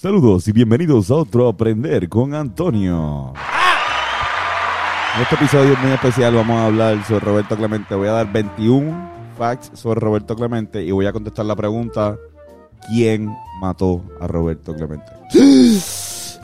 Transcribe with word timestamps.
Saludos 0.00 0.46
y 0.46 0.52
bienvenidos 0.52 1.10
a 1.10 1.16
otro 1.16 1.48
Aprender 1.48 2.08
con 2.08 2.32
Antonio. 2.32 3.32
En 5.16 5.22
este 5.22 5.34
episodio 5.34 5.76
muy 5.82 5.90
especial 5.90 6.36
vamos 6.36 6.56
a 6.56 6.66
hablar 6.66 7.04
sobre 7.04 7.24
Roberto 7.24 7.56
Clemente. 7.56 7.96
Voy 7.96 8.06
a 8.06 8.12
dar 8.12 8.32
21 8.32 9.10
facts 9.36 9.72
sobre 9.74 9.98
Roberto 9.98 10.36
Clemente 10.36 10.84
y 10.84 10.92
voy 10.92 11.06
a 11.06 11.12
contestar 11.12 11.46
la 11.46 11.56
pregunta 11.56 12.16
¿Quién 12.86 13.34
mató 13.60 14.04
a 14.20 14.28
Roberto 14.28 14.72
Clemente? 14.72 15.10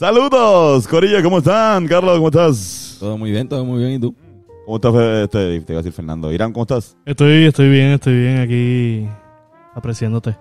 Saludos, 0.00 0.88
Corillo, 0.88 1.22
¿cómo 1.22 1.38
están? 1.40 1.86
Carlos, 1.86 2.16
¿cómo 2.16 2.28
estás? 2.28 2.96
Todo 2.98 3.18
muy 3.18 3.30
bien, 3.30 3.46
todo 3.46 3.66
muy 3.66 3.80
bien. 3.80 3.92
¿Y 3.92 3.98
tú? 3.98 4.14
¿Cómo 4.64 4.76
estás, 4.76 4.94
este, 4.94 5.60
te 5.60 5.72
iba 5.74 5.80
a 5.80 5.82
decir 5.82 5.92
Fernando? 5.92 6.32
Irán, 6.32 6.54
¿cómo 6.54 6.62
estás? 6.62 6.96
Estoy, 7.04 7.44
estoy 7.44 7.68
bien, 7.68 7.88
estoy 7.90 8.18
bien 8.18 8.38
aquí 8.38 9.06
apreciándote 9.74 10.38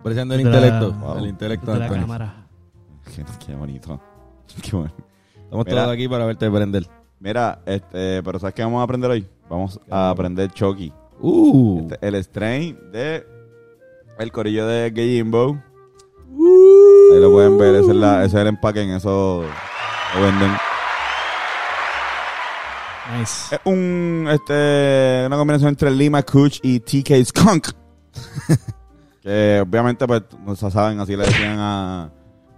Apreciando 0.00 0.34
el 0.34 0.42
Desde 0.42 0.50
la- 0.50 0.66
intelecto. 0.66 0.92
Wow. 0.94 1.18
El 1.18 1.26
intelecto 1.26 1.72
de 1.74 1.78
la 1.78 1.84
Antonio. 1.84 2.06
cámara. 2.08 2.48
Qué, 3.14 3.24
qué 3.46 3.54
bonito. 3.54 4.00
Qué 4.64 4.74
bueno. 4.76 4.94
Estamos 5.44 5.64
Mira. 5.64 5.82
todos 5.82 5.94
aquí 5.94 6.08
para 6.08 6.24
verte 6.26 6.50
prender. 6.50 6.88
Mira, 7.20 7.60
este, 7.66 8.20
pero 8.24 8.40
¿sabes 8.40 8.52
qué 8.52 8.64
vamos 8.64 8.80
a 8.80 8.82
aprender 8.82 9.08
hoy? 9.12 9.28
Vamos 9.48 9.78
a 9.88 10.10
aprender 10.10 10.50
Chucky. 10.50 10.92
Uh. 11.20 11.82
Este, 11.82 12.08
el 12.08 12.16
strain 12.16 12.76
de 12.90 13.24
el 14.18 14.32
corillo 14.32 14.66
de 14.66 14.90
Gayimbo. 14.90 15.56
Ahí 16.38 17.20
lo 17.20 17.30
pueden 17.32 17.56
ver, 17.58 17.74
ese 17.76 17.90
es, 17.90 17.96
la- 17.96 18.24
ese 18.24 18.36
es 18.36 18.42
el 18.42 18.46
empaque, 18.48 18.82
en 18.82 18.90
eso 18.90 19.42
lo 20.14 20.20
venden. 20.22 20.50
Nice. 23.18 23.54
Es 23.54 23.60
un, 23.64 24.26
este, 24.30 25.22
una 25.26 25.36
combinación 25.36 25.68
entre 25.70 25.90
Lima 25.92 26.22
Kuch 26.22 26.58
y 26.62 26.80
TK 26.80 27.24
Skunk. 27.24 27.68
que 29.22 29.62
obviamente, 29.64 30.06
pues, 30.06 30.22
no 30.44 30.56
se 30.56 30.70
saben, 30.70 30.98
así 31.00 31.16
le 31.16 31.24
decían 31.24 31.56
a, 31.58 32.10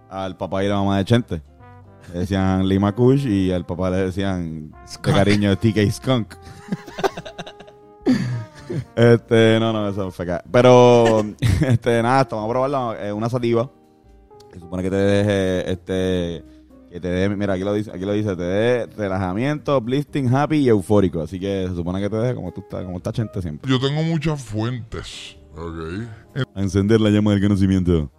al 0.09 0.37
papá 0.37 0.65
y 0.65 0.69
la 0.69 0.77
mamá 0.77 0.97
de 0.99 1.05
Chente. 1.05 1.43
Le 2.13 2.21
decían 2.21 2.67
Lima 2.67 2.93
Kuch 2.95 3.21
y 3.27 3.53
al 3.53 3.67
papá 3.67 3.91
le 3.91 3.99
decían 3.99 4.71
de 4.71 5.13
cariño 5.13 5.57
TK 5.59 5.91
Skunk. 5.93 6.35
este, 8.97 9.59
no, 9.61 9.73
no, 9.73 9.89
eso 9.89 10.11
fue 10.11 10.25
acá. 10.25 10.45
Pero, 10.51 11.25
este, 11.67 12.03
nada, 12.03 12.23
esto, 12.23 12.37
vamos 12.37 12.51
a 12.51 12.53
probarla. 12.53 13.07
Es 13.07 13.13
una 13.13 13.29
sativa. 13.29 13.71
Que 14.53 14.59
supone 14.59 14.83
que 14.83 14.91
te 14.91 14.97
deje, 14.97 15.73
este, 15.73 16.45
que 16.91 17.01
te 17.01 17.09
dé, 17.09 17.29
mira, 17.29 17.55
aquí 17.55 17.65
lo 17.65 17.75
dice, 17.75 17.91
aquí 17.91 18.05
lo 18.05 18.13
dice, 18.13 18.35
te 18.35 18.43
dé 18.43 18.87
relajamiento, 18.97 19.77
uplifting, 19.77 20.35
happy 20.35 20.59
y 20.59 20.69
eufórico. 20.69 21.21
Así 21.21 21.39
que 21.39 21.67
se 21.69 21.75
supone 21.75 22.01
que 22.01 22.09
te 22.09 22.17
deje 22.17 22.35
como 22.35 22.53
tú 22.53 22.63
estás, 22.63 22.85
como 22.85 22.97
está 22.97 23.13
Chente 23.13 23.43
siempre. 23.43 23.71
Yo 23.71 23.79
tengo 23.79 24.03
muchas 24.03 24.43
fuentes, 24.43 25.37
¿ok? 25.55 26.47
A 26.55 26.61
encender 26.63 27.01
la 27.01 27.11
llama 27.11 27.33
del 27.33 27.43
conocimiento. 27.43 28.11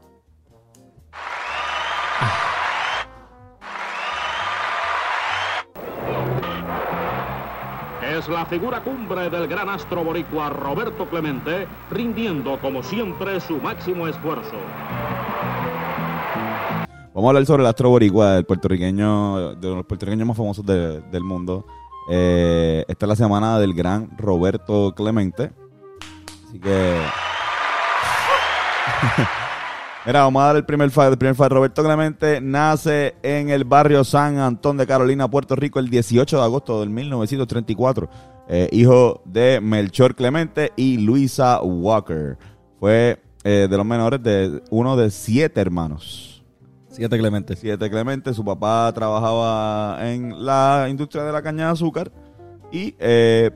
La 8.29 8.45
figura 8.45 8.81
cumbre 8.83 9.29
del 9.29 9.47
gran 9.47 9.69
astro 9.69 10.03
boricua 10.03 10.49
Roberto 10.49 11.07
Clemente, 11.09 11.67
rindiendo 11.91 12.59
como 12.59 12.83
siempre 12.83 13.39
su 13.41 13.57
máximo 13.57 14.07
esfuerzo. 14.07 14.55
Vamos 17.13 17.25
a 17.25 17.29
hablar 17.29 17.45
sobre 17.45 17.63
el 17.63 17.67
astro 17.67 17.89
boricua, 17.89 18.37
el 18.37 18.45
puertorriqueño, 18.45 19.55
de 19.55 19.75
los 19.75 19.85
puertorriqueños 19.85 20.27
más 20.27 20.37
famosos 20.37 20.65
de- 20.65 21.01
del 21.01 21.23
mundo. 21.23 21.65
Eh, 22.11 22.85
esta 22.87 23.05
es 23.05 23.09
la 23.09 23.15
semana 23.15 23.59
del 23.59 23.73
gran 23.73 24.09
Roberto 24.17 24.93
Clemente. 24.95 25.51
Así 26.47 26.59
que... 26.59 26.99
Mira, 30.09 30.21
vamos 30.21 30.41
a 30.41 30.45
dar 30.47 30.55
el 30.55 30.65
primer 30.65 30.89
fact. 30.89 31.11
El 31.11 31.17
primer 31.19 31.35
fact, 31.35 31.51
Roberto 31.51 31.83
Clemente 31.83 32.41
nace 32.41 33.13
en 33.21 33.51
el 33.51 33.63
barrio 33.63 34.03
San 34.03 34.39
Antón 34.39 34.75
de 34.75 34.87
Carolina, 34.87 35.29
Puerto 35.29 35.55
Rico, 35.55 35.77
el 35.77 35.87
18 35.87 36.35
de 36.35 36.41
agosto 36.41 36.79
del 36.79 36.89
1934. 36.89 38.09
Eh, 38.47 38.69
hijo 38.71 39.21
de 39.25 39.61
Melchor 39.61 40.15
Clemente 40.15 40.71
y 40.75 40.97
Luisa 40.97 41.61
Walker. 41.61 42.39
Fue 42.79 43.21
eh, 43.43 43.67
de 43.69 43.77
los 43.77 43.85
menores 43.85 44.23
de 44.23 44.63
uno 44.71 44.97
de 44.97 45.11
siete 45.11 45.61
hermanos. 45.61 46.43
Siete 46.87 47.15
Clementes. 47.19 47.59
Siete 47.59 47.87
Clemente, 47.87 48.33
su 48.33 48.43
papá 48.43 48.91
trabajaba 48.95 50.09
en 50.09 50.43
la 50.43 50.87
industria 50.89 51.23
de 51.23 51.33
la 51.33 51.43
caña 51.43 51.67
de 51.67 51.73
azúcar 51.73 52.11
y 52.71 52.95
eh, 52.97 53.51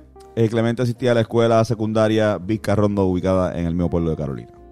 Clemente 0.52 0.84
asistía 0.84 1.13
a 1.13 1.16
la 1.16 1.22
escuela 1.22 1.66
secundaria 1.66 2.38
Vizcarrondo 2.38 3.06
ubicada 3.06 3.58
en 3.58 3.66
el 3.66 3.74
mismo 3.74 3.90
pueblo 3.90 4.12
de 4.12 4.18
Carolina. 4.18 4.62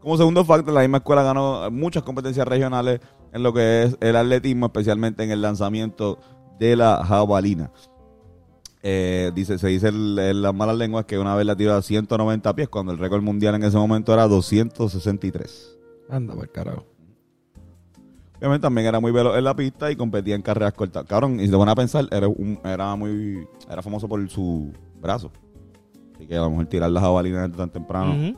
Como 0.00 0.16
segundo 0.16 0.44
factor, 0.44 0.72
la 0.72 0.80
misma 0.82 0.98
escuela 0.98 1.22
ganó 1.22 1.70
muchas 1.70 2.02
competencias 2.02 2.46
regionales 2.46 3.00
en 3.32 3.42
lo 3.42 3.52
que 3.52 3.82
es 3.84 3.96
el 4.00 4.16
atletismo, 4.16 4.66
especialmente 4.66 5.24
en 5.24 5.30
el 5.30 5.42
lanzamiento 5.42 6.18
de 6.58 6.76
la 6.76 7.04
jabalina. 7.04 7.70
Eh, 8.82 9.32
dice, 9.34 9.58
se 9.58 9.66
dice 9.68 9.88
en 9.88 10.40
las 10.40 10.54
malas 10.54 10.76
lenguas 10.76 11.04
que 11.04 11.18
una 11.18 11.34
vez 11.34 11.44
la 11.44 11.56
tiró 11.56 11.74
a 11.74 11.82
190 11.82 12.54
pies, 12.54 12.68
cuando 12.68 12.92
el 12.92 12.98
récord 12.98 13.22
mundial 13.22 13.56
en 13.56 13.64
ese 13.64 13.76
momento 13.76 14.14
era 14.14 14.28
263. 14.28 15.76
Anda, 16.08 16.34
por 16.34 16.48
carajo. 16.50 16.84
Obviamente 18.38 18.62
también 18.62 18.86
era 18.86 19.00
muy 19.00 19.10
veloz 19.10 19.36
en 19.36 19.42
la 19.42 19.54
pista 19.56 19.90
y 19.90 19.96
competía 19.96 20.36
en 20.36 20.42
carreras 20.42 20.72
cortas. 20.74 21.04
Cabrón, 21.06 21.40
y 21.40 21.46
si 21.46 21.50
te 21.50 21.56
van 21.56 21.68
a 21.68 21.74
pensar, 21.74 22.06
era, 22.12 22.28
un- 22.28 22.60
era 22.64 22.94
muy 22.94 23.46
era 23.68 23.82
famoso 23.82 24.08
por 24.08 24.26
su 24.30 24.72
brazo. 25.02 25.32
Así 26.14 26.26
que 26.28 26.36
a 26.36 26.40
lo 26.42 26.50
mejor 26.50 26.66
tirar 26.66 26.88
las 26.90 27.02
jabalinas 27.02 27.48
desde 27.48 27.56
tan 27.58 27.70
temprano. 27.70 28.12
Ujú. 28.14 28.36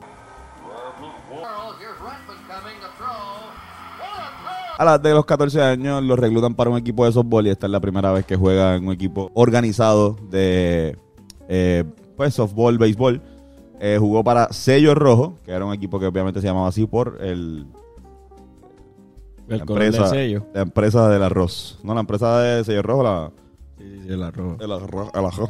A 4.81 4.83
la 4.83 4.97
de 4.97 5.11
los 5.11 5.27
14 5.27 5.61
años 5.61 6.03
lo 6.03 6.15
reclutan 6.15 6.55
para 6.55 6.71
un 6.71 6.77
equipo 6.79 7.05
de 7.05 7.11
softball 7.11 7.45
y 7.45 7.51
esta 7.51 7.67
es 7.67 7.71
la 7.71 7.79
primera 7.79 8.11
vez 8.13 8.25
que 8.25 8.35
juega 8.35 8.75
en 8.75 8.87
un 8.87 8.91
equipo 8.91 9.29
organizado 9.35 10.17
de 10.31 10.97
eh, 11.47 11.83
pues 12.17 12.33
softball, 12.33 12.79
béisbol. 12.79 13.21
Eh, 13.79 13.97
jugó 13.99 14.23
para 14.23 14.51
Sello 14.51 14.95
Rojo, 14.95 15.35
que 15.45 15.51
era 15.51 15.63
un 15.63 15.73
equipo 15.75 15.99
que 15.99 16.07
obviamente 16.07 16.41
se 16.41 16.47
llamaba 16.47 16.67
así 16.67 16.87
por 16.87 17.19
el, 17.21 17.67
El 19.47 19.57
la, 19.57 19.63
empresa, 19.65 20.07
sello. 20.07 20.47
la 20.51 20.61
empresa 20.61 21.09
del 21.09 21.21
arroz. 21.21 21.77
No, 21.83 21.93
la 21.93 21.99
empresa 21.99 22.39
de 22.39 22.63
Sello 22.63 22.81
Rojo, 22.81 23.03
la, 23.03 23.31
Sí, 23.77 23.83
sí, 23.87 23.99
sí, 24.07 24.13
el 24.13 24.23
arroz. 24.23 24.59
el 24.61 24.71
arroz. 24.71 25.11
el 25.13 25.25
arroz. 25.25 25.49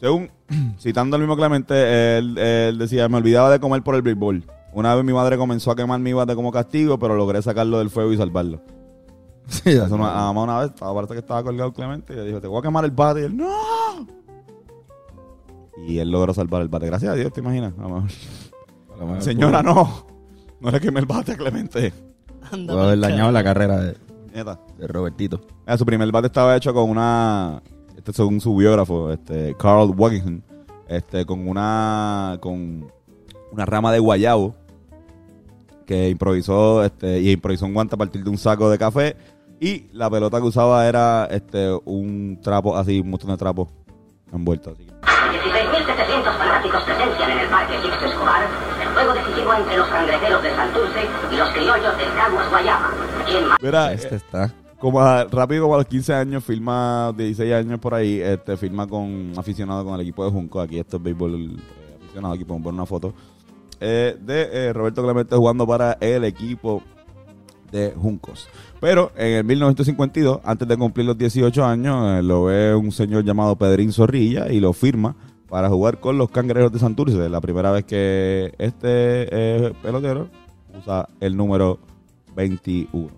Según, 0.00 0.30
citando 0.80 1.16
al 1.16 1.20
mismo 1.20 1.36
Clemente, 1.36 2.16
él, 2.16 2.38
él 2.38 2.78
decía, 2.78 3.06
me 3.10 3.18
olvidaba 3.18 3.50
de 3.50 3.60
comer 3.60 3.82
por 3.82 3.96
el 3.96 4.00
béisbol. 4.00 4.42
Una 4.72 4.94
vez 4.94 5.04
mi 5.04 5.12
madre 5.12 5.36
comenzó 5.36 5.70
a 5.70 5.76
quemar 5.76 6.00
mi 6.00 6.12
bate 6.12 6.34
como 6.34 6.50
castigo, 6.50 6.98
pero 6.98 7.14
logré 7.14 7.42
sacarlo 7.42 7.78
del 7.78 7.90
fuego 7.90 8.12
y 8.12 8.16
salvarlo. 8.16 8.60
Sí, 9.46 9.70
Eso 9.70 9.94
una, 9.94 10.12
a 10.12 10.32
mamá 10.32 10.42
una 10.44 10.58
vez, 10.60 10.70
estaba, 10.70 10.94
parece 10.94 11.14
que 11.14 11.20
estaba 11.20 11.42
colgado 11.42 11.72
Clemente 11.72 12.12
y 12.12 12.16
le 12.16 12.24
dijo, 12.24 12.40
te 12.40 12.46
voy 12.46 12.58
a 12.58 12.62
quemar 12.62 12.84
el 12.84 12.90
bate. 12.92 13.20
Y 13.20 13.24
él, 13.24 13.36
¡no! 13.36 14.06
Y 15.86 15.98
él 15.98 16.10
logró 16.10 16.32
salvar 16.32 16.62
el 16.62 16.68
bate. 16.68 16.86
Gracias 16.86 17.12
a 17.12 17.14
Dios, 17.14 17.32
¿te 17.32 17.40
imaginas? 17.40 17.74
A 17.78 17.82
lo 17.82 17.88
mejor. 17.88 18.10
A 18.94 18.98
lo 18.98 19.06
mejor 19.06 19.22
Señora, 19.22 19.62
no. 19.62 20.06
No 20.60 20.70
le 20.70 20.80
quemé 20.80 21.00
el 21.00 21.06
bate 21.06 21.32
a 21.32 21.36
Clemente. 21.36 21.92
Anda 22.50 22.72
Pudo 22.72 22.84
haber 22.84 23.00
dañado 23.00 23.32
la 23.32 23.44
carrera 23.44 23.78
de, 23.80 23.96
Robertito. 24.86 25.40
Mira, 25.66 25.76
su 25.76 25.84
primer 25.84 26.10
bate 26.10 26.28
estaba 26.28 26.56
hecho 26.56 26.72
con 26.72 26.88
una, 26.88 27.62
este 27.96 28.12
según 28.12 28.40
su 28.40 28.56
biógrafo, 28.56 29.12
este 29.12 29.54
Carl 29.58 29.92
Wagenham, 29.96 30.42
este 30.88 31.26
con 31.26 31.46
una 31.46 32.38
con 32.40 32.90
una 33.50 33.66
rama 33.66 33.92
de 33.92 33.98
guayabo 33.98 34.54
que 35.86 36.08
improvisó 36.08 36.84
este 36.84 37.20
y 37.20 37.30
improvisó 37.32 37.66
un 37.66 37.74
guante 37.74 37.94
a 37.94 37.98
partir 37.98 38.22
de 38.24 38.30
un 38.30 38.38
saco 38.38 38.70
de 38.70 38.78
café 38.78 39.16
y 39.60 39.86
la 39.92 40.10
pelota 40.10 40.38
que 40.40 40.46
usaba 40.46 40.86
era 40.88 41.26
este 41.30 41.70
un 41.84 42.38
trapo 42.42 42.76
así, 42.76 43.00
un 43.00 43.10
montón 43.10 43.30
de 43.30 43.36
trapos 43.36 43.68
envueltos 44.32 44.74
así. 44.74 44.86
16.700 45.46 46.38
fanáticos 46.38 46.82
presencian 46.84 47.30
en 47.30 47.38
el 47.38 47.48
Parque 47.48 47.74
Sixto 47.82 48.04
Escobar 48.06 48.42
el 48.82 48.88
juego 48.88 49.14
decisivo 49.14 49.54
entre 49.54 49.76
los 49.76 49.88
cangrejeros 49.88 50.42
de 50.42 50.50
Santurce 50.54 51.00
y 51.32 51.36
los 51.36 51.48
criollos 51.50 51.98
del 51.98 52.08
Caguas 52.14 52.50
Guayama. 52.50 52.90
Mira, 53.62 53.92
Este 53.92 54.14
eh, 54.14 54.16
está 54.16 54.52
como 54.78 55.00
a- 55.00 55.24
rápido 55.24 55.62
como 55.62 55.74
a 55.74 55.78
los 55.78 55.86
15 55.86 56.12
años, 56.14 56.44
firma, 56.44 57.12
16 57.16 57.54
años 57.54 57.78
por 57.78 57.94
ahí, 57.94 58.20
este, 58.20 58.56
firma 58.56 58.86
con 58.86 59.32
aficionado 59.36 59.84
con 59.84 59.94
el 59.94 60.00
equipo 60.00 60.24
de 60.24 60.30
Junco. 60.32 60.60
Aquí 60.60 60.78
esto 60.78 60.96
es 60.96 61.02
béisbol 61.02 61.34
eh, 61.34 61.96
aficionado, 62.04 62.34
aquí 62.34 62.44
podemos 62.44 62.64
ver 62.66 62.74
una 62.74 62.86
foto. 62.86 63.14
Eh, 63.84 64.16
de 64.20 64.48
eh, 64.52 64.72
Roberto 64.72 65.02
Clemente 65.02 65.34
jugando 65.34 65.66
para 65.66 65.98
el 66.00 66.22
equipo 66.22 66.84
de 67.72 67.92
Juncos. 68.00 68.48
Pero 68.80 69.10
en 69.16 69.32
el 69.32 69.44
1952, 69.44 70.38
antes 70.44 70.68
de 70.68 70.76
cumplir 70.76 71.04
los 71.04 71.18
18 71.18 71.64
años, 71.64 72.20
eh, 72.20 72.22
lo 72.22 72.44
ve 72.44 72.76
un 72.76 72.92
señor 72.92 73.24
llamado 73.24 73.56
Pedrín 73.56 73.92
Zorrilla 73.92 74.52
y 74.52 74.60
lo 74.60 74.72
firma 74.72 75.16
para 75.48 75.68
jugar 75.68 75.98
con 75.98 76.16
los 76.16 76.30
Cangrejeros 76.30 76.70
de 76.70 76.78
Santurce. 76.78 77.28
La 77.28 77.40
primera 77.40 77.72
vez 77.72 77.84
que 77.84 78.54
este 78.58 79.74
pelotero 79.82 80.28
usa 80.78 81.08
el 81.18 81.36
número 81.36 81.80
21. 82.36 83.10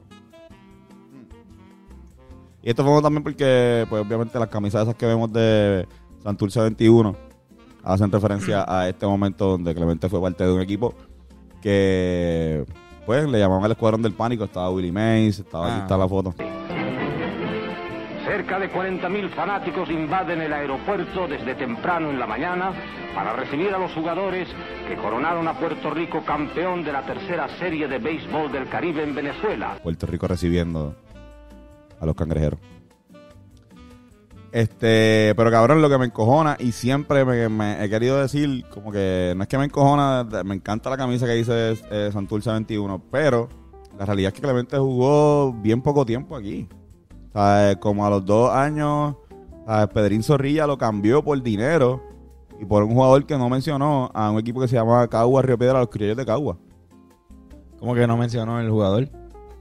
Y 2.62 2.70
esto 2.70 2.82
fue 2.82 3.02
también 3.02 3.22
porque, 3.22 3.84
pues 3.90 4.02
obviamente 4.02 4.38
las 4.38 4.48
camisas 4.48 4.84
esas 4.84 4.94
que 4.94 5.04
vemos 5.04 5.30
de 5.30 5.86
Santurce 6.22 6.60
21 6.60 7.33
hacen 7.84 8.10
referencia 8.10 8.64
a 8.66 8.88
este 8.88 9.06
momento 9.06 9.46
donde 9.50 9.74
Clemente 9.74 10.08
fue 10.08 10.20
parte 10.20 10.44
de 10.44 10.52
un 10.52 10.60
equipo 10.60 10.94
que, 11.62 12.64
pues, 13.06 13.28
le 13.28 13.38
llamaban 13.38 13.64
el 13.64 13.72
Escuadrón 13.72 14.02
del 14.02 14.12
Pánico. 14.12 14.44
Estaba 14.44 14.70
Willie 14.70 14.92
Mays, 14.92 15.38
estaba, 15.40 15.66
aquí 15.66 15.76
Ah. 15.78 15.82
está 15.82 15.96
la 15.96 16.08
foto. 16.08 16.34
Cerca 18.26 18.58
de 18.58 18.70
40.000 18.70 19.28
fanáticos 19.30 19.90
invaden 19.90 20.40
el 20.40 20.52
aeropuerto 20.52 21.28
desde 21.28 21.54
temprano 21.54 22.10
en 22.10 22.18
la 22.18 22.26
mañana 22.26 22.72
para 23.14 23.34
recibir 23.34 23.72
a 23.74 23.78
los 23.78 23.92
jugadores 23.92 24.48
que 24.88 24.96
coronaron 24.96 25.46
a 25.46 25.52
Puerto 25.58 25.90
Rico 25.90 26.22
campeón 26.24 26.82
de 26.84 26.92
la 26.92 27.02
tercera 27.02 27.48
serie 27.58 27.86
de 27.86 27.98
béisbol 27.98 28.50
del 28.50 28.68
Caribe 28.68 29.02
en 29.02 29.14
Venezuela. 29.14 29.76
Puerto 29.82 30.06
Rico 30.06 30.26
recibiendo 30.26 30.94
a 32.00 32.06
los 32.06 32.16
cangrejeros. 32.16 32.58
Este, 34.54 35.34
pero 35.36 35.50
cabrón, 35.50 35.82
lo 35.82 35.90
que 35.90 35.98
me 35.98 36.04
encojona 36.04 36.56
y 36.60 36.70
siempre 36.70 37.24
me, 37.24 37.48
me 37.48 37.84
he 37.84 37.90
querido 37.90 38.20
decir, 38.20 38.64
como 38.72 38.92
que 38.92 39.34
no 39.36 39.42
es 39.42 39.48
que 39.48 39.58
me 39.58 39.64
encojona, 39.64 40.28
me 40.44 40.54
encanta 40.54 40.88
la 40.90 40.96
camisa 40.96 41.26
que 41.26 41.32
dice 41.32 41.76
eh, 41.90 42.10
Santurce 42.12 42.50
21, 42.50 43.02
pero 43.10 43.48
la 43.98 44.06
realidad 44.06 44.28
es 44.28 44.34
que 44.34 44.42
Clemente 44.42 44.78
jugó 44.78 45.52
bien 45.54 45.82
poco 45.82 46.06
tiempo 46.06 46.36
aquí. 46.36 46.68
O 47.30 47.32
sea, 47.32 47.74
como 47.80 48.06
a 48.06 48.10
los 48.10 48.24
dos 48.24 48.52
años, 48.52 49.16
¿sabes? 49.66 49.88
Pedrín 49.88 50.22
Zorrilla 50.22 50.68
lo 50.68 50.78
cambió 50.78 51.24
por 51.24 51.42
dinero 51.42 52.00
y 52.60 52.64
por 52.64 52.84
un 52.84 52.94
jugador 52.94 53.26
que 53.26 53.36
no 53.36 53.48
mencionó 53.48 54.12
a 54.14 54.30
un 54.30 54.38
equipo 54.38 54.60
que 54.60 54.68
se 54.68 54.76
llama 54.76 55.08
Cagua 55.08 55.42
Río 55.42 55.58
Piedra, 55.58 55.80
los 55.80 55.88
criollos 55.88 56.16
de 56.16 56.26
Cagua. 56.26 56.58
¿Cómo 57.80 57.92
que 57.96 58.06
no 58.06 58.16
mencionó 58.16 58.60
el 58.60 58.70
jugador? 58.70 59.10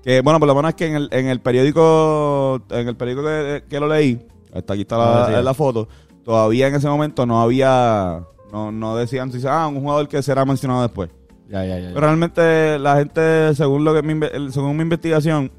Que 0.04 0.22
bueno, 0.22 0.38
por 0.38 0.48
lo 0.48 0.54
menos 0.54 0.70
es 0.70 0.76
que 0.76 0.86
en 0.86 0.96
el, 0.98 1.10
en 1.12 1.30
el 1.30 1.42
periódico, 1.42 2.62
en 2.70 2.90
el 2.90 2.96
periódico 2.96 3.26
que, 3.26 3.64
que 3.68 3.80
lo 3.80 3.88
leí, 3.88 4.24
hasta 4.54 4.74
aquí 4.74 4.84
está 4.84 5.42
la, 5.42 5.54
foto, 5.54 5.88
todavía 6.24 6.68
en 6.68 6.76
ese 6.76 6.88
momento 6.88 7.26
no 7.26 7.42
había, 7.42 8.24
no, 8.52 8.72
no 8.72 8.96
decían, 8.96 9.32
si 9.32 9.46
ah, 9.48 9.68
un 9.68 9.82
jugador 9.82 10.08
que 10.08 10.22
será 10.22 10.46
mencionado 10.46 10.82
después. 10.84 11.10
Ya, 11.50 11.66
ya, 11.66 11.80
ya. 11.80 11.90
Pero 11.90 12.02
realmente 12.02 12.80
la 12.80 12.98
gente, 12.98 13.54
según 13.56 13.84
lo 13.84 13.94
que 13.94 14.02
mi, 14.02 14.52
según 14.52 14.76
mi 14.78 14.84
investigación, 14.84 15.52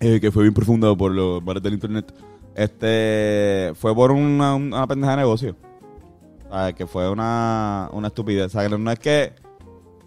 eh, 0.00 0.20
que 0.20 0.30
fue 0.30 0.42
bien 0.42 0.54
profunda 0.54 0.94
por 0.96 1.12
los 1.12 1.44
bares 1.44 1.62
del 1.62 1.74
internet, 1.74 2.12
este 2.54 3.72
fue 3.74 3.94
por 3.94 4.10
una, 4.10 4.54
una 4.54 4.86
pendeja 4.86 5.12
de 5.12 5.18
negocio. 5.18 5.56
O 6.48 6.52
sea, 6.52 6.72
que 6.72 6.86
fue 6.86 7.08
una, 7.10 7.88
una 7.92 8.08
estupidez. 8.08 8.46
O 8.46 8.48
sea, 8.50 8.68
que 8.68 8.78
no 8.78 8.90
es 8.90 8.98
que. 8.98 9.32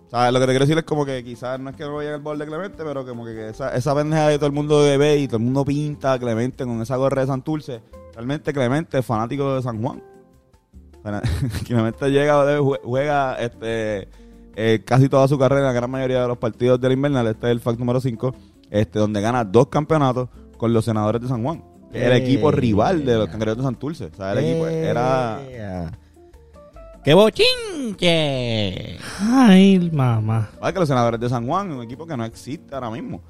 ¿sabes? 0.10 0.32
Lo 0.32 0.40
que 0.40 0.46
te 0.46 0.52
quiero 0.52 0.66
decir 0.66 0.78
es 0.78 0.84
como 0.86 1.06
que 1.06 1.24
quizás 1.24 1.60
no 1.60 1.70
es 1.70 1.76
que 1.76 1.84
no 1.84 1.96
vaya 1.96 2.16
el 2.16 2.22
bol 2.22 2.38
de 2.38 2.46
Clemente, 2.46 2.84
pero 2.84 3.06
como 3.06 3.26
que 3.26 3.50
esa, 3.50 3.76
esa 3.76 3.94
pendeja 3.94 4.30
de 4.30 4.38
todo 4.38 4.48
el 4.48 4.54
mundo 4.54 4.80
ve 4.80 5.18
y 5.18 5.28
todo 5.28 5.38
el 5.38 5.44
mundo 5.44 5.66
pinta 5.66 6.14
a 6.14 6.20
Clemente 6.20 6.64
con 6.64 6.82
esa 6.82 6.96
gorra 6.96 7.22
de 7.22 7.28
Santurce. 7.28 7.82
Realmente 8.18 8.52
Clemente 8.52 8.98
es 8.98 9.06
fanático 9.06 9.56
de 9.56 9.62
San 9.62 9.80
Juan. 9.80 10.02
Clemente 11.68 12.10
llega, 12.10 12.60
jue- 12.60 12.80
juega 12.84 13.36
este, 13.36 14.10
eh, 14.56 14.82
casi 14.84 15.08
toda 15.08 15.28
su 15.28 15.38
carrera, 15.38 15.68
la 15.68 15.72
gran 15.72 15.90
mayoría 15.92 16.24
de 16.24 16.28
los 16.28 16.38
partidos 16.40 16.82
del 16.82 16.94
invernal. 16.94 17.28
Este 17.28 17.46
es 17.46 17.52
el 17.52 17.60
fact 17.60 17.78
número 17.80 18.02
5, 18.02 18.36
este, 18.72 18.98
donde 19.00 19.22
gana 19.22 19.46
dos 19.46 19.68
campeonatos 19.68 20.30
con 20.58 20.74
los 20.74 20.84
senadores 20.84 21.22
de 21.22 21.28
San 21.28 21.44
Juan. 21.44 21.64
Que 21.92 22.06
el 22.08 22.12
Eh, 22.14 22.18
equipo 22.18 22.50
rival 22.52 23.06
de 23.06 23.18
los 23.18 23.28
cangrejeros 23.30 23.58
de 23.58 23.64
Santurce. 23.64 24.06
O 24.06 24.16
sea, 24.18 24.34
el 24.34 24.40
equipo 24.40 24.68
era. 24.68 25.40
Eh, 25.48 25.88
¡Qué 27.04 27.14
bochinche! 27.14 28.98
Ay, 29.22 29.90
mamá. 29.94 30.50
Vale, 30.60 30.74
que 30.74 30.80
los 30.80 30.90
senadores 30.90 31.20
de 31.20 31.30
San 31.30 31.46
Juan, 31.48 31.72
un 31.72 31.84
equipo 31.84 32.06
que 32.06 32.18
no 32.18 32.26
existe 32.26 32.74
ahora 32.76 32.90
mismo. 32.90 33.22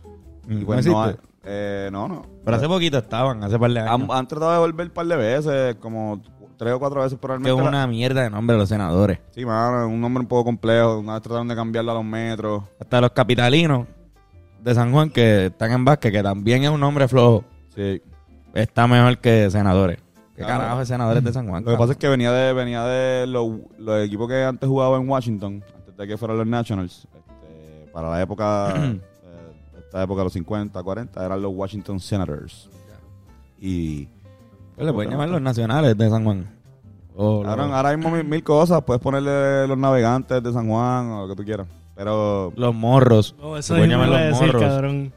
Mm, 0.47 0.65
pues 0.65 0.85
¿no 0.87 1.03
existe? 1.05 1.27
eh, 1.43 1.89
no, 1.91 2.07
no. 2.07 2.21
Pero 2.43 2.57
hace 2.57 2.67
poquito 2.67 2.97
estaban, 2.97 3.43
hace 3.43 3.59
par 3.59 3.71
de 3.71 3.79
años. 3.81 4.09
Han, 4.09 4.17
han 4.17 4.27
tratado 4.27 4.53
de 4.53 4.59
volver 4.59 4.87
un 4.87 4.93
par 4.93 5.05
de 5.05 5.15
veces, 5.15 5.75
como 5.75 6.21
tres 6.57 6.73
o 6.73 6.79
cuatro 6.79 7.01
veces, 7.01 7.17
pero 7.21 7.37
que 7.39 7.49
es 7.49 7.55
la- 7.55 7.63
una 7.63 7.85
mierda 7.87 8.23
de 8.23 8.29
nombre 8.29 8.57
los 8.57 8.69
senadores. 8.69 9.19
Sí, 9.31 9.45
mano, 9.45 9.81
es 9.85 9.87
un 9.93 10.01
nombre 10.01 10.21
un 10.21 10.27
poco 10.27 10.45
complejo. 10.45 10.99
Una 10.99 11.13
vez 11.13 11.21
trataron 11.21 11.47
de 11.47 11.55
cambiarlo 11.55 11.91
a 11.91 11.95
los 11.95 12.05
metros. 12.05 12.63
Hasta 12.79 12.99
los 13.01 13.11
capitalinos 13.11 13.85
de 14.63 14.73
San 14.73 14.91
Juan 14.91 15.09
que 15.09 15.47
están 15.47 15.71
en 15.71 15.85
básquet, 15.85 16.11
que 16.11 16.23
también 16.23 16.63
es 16.63 16.69
un 16.69 16.79
nombre 16.79 17.07
flojo, 17.07 17.43
Sí. 17.75 18.01
está 18.53 18.87
mejor 18.87 19.17
que 19.19 19.49
senadores. 19.51 19.99
¿Qué 20.35 20.43
Claro. 20.43 20.61
carajo 20.61 20.81
es 20.81 20.87
senadores 20.87 21.23
de 21.23 21.33
San 21.33 21.47
Juan? 21.47 21.63
Lo 21.63 21.71
que 21.71 21.77
pasa 21.77 21.91
es 21.93 21.97
que 21.97 22.07
venía 22.07 22.31
de 22.31 22.53
venía 22.53 22.83
de 22.85 23.25
los, 23.27 23.49
los 23.77 24.05
equipos 24.05 24.27
que 24.27 24.43
antes 24.43 24.67
jugaba 24.69 24.97
en 24.97 25.07
Washington, 25.09 25.63
antes 25.75 25.97
de 25.97 26.07
que 26.07 26.17
fueran 26.17 26.37
los 26.37 26.45
Nationals. 26.47 27.07
este, 27.13 27.91
para 27.91 28.09
la 28.11 28.21
época, 28.21 28.73
esta 29.87 30.03
época, 30.03 30.23
los 30.23 30.33
50, 30.33 30.81
40, 30.83 31.25
eran 31.25 31.41
los 31.41 31.51
Washington 31.55 31.99
Senators. 31.99 32.69
Y 33.59 34.05
Pues 34.75 34.85
le 34.85 34.93
pueden 34.93 35.09
llamar 35.11 35.29
los 35.29 35.41
nacionales 35.41 35.97
de 35.97 36.09
San 36.09 36.23
Juan. 36.23 36.47
O 37.15 37.41
los- 37.41 37.49
ahora, 37.49 37.75
ahora 37.75 37.89
hay 37.89 37.97
mil, 37.97 38.23
mil 38.23 38.43
cosas. 38.43 38.83
Puedes 38.83 39.01
ponerle 39.01 39.67
los 39.67 39.77
navegantes 39.77 40.43
de 40.43 40.53
San 40.53 40.67
Juan 40.69 41.07
o 41.09 41.21
lo 41.23 41.27
que 41.29 41.35
tú 41.35 41.43
quieras. 41.43 41.65
Pero 41.95 42.53
los 42.55 42.75
morros. 42.75 43.33
No, 43.41 43.57
eso 43.57 43.73
pueden 43.73 43.89
mismo 43.89 44.03
llamar 44.03 44.19
a 44.21 44.29
los 44.29 44.39
decir, 44.39 44.53
morros. 44.53 44.69
cabrón. 44.71 45.13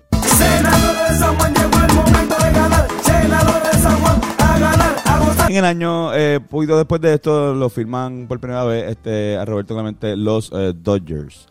En 5.48 5.56
el 5.56 5.64
año, 5.64 6.14
eh, 6.14 6.38
poquito 6.48 6.76
después 6.76 7.00
de 7.00 7.14
esto, 7.14 7.54
lo 7.54 7.68
firman 7.68 8.26
por 8.28 8.38
primera 8.38 8.62
vez 8.64 8.88
este, 8.92 9.36
a 9.36 9.44
Roberto 9.44 9.74
Clemente 9.74 10.16
los 10.16 10.52
eh, 10.54 10.72
Dodgers. 10.76 11.48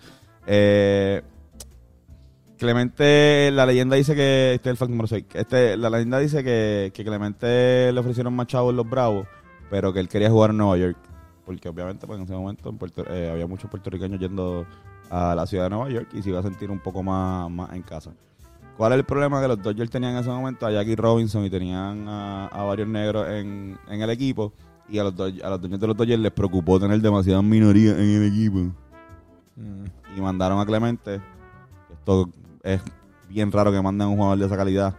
Eh, 0.48 1.22
Clemente, 2.60 3.50
la 3.54 3.66
leyenda 3.66 3.96
dice 3.96 4.14
que, 4.16 4.54
este 4.56 4.70
es 4.70 4.72
el 4.74 4.78
fact 4.78 4.90
número 4.92 5.08
6, 5.08 5.26
este, 5.34 5.78
la 5.78 5.90
leyenda 5.90 6.20
dice 6.20 6.44
que, 6.44 6.92
que 6.94 7.06
Clemente 7.06 7.92
le 7.94 8.00
ofrecieron 8.00 8.36
más 8.36 8.48
chavos 8.48 8.74
los 8.76 8.88
Bravos, 8.88 9.26
pero 9.70 9.94
que 9.94 10.02
él 10.02 10.10
quería 10.10 10.30
jugar 10.30 10.50
en 10.52 10.58
Nueva 10.58 10.78
York, 10.78 10.98
porque 11.46 11.70
obviamente 11.70 12.06
pues, 12.06 12.20
en 12.20 12.26
ese 12.26 12.34
momento 12.34 12.70
en 12.70 12.78
Puerto- 12.78 13.06
eh, 13.10 13.30
había 13.32 13.48
muchos 13.48 13.70
puertorriqueños 13.72 14.20
yendo 14.20 14.66
a 15.10 15.34
la 15.36 15.48
ciudad 15.48 15.64
de 15.64 15.70
Nueva 15.72 15.90
York 15.90 16.10
y 16.14 16.22
se 16.22 16.30
iba 16.30 16.40
a 16.40 16.44
sentir 16.44 16.70
un 16.70 16.80
poco 16.80 17.02
más, 17.02 17.50
más 17.50 17.72
en 17.74 17.82
casa. 17.82 18.12
¿Cuál 18.78 18.92
es 18.94 19.00
el 19.00 19.06
problema? 19.06 19.42
Que 19.42 19.48
los 19.48 19.62
Dodgers 19.62 19.90
tenían 19.90 20.14
en 20.14 20.20
ese 20.20 20.30
momento 20.30 20.66
a 20.68 20.72
Jackie 20.72 20.96
Robinson 20.96 21.44
y 21.46 21.50
tenían 21.50 22.08
a, 22.08 22.48
a 22.48 22.64
varios 22.64 22.88
negros 22.88 23.28
en, 23.30 23.78
en 23.90 24.02
el 24.02 24.10
equipo. 24.10 24.54
Y 24.90 24.98
a 25.00 25.04
los, 25.04 25.16
Dodgers- 25.16 25.44
a 25.44 25.50
los 25.50 25.62
dueños 25.62 25.80
de 25.80 25.88
los 25.88 25.96
Dodgers 25.98 26.20
les 26.22 26.32
preocupó 26.32 26.80
tener 26.80 27.00
demasiadas 27.02 27.44
minorías 27.44 27.98
en 27.98 28.10
el 28.10 28.24
equipo. 28.28 28.58
Mm. 29.56 29.86
Y 30.18 30.22
mandaron 30.22 30.60
a 30.60 30.66
Clemente. 30.66 31.20
Esto 31.92 32.30
es 32.64 32.82
bien 33.28 33.52
raro 33.52 33.72
que 33.72 33.82
manden 33.82 34.08
un 34.08 34.16
jugador 34.16 34.38
de 34.38 34.46
esa 34.46 34.58
calidad 34.58 34.96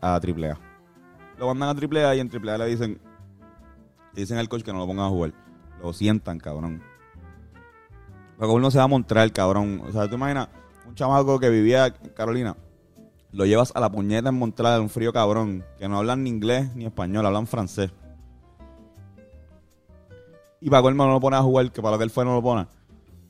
a 0.00 0.14
AAA. 0.14 0.58
Lo 1.38 1.46
mandan 1.54 1.76
a 1.76 1.80
AAA 1.80 2.16
y 2.16 2.20
en 2.20 2.30
AAA 2.30 2.58
le 2.58 2.66
dicen, 2.66 3.00
le 4.14 4.20
dicen 4.20 4.38
al 4.38 4.48
coach 4.48 4.62
que 4.62 4.72
no 4.72 4.78
lo 4.78 4.86
pongan 4.86 5.06
a 5.06 5.08
jugar. 5.08 5.32
Lo 5.80 5.92
sientan, 5.92 6.38
cabrón. 6.38 6.82
Luego 8.38 8.54
uno 8.54 8.70
se 8.70 8.78
va 8.78 8.84
a 8.84 8.88
Montreal, 8.88 9.32
cabrón. 9.32 9.82
O 9.86 9.92
sea, 9.92 10.08
tú 10.08 10.16
imaginas 10.16 10.48
un 10.86 10.94
chamaco 10.94 11.38
que 11.38 11.50
vivía 11.50 11.86
en 11.86 12.10
Carolina. 12.10 12.56
Lo 13.30 13.44
llevas 13.44 13.72
a 13.74 13.80
la 13.80 13.90
puñeta 13.90 14.30
en 14.30 14.36
Montreal, 14.36 14.80
un 14.80 14.88
frío 14.88 15.12
cabrón. 15.12 15.64
Que 15.78 15.88
no 15.88 15.98
hablan 15.98 16.24
ni 16.24 16.30
inglés 16.30 16.74
ni 16.74 16.86
español, 16.86 17.26
hablan 17.26 17.46
francés. 17.46 17.92
Y 20.60 20.70
para 20.70 20.82
colmo 20.82 21.04
no 21.04 21.12
lo 21.12 21.20
pones 21.20 21.38
a 21.38 21.42
jugar, 21.42 21.70
que 21.70 21.80
para 21.80 21.92
lo 21.92 21.98
que 21.98 22.04
él 22.04 22.10
fue 22.10 22.24
no 22.24 22.34
lo 22.34 22.42
pone. 22.42 22.66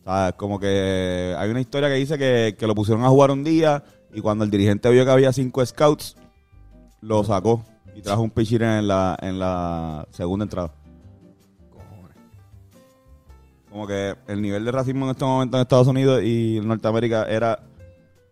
Sea, 0.09 0.33
como 0.33 0.59
que 0.59 1.35
hay 1.37 1.51
una 1.51 1.61
historia 1.61 1.91
que 1.91 1.97
dice 1.97 2.17
que, 2.17 2.57
que 2.59 2.67
lo 2.67 2.75
pusieron 2.75 3.05
a 3.05 3.09
jugar 3.09 3.31
un 3.31 3.45
día 3.45 3.85
y 4.15 4.23
cuando 4.23 4.43
el 4.43 4.51
dirigente 4.51 4.89
vio 4.91 5.05
que 5.05 5.11
había 5.11 5.35
cinco 5.35 5.65
scouts, 5.65 6.17
lo 7.03 7.23
sacó 7.25 7.63
y 7.95 8.01
trajo 8.01 8.23
un 8.23 8.31
pitcher 8.31 8.63
en 8.63 8.89
la, 8.89 9.19
en 9.21 9.39
la 9.39 10.09
segunda 10.11 10.45
entrada. 10.45 10.73
Como 13.71 13.87
que 13.87 14.17
el 14.29 14.41
nivel 14.41 14.65
de 14.65 14.73
racismo 14.73 15.05
en 15.05 15.11
este 15.11 15.27
momento 15.27 15.59
en 15.59 15.61
Estados 15.61 15.89
Unidos 15.89 16.23
y 16.25 16.59
Norteamérica 16.65 17.25
era 17.25 17.61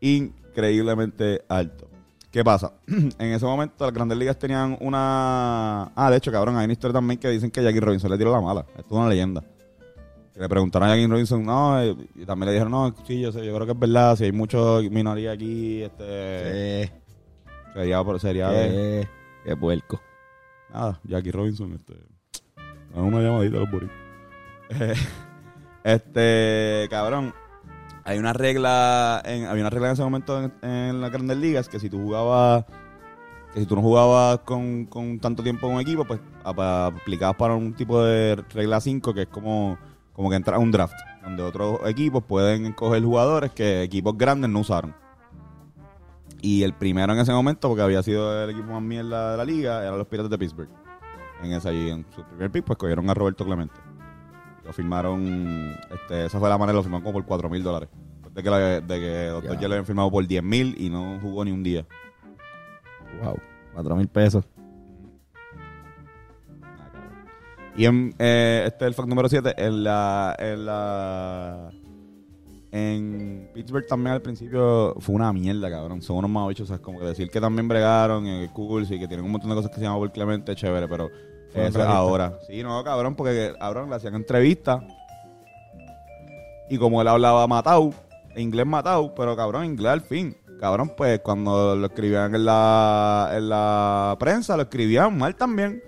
increíblemente 0.00 1.42
alto. 1.46 1.90
¿Qué 2.30 2.42
pasa? 2.42 2.72
en 2.86 3.32
ese 3.32 3.44
momento 3.44 3.84
las 3.84 3.92
grandes 3.92 4.16
ligas 4.16 4.38
tenían 4.38 4.78
una... 4.80 5.92
Ah, 5.94 6.10
de 6.10 6.16
hecho, 6.16 6.32
cabrón, 6.32 6.56
hay 6.56 6.64
una 6.64 6.72
historia 6.72 6.94
también 6.94 7.20
que 7.20 7.28
dicen 7.28 7.50
que 7.50 7.62
Jackie 7.62 7.80
Robinson 7.80 8.10
le 8.10 8.16
tiró 8.16 8.32
la 8.32 8.40
mala. 8.40 8.64
Esto 8.78 8.86
es 8.86 8.92
una 8.92 9.10
leyenda. 9.10 9.44
Que 10.36 10.42
le 10.42 10.48
preguntaron 10.50 10.86
a 10.86 10.94
Jackie 10.94 11.06
Robinson, 11.06 11.42
no, 11.46 11.80
eh, 11.80 11.96
y 12.14 12.26
también 12.26 12.48
le 12.48 12.52
dijeron, 12.52 12.70
no, 12.70 12.94
sí, 13.06 13.22
yo 13.22 13.32
sé, 13.32 13.46
yo 13.46 13.54
creo 13.54 13.64
que 13.64 13.72
es 13.72 13.78
verdad, 13.78 14.16
si 14.16 14.24
hay 14.24 14.32
mucha 14.32 14.58
minoría 14.90 15.32
aquí, 15.32 15.82
este... 15.82 16.82
Eh, 16.82 16.92
Sería, 17.72 18.02
sería 18.18 18.48
de... 18.50 19.00
Eh, 19.00 19.08
qué 19.44 19.56
puerco. 19.56 20.00
Nada, 20.72 21.00
Jackie 21.04 21.30
Robinson, 21.30 21.72
este. 21.72 21.94
Dame 22.94 23.08
una 23.08 23.20
llamadita 23.20 23.56
a 23.56 23.60
los. 23.60 23.82
Eh, 24.70 24.94
Este, 25.84 26.88
cabrón. 26.90 27.32
Hay 28.04 28.18
una 28.18 28.32
regla, 28.32 29.22
en, 29.24 29.46
había 29.46 29.62
una 29.62 29.70
regla 29.70 29.88
en 29.88 29.92
ese 29.92 30.02
momento 30.02 30.42
en, 30.42 30.52
en 30.62 31.00
las 31.00 31.10
grandes 31.10 31.36
ligas 31.38 31.68
que 31.68 31.78
si 31.78 31.88
tú 31.88 31.98
jugabas, 31.98 32.64
que 33.54 33.60
si 33.60 33.66
tú 33.66 33.76
no 33.76 33.82
jugabas 33.82 34.40
con, 34.40 34.86
con 34.86 35.18
tanto 35.18 35.42
tiempo 35.42 35.66
en 35.68 35.74
un 35.74 35.80
equipo, 35.80 36.04
pues 36.04 36.20
aplicabas 36.44 37.36
para 37.36 37.54
un 37.54 37.74
tipo 37.74 38.02
de 38.02 38.36
regla 38.54 38.80
5 38.80 39.14
que 39.14 39.22
es 39.22 39.28
como, 39.28 39.78
como 40.16 40.30
que 40.30 40.36
entras 40.36 40.56
a 40.56 40.58
un 40.58 40.72
draft, 40.72 40.94
donde 41.22 41.42
otros 41.42 41.78
equipos 41.86 42.24
pueden 42.24 42.72
coger 42.72 43.04
jugadores 43.04 43.52
que 43.52 43.82
equipos 43.82 44.16
grandes 44.18 44.50
no 44.50 44.60
usaron. 44.60 44.94
Y 46.40 46.62
el 46.62 46.72
primero 46.74 47.12
en 47.12 47.18
ese 47.18 47.32
momento, 47.32 47.68
porque 47.68 47.82
había 47.82 48.02
sido 48.02 48.42
el 48.44 48.50
equipo 48.50 48.66
más 48.72 48.82
mierda 48.82 49.32
de 49.32 49.36
la 49.36 49.44
liga, 49.44 49.82
eran 49.82 49.98
los 49.98 50.06
Pirates 50.06 50.30
de 50.30 50.38
Pittsburgh. 50.38 50.68
En 51.42 51.52
esa 51.52 51.70
y 51.72 51.90
en 51.90 52.06
su 52.14 52.22
primer 52.24 52.50
pick, 52.50 52.64
pues 52.64 52.78
cogieron 52.78 53.08
a 53.10 53.14
Roberto 53.14 53.44
Clemente. 53.44 53.74
Lo 54.64 54.72
firmaron, 54.72 55.76
este, 55.92 56.24
esa 56.26 56.38
fue 56.40 56.48
la 56.48 56.56
manera, 56.58 56.76
lo 56.76 56.82
firmaron 56.82 57.04
como 57.04 57.18
por 57.18 57.26
4 57.26 57.48
mil 57.50 57.62
dólares. 57.62 57.88
Después 58.22 58.34
De 58.34 58.42
que, 58.42 58.50
la- 58.50 58.80
de 58.80 59.00
que 59.00 59.28
los 59.30 59.42
Ya. 59.42 59.48
Dodgers 59.50 59.62
lo 59.68 59.74
habían 59.74 59.86
firmado 59.86 60.10
por 60.10 60.26
10 60.26 60.42
mil 60.42 60.74
y 60.78 60.88
no 60.90 61.18
jugó 61.20 61.44
ni 61.44 61.52
un 61.52 61.62
día. 61.62 61.86
Wow. 63.22 63.38
Cuatro 63.74 63.96
mil 63.96 64.08
pesos. 64.08 64.44
Y 67.76 67.84
en, 67.84 68.14
eh, 68.18 68.64
este 68.66 68.84
es 68.84 68.88
el 68.88 68.94
fact 68.94 69.08
número 69.08 69.28
7. 69.28 69.54
En 69.58 69.84
la, 69.84 70.34
en 70.38 70.66
la. 70.66 71.70
En 72.72 73.50
Pittsburgh 73.54 73.86
también 73.86 74.14
al 74.14 74.22
principio 74.22 74.94
fue 74.98 75.14
una 75.14 75.32
mierda, 75.32 75.70
cabrón. 75.70 76.02
Son 76.02 76.16
unos 76.16 76.30
más 76.30 76.48
ocho. 76.48 76.64
O 76.64 76.66
sea, 76.66 76.78
como 76.78 76.98
que 76.98 77.06
decir 77.06 77.30
que 77.30 77.40
también 77.40 77.68
bregaron, 77.68 78.26
eh, 78.26 78.50
cool, 78.52 78.86
sí, 78.86 78.98
que 78.98 79.06
tienen 79.06 79.24
un 79.24 79.32
montón 79.32 79.50
de 79.50 79.56
cosas 79.56 79.70
que 79.70 79.76
se 79.76 79.82
llaman 79.82 80.08
Clemente, 80.08 80.54
chévere, 80.54 80.88
pero 80.88 81.10
eso 81.54 81.78
es 81.80 81.86
ahora. 81.86 82.38
Sí, 82.46 82.62
no, 82.62 82.82
cabrón, 82.82 83.14
porque 83.14 83.54
cabrón, 83.58 83.90
le 83.90 83.96
hacían 83.96 84.14
entrevistas. 84.14 84.82
Y 86.68 86.78
como 86.78 87.00
él 87.00 87.08
hablaba 87.08 87.46
matado, 87.46 87.92
inglés 88.36 88.66
matado, 88.66 89.14
pero 89.14 89.36
cabrón, 89.36 89.64
inglés 89.64 89.92
al 89.92 90.00
fin. 90.00 90.36
Cabrón, 90.60 90.92
pues 90.96 91.20
cuando 91.20 91.76
lo 91.76 91.86
escribían 91.86 92.34
en 92.34 92.44
la, 92.46 93.30
en 93.34 93.48
la 93.48 94.16
prensa, 94.18 94.56
lo 94.56 94.62
escribían 94.62 95.16
mal 95.16 95.36
también. 95.36 95.82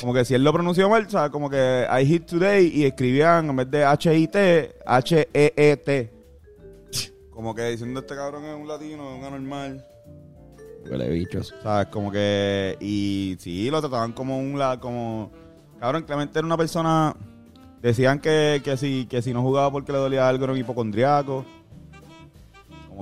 Como 0.00 0.14
que 0.14 0.24
si 0.24 0.34
él 0.34 0.42
lo 0.42 0.52
pronunció 0.52 0.88
mal, 0.88 1.06
o 1.06 1.10
sea, 1.10 1.28
como 1.30 1.48
que 1.50 1.86
I 2.00 2.04
hit 2.06 2.26
today 2.26 2.66
y 2.74 2.84
escribían 2.84 3.50
en 3.50 3.56
vez 3.56 3.70
de 3.70 3.84
H-I-T, 3.84 4.76
H-E-E-T. 4.86 6.12
Como 7.30 7.54
que 7.54 7.62
diciendo 7.70 8.00
este 8.00 8.14
cabrón 8.14 8.44
es 8.44 8.54
un 8.54 8.68
latino, 8.68 9.16
un 9.16 9.24
anormal. 9.24 9.84
Huele 10.90 11.08
bichos. 11.10 11.54
¿Sabes? 11.62 11.86
Como 11.88 12.10
que. 12.10 12.76
Y 12.80 13.36
sí, 13.38 13.70
lo 13.70 13.80
trataban 13.80 14.12
como 14.12 14.38
un. 14.38 14.58
la- 14.58 14.78
como 14.80 15.30
Cabrón, 15.78 16.02
Clemente 16.04 16.38
era 16.38 16.46
una 16.46 16.56
persona. 16.56 17.14
Decían 17.80 18.20
que, 18.20 18.60
que, 18.64 18.76
si, 18.76 19.06
que 19.06 19.22
si 19.22 19.32
no 19.32 19.42
jugaba 19.42 19.70
porque 19.72 19.92
le 19.92 19.98
dolía 19.98 20.28
algo 20.28 20.44
era 20.44 20.52
un 20.52 20.58
hipocondriaco. 20.58 21.44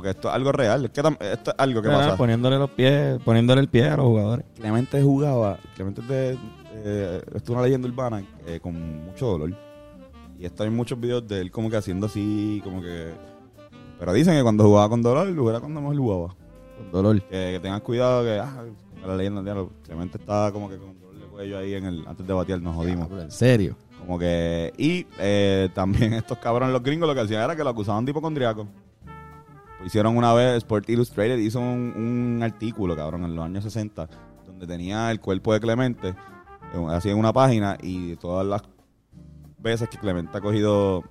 Como 0.01 0.05
que 0.05 0.11
esto 0.17 0.29
es 0.29 0.35
algo 0.35 0.51
real. 0.53 0.87
Es 0.87 0.91
que 0.93 1.01
esto 1.01 1.51
es 1.51 1.57
algo 1.59 1.83
que 1.83 1.91
pasa. 1.91 2.17
Poniéndole 2.17 2.57
los 2.57 2.71
pies, 2.71 3.21
poniéndole 3.23 3.61
el 3.61 3.69
pie 3.69 3.85
a 3.85 3.99
los 3.99 4.07
jugadores. 4.07 4.47
Clemente 4.55 5.03
jugaba. 5.03 5.59
Clemente 5.75 6.01
es 6.01 6.09
de, 6.09 6.39
eh, 6.73 7.23
es 7.35 7.49
una 7.51 7.61
leyenda 7.61 7.87
urbana 7.87 8.25
eh, 8.47 8.61
con 8.61 9.05
mucho 9.05 9.27
dolor. 9.27 9.55
Y 10.39 10.47
esto 10.47 10.63
hay 10.63 10.71
muchos 10.71 10.99
videos 10.99 11.29
de 11.29 11.43
él 11.43 11.51
como 11.51 11.69
que 11.69 11.77
haciendo 11.77 12.07
así, 12.07 12.63
como 12.65 12.81
que. 12.81 13.13
Pero 13.99 14.15
dicen 14.15 14.35
que 14.37 14.43
cuando 14.43 14.65
jugaba 14.65 14.89
con 14.89 15.03
dolor, 15.03 15.29
era 15.29 15.61
cuando 15.61 15.83
mejor 15.83 15.97
jugaba. 15.99 16.37
Con 16.79 16.93
dolor. 16.93 17.21
Que, 17.25 17.53
que 17.53 17.61
tengas 17.61 17.83
cuidado 17.83 18.25
que, 18.25 18.39
ah, 18.39 18.65
la 19.07 19.17
leyenda, 19.17 19.43
diablo, 19.43 19.71
Clemente 19.85 20.17
estaba 20.17 20.51
como 20.51 20.71
que 20.71 20.79
con 20.79 20.99
dolor 20.99 21.21
de 21.21 21.27
cuello 21.27 21.59
ahí 21.59 21.75
en 21.75 21.85
el, 21.85 22.07
antes 22.07 22.27
de 22.27 22.33
batear, 22.33 22.63
nos 22.63 22.75
jodimos. 22.75 23.11
En 23.11 23.31
serio. 23.31 23.77
Como 23.99 24.19
que, 24.19 24.73
y 24.79 25.07
eh, 25.19 25.69
también 25.75 26.13
estos 26.15 26.39
cabrones, 26.39 26.73
los 26.73 26.83
gringos, 26.83 27.07
lo 27.07 27.15
que 27.15 27.21
hacían 27.21 27.43
era 27.43 27.55
que 27.55 27.63
lo 27.63 27.69
acusaban 27.69 28.07
de 28.07 28.13
hipocondriaco. 28.13 28.67
Hicieron 29.85 30.17
una 30.17 30.35
vez, 30.35 30.59
Sport 30.59 30.89
Illustrated 30.91 31.39
hizo 31.39 31.59
un, 31.59 31.95
un 31.97 32.43
artículo, 32.43 32.95
cabrón, 32.95 33.25
en 33.25 33.35
los 33.35 33.45
años 33.45 33.65
60, 33.65 34.09
donde 34.47 34.67
tenía 34.67 35.11
el 35.11 35.21
cuerpo 35.21 35.55
de 35.55 35.61
Clemente, 35.61 36.09
eh, 36.09 36.87
así 36.91 37.09
en 37.09 37.19
una 37.19 37.33
página, 37.33 37.79
y 37.81 38.17
todas 38.17 38.47
las 38.47 38.63
veces 39.59 39.89
que 39.89 39.99
Clemente 39.99 40.37
ha 40.37 40.41
cogido 40.41 41.03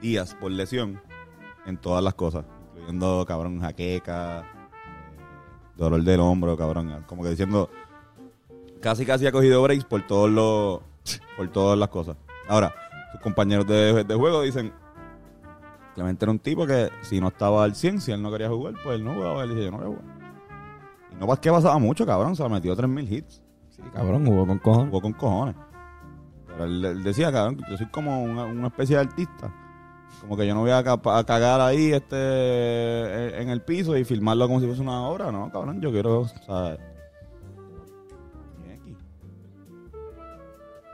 días 0.00 0.34
por 0.34 0.50
lesión, 0.50 1.00
en 1.66 1.76
todas 1.76 2.02
las 2.02 2.14
cosas, 2.14 2.44
incluyendo, 2.72 3.24
cabrón, 3.26 3.60
jaqueca, 3.60 4.40
eh, 4.40 4.44
dolor 5.76 6.02
del 6.02 6.20
hombro, 6.20 6.56
cabrón, 6.56 7.04
como 7.06 7.22
que 7.22 7.30
diciendo, 7.30 7.70
casi 8.80 9.06
casi 9.06 9.26
ha 9.26 9.32
cogido 9.32 9.62
breaks 9.62 9.84
por 9.84 10.04
todos 10.06 10.28
los, 10.30 10.80
por 11.36 11.48
todas 11.48 11.78
las 11.78 11.88
cosas. 11.88 12.16
Ahora, 12.48 12.74
sus 13.12 13.20
compañeros 13.20 13.66
de, 13.66 14.02
de 14.02 14.14
juego 14.14 14.42
dicen, 14.42 14.72
Clemente 15.94 16.24
era 16.24 16.32
un 16.32 16.38
tipo 16.40 16.66
que 16.66 16.90
si 17.02 17.20
no 17.20 17.28
estaba 17.28 17.64
al 17.64 17.74
100, 17.74 18.00
si 18.00 18.10
él 18.12 18.20
no 18.20 18.30
quería 18.32 18.48
jugar, 18.48 18.74
pues 18.82 18.96
él 18.96 19.04
no 19.04 19.14
jugaba, 19.14 19.44
él 19.44 19.50
dice, 19.50 19.64
yo 19.64 19.70
no 19.70 19.76
voy 19.78 19.86
a 19.86 19.88
jugar. 19.90 20.04
Y 21.12 21.14
no 21.24 21.32
es 21.32 21.38
que 21.38 21.50
pasaba 21.50 21.78
mucho, 21.78 22.04
cabrón, 22.04 22.34
se 22.34 22.42
le 22.42 22.48
metió 22.48 22.74
3.000 22.76 23.10
hits. 23.12 23.42
Sí, 23.70 23.82
cabrón, 23.92 24.26
jugó 24.26 24.46
con 24.46 24.58
cojones. 24.58 24.88
Jugó 24.90 25.00
con 25.02 25.12
cojones. 25.12 25.54
Pero 26.48 26.64
él, 26.64 26.84
él 26.84 27.02
decía, 27.04 27.30
cabrón, 27.32 27.60
yo 27.70 27.76
soy 27.76 27.86
como 27.86 28.22
una, 28.24 28.44
una 28.44 28.66
especie 28.68 28.96
de 28.96 29.02
artista. 29.02 29.52
Como 30.20 30.36
que 30.36 30.46
yo 30.46 30.54
no 30.54 30.60
voy 30.60 30.70
a, 30.70 30.82
ca- 30.82 31.00
a 31.18 31.24
cagar 31.24 31.60
ahí 31.60 31.92
este 31.92 33.36
en, 33.36 33.42
en 33.42 33.48
el 33.50 33.62
piso 33.62 33.96
y 33.96 34.04
filmarlo 34.04 34.46
como 34.48 34.60
si 34.60 34.66
fuese 34.66 34.80
una 34.82 35.02
obra, 35.08 35.30
no, 35.30 35.50
cabrón, 35.50 35.80
yo 35.80 35.90
quiero, 35.92 36.20
o 36.20 36.28
sea... 36.28 36.76
Ñequi. 38.66 38.90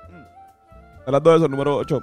Mm. 0.09 0.25
Hablando 1.07 1.31
de 1.31 1.37
eso, 1.37 1.49
número 1.49 1.77
8. 1.77 2.01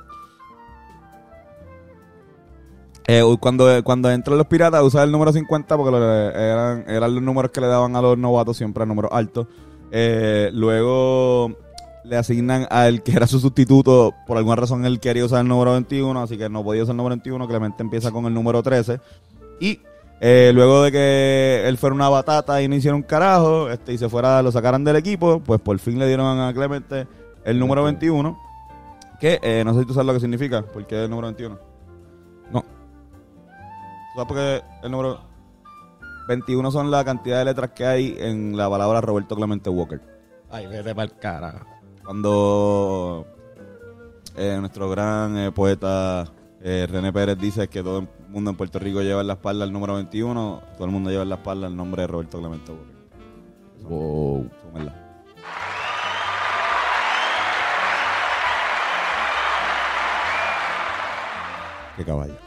Cuando, 3.40 3.84
cuando 3.84 4.12
entran 4.12 4.38
los 4.38 4.48
piratas, 4.48 4.84
usa 4.84 5.04
el 5.04 5.12
número 5.12 5.32
50 5.32 5.78
porque 5.78 5.92
lo- 5.92 6.30
eran, 6.32 6.84
eran 6.88 7.14
los 7.16 7.24
números 7.24 7.52
que 7.52 7.62
le 7.62 7.68
daban 7.68 7.96
a 7.96 8.02
los 8.02 8.18
novatos, 8.18 8.58
siempre 8.58 8.84
el 8.84 8.90
número 8.90 9.12
alto. 9.14 9.48
Eh, 9.92 10.50
luego 10.54 11.56
le 12.04 12.18
asignan 12.18 12.68
al 12.70 13.04
que 13.04 13.12
era 13.14 13.28
su 13.28 13.40
sustituto, 13.40 14.14
por 14.26 14.38
alguna 14.38 14.56
razón 14.58 14.86
él 14.86 15.00
quería 15.00 15.26
usar 15.26 15.42
el 15.42 15.48
número 15.48 15.72
21, 15.74 16.22
así 16.22 16.38
que 16.38 16.50
no 16.50 16.64
podía 16.64 16.84
usar 16.84 16.94
el 16.94 16.98
número 16.98 17.16
21, 17.16 17.48
Clemente 17.48 17.84
empieza 17.84 18.12
con 18.12 18.26
el 18.26 18.34
número 18.34 18.62
13. 18.64 19.00
Y 19.60 19.80
eh, 20.20 20.52
luego 20.54 20.84
de 20.84 20.92
que 20.92 21.64
él 21.66 21.78
fuera 21.78 21.94
una 21.96 22.10
batata 22.10 22.62
y 22.62 22.68
no 22.68 22.76
hiciera 22.76 22.96
un 22.96 23.04
carajo, 23.04 23.70
este, 23.70 23.94
y 23.94 23.98
se 23.98 24.10
fuera, 24.10 24.42
lo 24.42 24.52
sacaran 24.52 24.84
del 24.84 24.96
equipo, 24.98 25.40
pues 25.40 25.62
por 25.62 25.78
fin 25.80 25.98
le 26.00 26.08
dieron 26.08 26.40
a 26.40 26.54
Clemente 26.54 27.08
el 27.46 27.58
número 27.60 27.84
21, 27.84 28.38
que 29.20 29.40
eh, 29.42 29.64
no 29.66 29.74
sé 29.74 29.82
si 29.82 29.86
tú 29.86 29.94
sabes 29.94 30.08
lo 30.08 30.14
que 30.14 30.20
significa, 30.20 30.64
porque 30.74 31.04
el 31.06 31.10
número 31.10 31.28
21. 31.28 31.67
No. 34.18 34.26
¿Tú 34.26 34.26
sabes 34.26 34.28
por 34.28 34.38
qué 34.38 34.64
el 34.84 34.92
número 34.92 35.20
21 36.28 36.72
son 36.72 36.90
la 36.90 37.06
cantidad 37.06 37.40
de 37.40 37.46
letras 37.46 37.72
que 37.72 37.86
hay 37.86 38.16
en 38.20 38.58
la 38.58 38.70
palabra 38.70 39.00
Roberto 39.02 39.36
Clemente 39.36 39.70
Walker? 39.70 40.02
Ay, 40.50 40.66
vete 40.68 40.96
para 40.96 41.04
el 41.04 41.18
carajo. 41.20 41.66
Cuando 42.04 43.28
eh, 44.36 44.58
nuestro 44.60 44.90
gran 44.90 45.38
eh, 45.38 45.52
poeta 45.52 46.26
eh, 46.62 46.88
René 46.90 47.14
Pérez 47.14 47.38
dice 47.38 47.68
que 47.68 47.84
todo 47.84 48.00
el 48.00 48.10
mundo 48.30 48.52
en 48.52 48.58
Puerto 48.58 48.80
Rico 48.80 49.02
lleva 49.02 49.22
en 49.22 49.28
la 49.28 49.34
espalda 49.34 49.66
el 49.66 49.72
número 49.74 49.96
21, 49.96 50.64
todo 50.76 50.86
el 50.86 50.92
mundo 50.92 51.10
lleva 51.10 51.24
en 51.24 51.30
la 51.30 51.36
espalda 51.36 51.68
el 51.68 51.76
nombre 51.76 52.02
de 52.02 52.08
Roberto 52.08 52.40
Clemente 52.40 52.72
Walker. 52.72 52.96
Wow. 53.84 54.50
Súmenla. 54.64 54.96
Qué 61.96 62.06
caballo. 62.06 62.47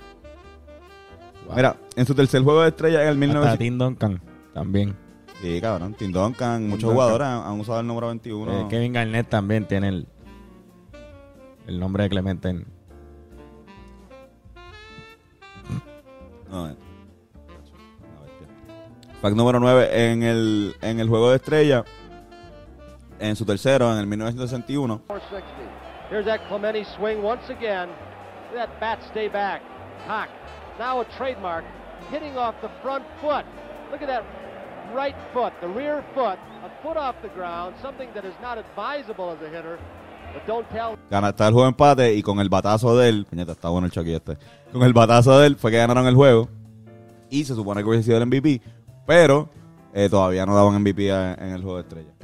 Mira, 1.55 1.77
en 1.97 2.07
su 2.07 2.15
tercer 2.15 2.43
juego 2.43 2.63
de 2.63 2.69
estrella 2.69 3.03
en 3.03 3.09
el 3.09 3.15
Hasta 3.15 3.57
1900... 3.57 3.59
Tim 3.59 3.79
Duncan 3.79 4.23
también. 4.55 4.97
Sí, 5.43 5.61
cabrón. 5.61 5.95
Tim 5.95 6.13
Duncan, 6.13 6.65
muchos 6.69 6.83
Duncan. 6.83 6.95
jugadores 6.95 7.27
han, 7.27 7.43
han 7.43 7.61
usado 7.61 7.81
el 7.81 7.87
número 7.87 8.09
21. 8.09 8.61
Eh, 8.61 8.67
Kevin 8.69 8.93
Garnett 8.93 9.29
también 9.29 9.67
tiene 9.67 9.89
el, 9.89 10.07
el 11.67 11.81
nombre 11.81 12.05
de 12.05 12.11
Clemente 12.11 12.49
en... 12.51 12.67
No, 16.51 16.69
eh. 16.69 16.77
Fact 19.23 19.37
número 19.37 19.61
9. 19.61 20.11
En 20.13 20.23
el, 20.23 20.75
en 20.83 20.99
el 21.01 21.09
juego 21.09 21.31
de 21.31 21.37
estrella, 21.37 21.85
en 23.19 23.37
su 23.37 23.45
tercero, 23.45 23.93
en 23.93 23.99
el 23.99 24.07
1961, 24.07 25.03
460. 25.07 25.47
Here's 26.11 26.27
that 26.27 26.41
Clementi 26.49 26.85
swing 26.97 27.23
once 27.23 27.49
again. 27.53 27.89
Look 28.53 28.61
at 28.61 28.69
that 28.69 28.81
bat 28.81 28.99
stay 29.11 29.29
back. 29.29 29.63
Cock. 30.09 30.29
Now 30.81 31.01
a 31.01 31.05
trademark. 31.17 31.65
Hitting 32.11 32.37
off 32.37 32.55
the 32.63 32.71
front 32.83 33.05
foot. 33.21 33.45
Look 33.93 34.01
at 34.03 34.09
that 34.09 34.25
right 34.97 35.15
foot, 35.35 35.53
the 35.61 35.69
rear 35.69 36.03
foot, 36.15 36.39
a 36.65 36.71
foot 36.83 36.97
off 36.97 37.15
the 37.23 37.29
ground, 37.29 37.75
something 37.83 38.09
that 38.15 38.25
is 38.25 38.35
not 38.43 38.57
advisable 38.59 39.31
as 39.31 39.39
a 39.43 39.49
hitter. 39.55 39.79
But 40.33 40.47
don't 40.47 40.67
tell 40.71 40.97
gana, 41.11 41.29
está 41.31 41.49
el 41.49 41.53
juego 41.55 41.65
de 41.67 41.69
empate 41.71 42.15
y 42.15 42.23
con 42.23 42.41
el 42.41 42.49
batazo 42.49 42.97
de 42.97 43.09
él, 43.11 43.27
puñeta, 43.29 43.53
está 43.53 43.69
bueno 43.69 43.87
el 43.87 43.93
choque 43.93 44.17
este. 44.17 44.37
Con 44.73 44.83
el 44.83 44.93
batazo 44.93 45.39
de 45.39 45.49
él 45.49 45.57
fue 45.57 45.71
que 45.71 45.77
ganaron 45.79 46.07
el 46.07 46.15
juego 46.15 46.49
y 47.29 47.45
se 47.45 47.55
supone 47.55 47.83
que 47.83 47.89
hubiese 47.89 48.05
sido 48.07 48.17
el 48.19 48.27
MVP, 48.27 48.61
pero 49.07 49.49
eh, 49.93 50.09
todavía 50.09 50.47
no 50.47 50.55
daban 50.55 50.75
MVP 50.81 51.13
a- 51.13 51.35
en 51.35 51.51
el 51.51 51.63
juego 51.63 51.77
de 51.77 51.83
estrellas. 51.83 52.15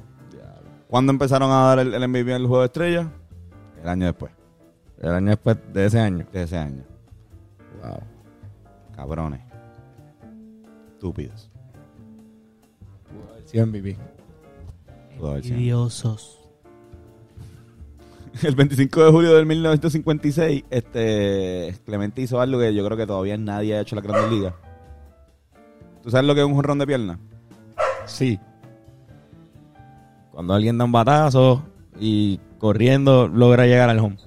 ¿Cuándo 0.89 1.11
empezaron 1.13 1.51
a 1.51 1.67
dar 1.67 1.79
el, 1.81 1.93
el 1.95 2.09
MVP 2.09 2.31
en 2.31 2.43
el 2.43 2.47
juego 2.47 2.61
de 2.63 2.67
estrellas? 2.67 3.07
El 3.83 3.89
año 3.89 4.07
después, 4.07 4.33
El 5.03 5.11
año 5.13 5.29
después 5.31 5.57
de 5.73 5.85
ese 5.87 5.99
año. 6.01 6.27
de 6.33 6.43
ese 6.43 6.57
año. 6.57 6.85
Wow. 7.83 7.99
Cabrones. 8.97 9.41
Estúpidos. 10.95 11.51
MVP. 13.55 13.97
Pudo 15.19 15.31
haber 15.31 15.45
sido. 15.45 15.59
Idiosos. 15.59 16.41
El 18.43 18.55
25 18.55 19.05
de 19.05 19.11
julio 19.11 19.35
del 19.35 19.47
1956, 19.47 20.65
este, 20.69 21.75
Clemente 21.87 22.21
hizo 22.21 22.41
algo 22.41 22.61
que 22.61 22.75
yo 22.75 22.85
creo 22.85 22.97
que 22.97 23.07
todavía 23.07 23.37
nadie 23.39 23.77
ha 23.77 23.81
hecho 23.81 23.97
en 23.97 24.03
la 24.05 24.09
Grandes 24.09 24.31
Ligas. 24.31 24.55
¿Tú 26.03 26.11
sabes 26.11 26.27
lo 26.27 26.35
que 26.35 26.41
es 26.41 26.47
un 26.47 26.55
jonrón 26.55 26.79
de 26.79 26.87
pierna? 26.87 27.19
Sí. 28.05 28.39
Cuando 30.33 30.53
alguien 30.53 30.77
da 30.77 30.85
un 30.85 30.93
batazo 30.93 31.65
y 31.99 32.39
corriendo 32.59 33.27
logra 33.27 33.67
llegar 33.67 33.89
al 33.89 34.01
home. 34.01 34.19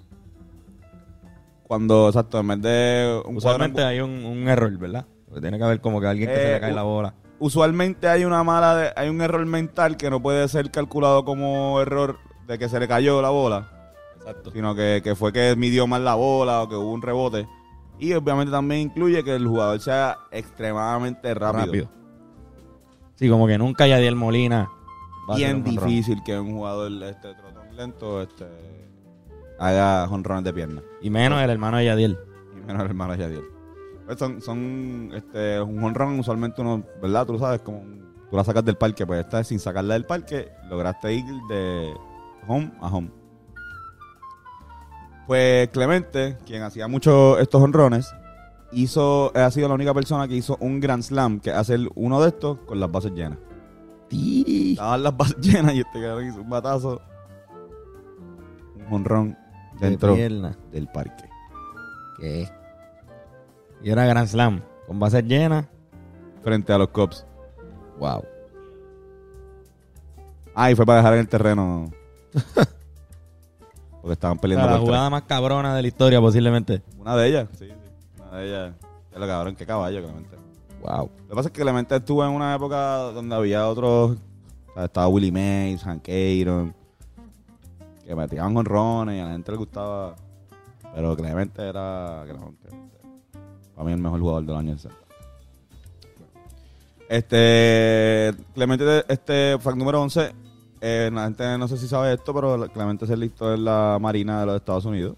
Cuando, 1.69 2.07
exacto, 2.07 2.39
en 2.39 2.47
vez 2.47 2.61
de 2.63 3.21
un 3.27 3.38
Usualmente 3.38 3.83
hay 3.83 3.99
un, 3.99 4.25
un 4.25 4.47
error, 4.47 4.75
¿verdad? 4.79 5.05
Porque 5.27 5.39
tiene 5.41 5.59
que 5.59 5.63
haber 5.63 5.79
como 5.81 6.01
que 6.01 6.07
alguien 6.07 6.27
que 6.27 6.35
se 6.35 6.49
Eh, 6.49 6.53
le 6.55 6.59
cae 6.61 6.71
u- 6.71 6.75
la 6.75 6.81
bola. 6.81 7.13
usualmente 7.38 8.07
hay 8.07 8.25
una 8.25 8.43
mala, 8.43 8.75
de- 8.75 8.91
hay 8.95 9.07
un 9.07 9.21
error 9.21 9.45
mental 9.45 9.95
que 9.95 10.09
no 10.09 10.19
puede 10.19 10.47
ser 10.47 10.71
calculado 10.71 11.23
como 11.23 11.79
error 11.79 12.17
de 12.47 12.57
que 12.57 12.67
se 12.69 12.79
le 12.79 12.88
cayó 12.88 13.21
la 13.21 13.29
bola, 13.29 13.67
Exacto. 14.17 14.49
sino 14.49 14.73
que, 14.73 15.01
que 15.03 15.13
fue 15.15 15.31
que 15.31 15.55
midió 15.55 15.85
mal 15.85 16.03
la 16.03 16.15
bola 16.15 16.63
o 16.63 16.67
que 16.69 16.75
hubo 16.75 16.91
un 16.91 17.03
rebote. 17.03 17.47
Y 17.99 18.13
obviamente 18.13 18.49
también 18.51 18.81
incluye 18.81 19.23
que 19.23 19.35
el 19.35 19.45
jugador 19.45 19.79
sea 19.79 20.17
extremadamente 20.31 21.31
rápido. 21.35 21.65
Rápido. 21.65 21.89
Sí, 23.13 23.29
como 23.29 23.45
que 23.45 23.59
nunca 23.59 23.85
Yadiel 23.85 24.15
Molina. 24.15 24.71
va 25.29 25.33
a 25.33 25.35
hacer 25.35 25.45
Bien 25.45 25.57
un 25.57 25.65
jonrón. 25.65 25.88
difícil 25.88 26.23
que 26.25 26.39
un 26.39 26.51
jugador 26.55 26.91
este 27.03 27.35
trotón 27.35 27.75
lento 27.75 28.23
este 28.23 28.45
haga 29.59 30.07
jonrones 30.07 30.43
de 30.43 30.53
pierna. 30.53 30.81
Y 31.01 31.09
menos 31.09 31.41
el 31.41 31.49
hermano 31.49 31.77
de 31.77 31.85
Yadiel. 31.85 32.17
Y 32.53 32.65
menos 32.65 32.81
el 32.81 32.87
hermano 32.87 33.13
de 33.13 33.19
Yadiel. 33.19 33.43
Pues 34.05 34.17
son, 34.17 34.41
son 34.41 35.11
este, 35.13 35.61
un 35.61 35.79
jonrón 35.81 36.19
usualmente 36.19 36.61
uno, 36.61 36.83
¿verdad? 37.01 37.27
Tú 37.27 37.33
lo 37.33 37.39
sabes, 37.39 37.61
como 37.61 37.83
tú 38.29 38.37
la 38.37 38.43
sacas 38.43 38.65
del 38.65 38.75
parque, 38.75 39.05
pues 39.05 39.19
esta 39.19 39.43
sin 39.43 39.59
sacarla 39.59 39.93
del 39.93 40.05
parque, 40.05 40.49
lograste 40.69 41.13
ir 41.13 41.25
de 41.49 41.93
home 42.47 42.71
a 42.81 42.87
home. 42.87 43.11
Pues 45.27 45.69
Clemente, 45.69 46.37
quien 46.45 46.63
hacía 46.63 46.87
mucho 46.87 47.37
estos 47.37 47.61
honrones, 47.61 48.11
hizo, 48.71 49.31
ha 49.35 49.51
sido 49.51 49.67
la 49.67 49.75
única 49.75 49.93
persona 49.93 50.27
que 50.27 50.35
hizo 50.35 50.57
un 50.59 50.79
Grand 50.79 51.03
Slam, 51.03 51.39
que 51.39 51.51
hacer 51.51 51.81
uno 51.93 52.19
de 52.21 52.29
estos 52.29 52.57
con 52.61 52.79
las 52.79 52.91
bases 52.91 53.11
llenas. 53.11 53.37
Estaban 54.09 55.03
las 55.03 55.15
bases 55.15 55.37
llenas 55.41 55.75
y 55.75 55.81
este 55.81 56.01
cabrón 56.01 56.27
hizo 56.27 56.41
un 56.41 56.49
batazo, 56.49 56.99
un 58.75 58.93
honrón 58.93 59.37
dentro 59.79 60.15
De 60.15 60.55
del 60.71 60.88
parque. 60.88 61.24
¿Qué? 62.19 62.50
Y 63.81 63.89
era 63.89 64.05
Grand 64.05 64.27
Slam. 64.27 64.62
Con 64.88 65.00
bases 65.00 65.24
llenas. 65.24 65.65
Frente 66.43 66.74
a 66.74 66.77
los 66.77 66.89
Cubs. 66.89 67.25
Wow. 68.00 68.24
Ah, 70.55 70.71
y 70.71 70.75
fue 70.75 70.86
para 70.86 70.98
dejar 71.00 71.13
en 71.13 71.19
el 71.19 71.27
terreno. 71.27 71.91
Porque 74.01 74.13
estaban 74.13 74.38
O 74.38 74.41
peleando 74.41 74.65
sea, 74.65 74.71
la 74.71 74.77
tres. 74.77 74.88
jugada 74.88 75.09
más 75.09 75.21
cabrona 75.24 75.75
de 75.75 75.81
la 75.81 75.88
historia, 75.88 76.21
posiblemente. 76.21 76.81
Una 76.98 77.15
de 77.15 77.27
ellas, 77.27 77.48
sí, 77.57 77.67
sí. 77.67 78.21
Una 78.21 78.38
de 78.38 78.48
ellas. 78.48 78.74
Es 79.12 79.19
lo 79.19 79.27
cabrón, 79.27 79.55
qué 79.55 79.65
caballo, 79.65 80.01
Clemente. 80.01 80.38
Wow. 80.81 81.09
Lo 81.24 81.27
que 81.29 81.36
pasa 81.36 81.48
es 81.50 81.53
que 81.53 81.62
Clemente 81.62 81.95
estuvo 81.95 82.24
en 82.24 82.31
una 82.31 82.55
época 82.55 82.77
donde 83.12 83.36
había 83.36 83.67
otros. 83.67 84.17
o 84.69 84.74
sea, 84.74 84.86
estaba 84.86 85.07
Willie 85.09 85.31
Mays, 85.31 85.83
Hank 85.83 86.07
Aaron. 86.07 86.74
Que 88.09 88.15
metían 88.15 88.57
honrones 88.57 89.17
y 89.17 89.19
a 89.19 89.25
la 89.25 89.31
gente 89.33 89.51
le 89.51 89.57
gustaba. 89.59 90.15
Pero 90.95 91.15
Clemente 91.15 91.61
era. 91.61 92.23
Clemente, 92.25 92.69
para 93.75 93.85
mí 93.85 93.91
el 93.93 93.99
mejor 93.99 94.19
jugador 94.19 94.45
del 94.47 94.55
año 94.55 94.73
60. 94.75 94.97
Este. 97.07 98.33
Clemente, 98.55 99.03
este, 99.07 99.57
fact 99.59 99.77
número 99.77 100.01
11. 100.01 100.31
eh, 100.81 101.11
la 101.13 101.25
gente 101.25 101.57
no 101.59 101.67
sé 101.67 101.77
si 101.77 101.87
sabe 101.87 102.13
esto, 102.13 102.33
pero 102.33 102.67
Clemente 102.72 103.05
se 103.05 103.15
listó 103.15 103.53
en 103.53 103.63
la 103.65 103.98
Marina 104.01 104.39
de 104.39 104.45
los 104.48 104.55
Estados 104.55 104.85
Unidos. 104.85 105.15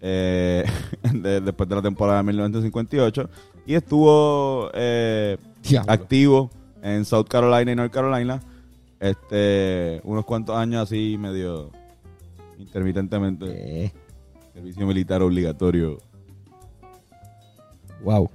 eh, 0.00 0.64
de- 1.12 1.40
después 1.42 1.68
de 1.68 1.74
la 1.76 1.82
temporada 1.82 2.18
de 2.18 2.24
1958. 2.24 3.28
Y 3.66 3.74
estuvo 3.74 4.70
eh, 4.72 5.36
activo 5.86 6.50
en 6.82 7.04
South 7.04 7.26
Carolina 7.28 7.72
y 7.72 7.76
North 7.76 7.92
Carolina. 7.92 8.40
Este, 8.98 10.00
unos 10.04 10.24
cuantos 10.24 10.56
años 10.56 10.82
así, 10.84 11.16
medio 11.18 11.70
intermitentemente. 12.62 13.46
¿Qué? 13.46 13.92
Servicio 14.54 14.86
militar 14.86 15.22
obligatorio. 15.22 15.98
Wow. 18.02 18.30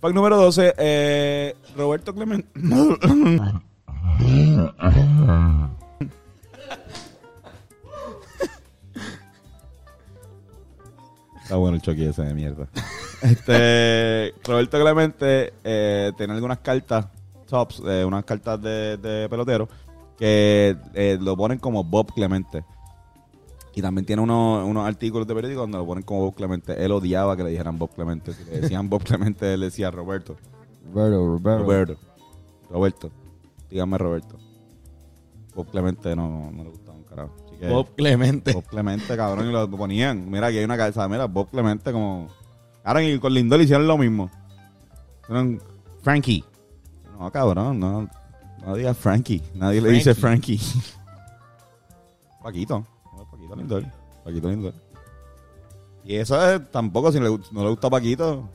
Fact 0.00 0.14
número 0.14 0.36
12. 0.36 0.74
eh, 0.78 1.54
Roberto 1.76 2.14
Clemente. 2.14 2.48
Está 11.42 11.56
bueno 11.56 11.76
el 11.76 11.82
choque 11.82 12.08
ese 12.08 12.22
de 12.22 12.34
mierda. 12.34 12.68
Este, 13.22 14.34
Roberto 14.44 14.80
Clemente 14.80 15.52
eh, 15.64 16.12
tiene 16.16 16.32
algunas 16.32 16.58
cartas, 16.58 17.06
tops, 17.46 17.82
eh, 17.86 18.04
unas 18.04 18.24
cartas 18.24 18.62
de, 18.62 18.96
de 18.96 19.28
pelotero, 19.28 19.68
que 20.20 20.76
eh, 20.94 21.18
lo 21.20 21.34
ponen 21.36 21.58
como 21.58 21.82
Bob 21.82 22.12
Clemente. 22.14 22.62
Y 23.74 23.80
también 23.82 24.04
tiene 24.04 24.20
unos, 24.20 24.68
unos 24.68 24.86
artículos 24.86 25.26
de 25.26 25.34
periódico 25.34 25.62
donde 25.62 25.78
lo 25.78 25.86
ponen 25.86 26.04
como 26.04 26.20
Bob 26.20 26.34
Clemente. 26.34 26.84
Él 26.84 26.92
odiaba 26.92 27.36
que 27.36 27.42
le 27.42 27.50
dijeran 27.50 27.78
Bob 27.78 27.90
Clemente. 27.94 28.34
Si 28.34 28.44
le 28.44 28.60
decían 28.60 28.90
Bob 28.90 29.02
Clemente, 29.02 29.54
él 29.54 29.60
decía 29.60 29.90
Roberto. 29.90 30.36
Roberto, 30.92 31.26
Roberto. 31.26 31.62
Roberto. 31.64 31.96
Roberto. 32.68 33.10
Dígame 33.70 33.96
Roberto. 33.96 34.36
Bob 35.54 35.70
Clemente 35.70 36.14
no, 36.14 36.50
no 36.52 36.64
le 36.64 36.70
gustaba 36.70 36.98
un 36.98 37.04
carajo. 37.04 37.32
Así 37.46 37.56
que- 37.56 37.68
Bob 37.68 37.94
Clemente. 37.96 38.52
Bob 38.52 38.64
Clemente, 38.66 39.16
cabrón, 39.16 39.48
y 39.48 39.52
lo 39.52 39.70
ponían. 39.70 40.30
Mira, 40.30 40.48
aquí 40.48 40.58
hay 40.58 40.64
una 40.64 40.76
cabeza. 40.76 41.08
Mira, 41.08 41.24
Bob 41.24 41.48
Clemente 41.50 41.92
como... 41.92 42.28
Ahora 42.84 43.02
y 43.02 43.18
con 43.18 43.32
Lindor 43.32 43.60
hicieron 43.62 43.86
lo 43.86 43.96
mismo. 43.96 44.30
Frankie. 46.02 46.44
No, 47.18 47.30
cabrón, 47.30 47.78
no. 47.78 48.08
No 48.64 48.74
digas 48.74 48.96
Frankie. 48.96 49.42
Nadie 49.54 49.80
le 49.80 49.90
dice 49.90 50.14
Frankie. 50.14 50.60
Paquito. 52.42 52.84
Paquito 53.30 53.56
Lindor. 53.56 53.84
Paquito 54.24 54.48
Lindor. 54.48 54.74
Y 56.04 56.16
eso 56.16 56.42
es, 56.50 56.70
tampoco, 56.70 57.12
si 57.12 57.20
le 57.20 57.28
no 57.28 57.62
le 57.62 57.70
gusta 57.70 57.86
a 57.86 57.90
Paquito. 57.90 58.48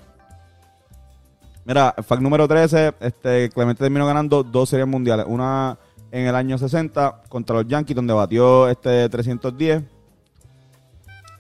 Mira, 1.66 1.94
fact 1.94 2.22
número 2.22 2.48
13, 2.48 2.94
este, 3.00 3.50
Clemente 3.50 3.84
terminó 3.84 4.06
ganando 4.06 4.44
dos 4.44 4.70
series 4.70 4.88
mundiales. 4.88 5.26
Una 5.28 5.78
en 6.12 6.28
el 6.28 6.36
año 6.36 6.58
60 6.58 7.24
contra 7.28 7.56
los 7.56 7.68
Yankees, 7.68 7.96
donde 7.96 8.14
batió 8.14 8.70
este 8.70 9.10
310. 9.10 9.84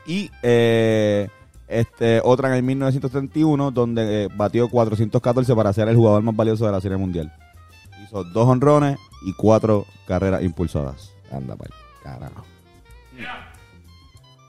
Y 0.08 0.30
eh, 0.42 1.28
este, 1.68 2.22
otra 2.24 2.50
en 2.50 2.56
el 2.56 2.64
1971, 2.64 3.72
donde 3.72 4.26
eh, 4.26 4.30
batió 4.36 4.68
414 4.68 5.56
para 5.56 5.74
ser 5.74 5.88
el 5.90 5.96
jugador 5.96 6.22
más 6.24 6.36
valioso 6.36 6.66
de 6.66 6.72
la 6.72 6.82
serie 6.82 6.98
mundial. 6.98 7.32
Dos 8.24 8.48
honrones 8.48 8.98
y 9.26 9.34
cuatro 9.34 9.86
carreras 10.08 10.44
impulsadas. 10.44 11.14
Anda, 11.32 11.56
pal. 11.56 11.70
Carajo. 12.04 12.44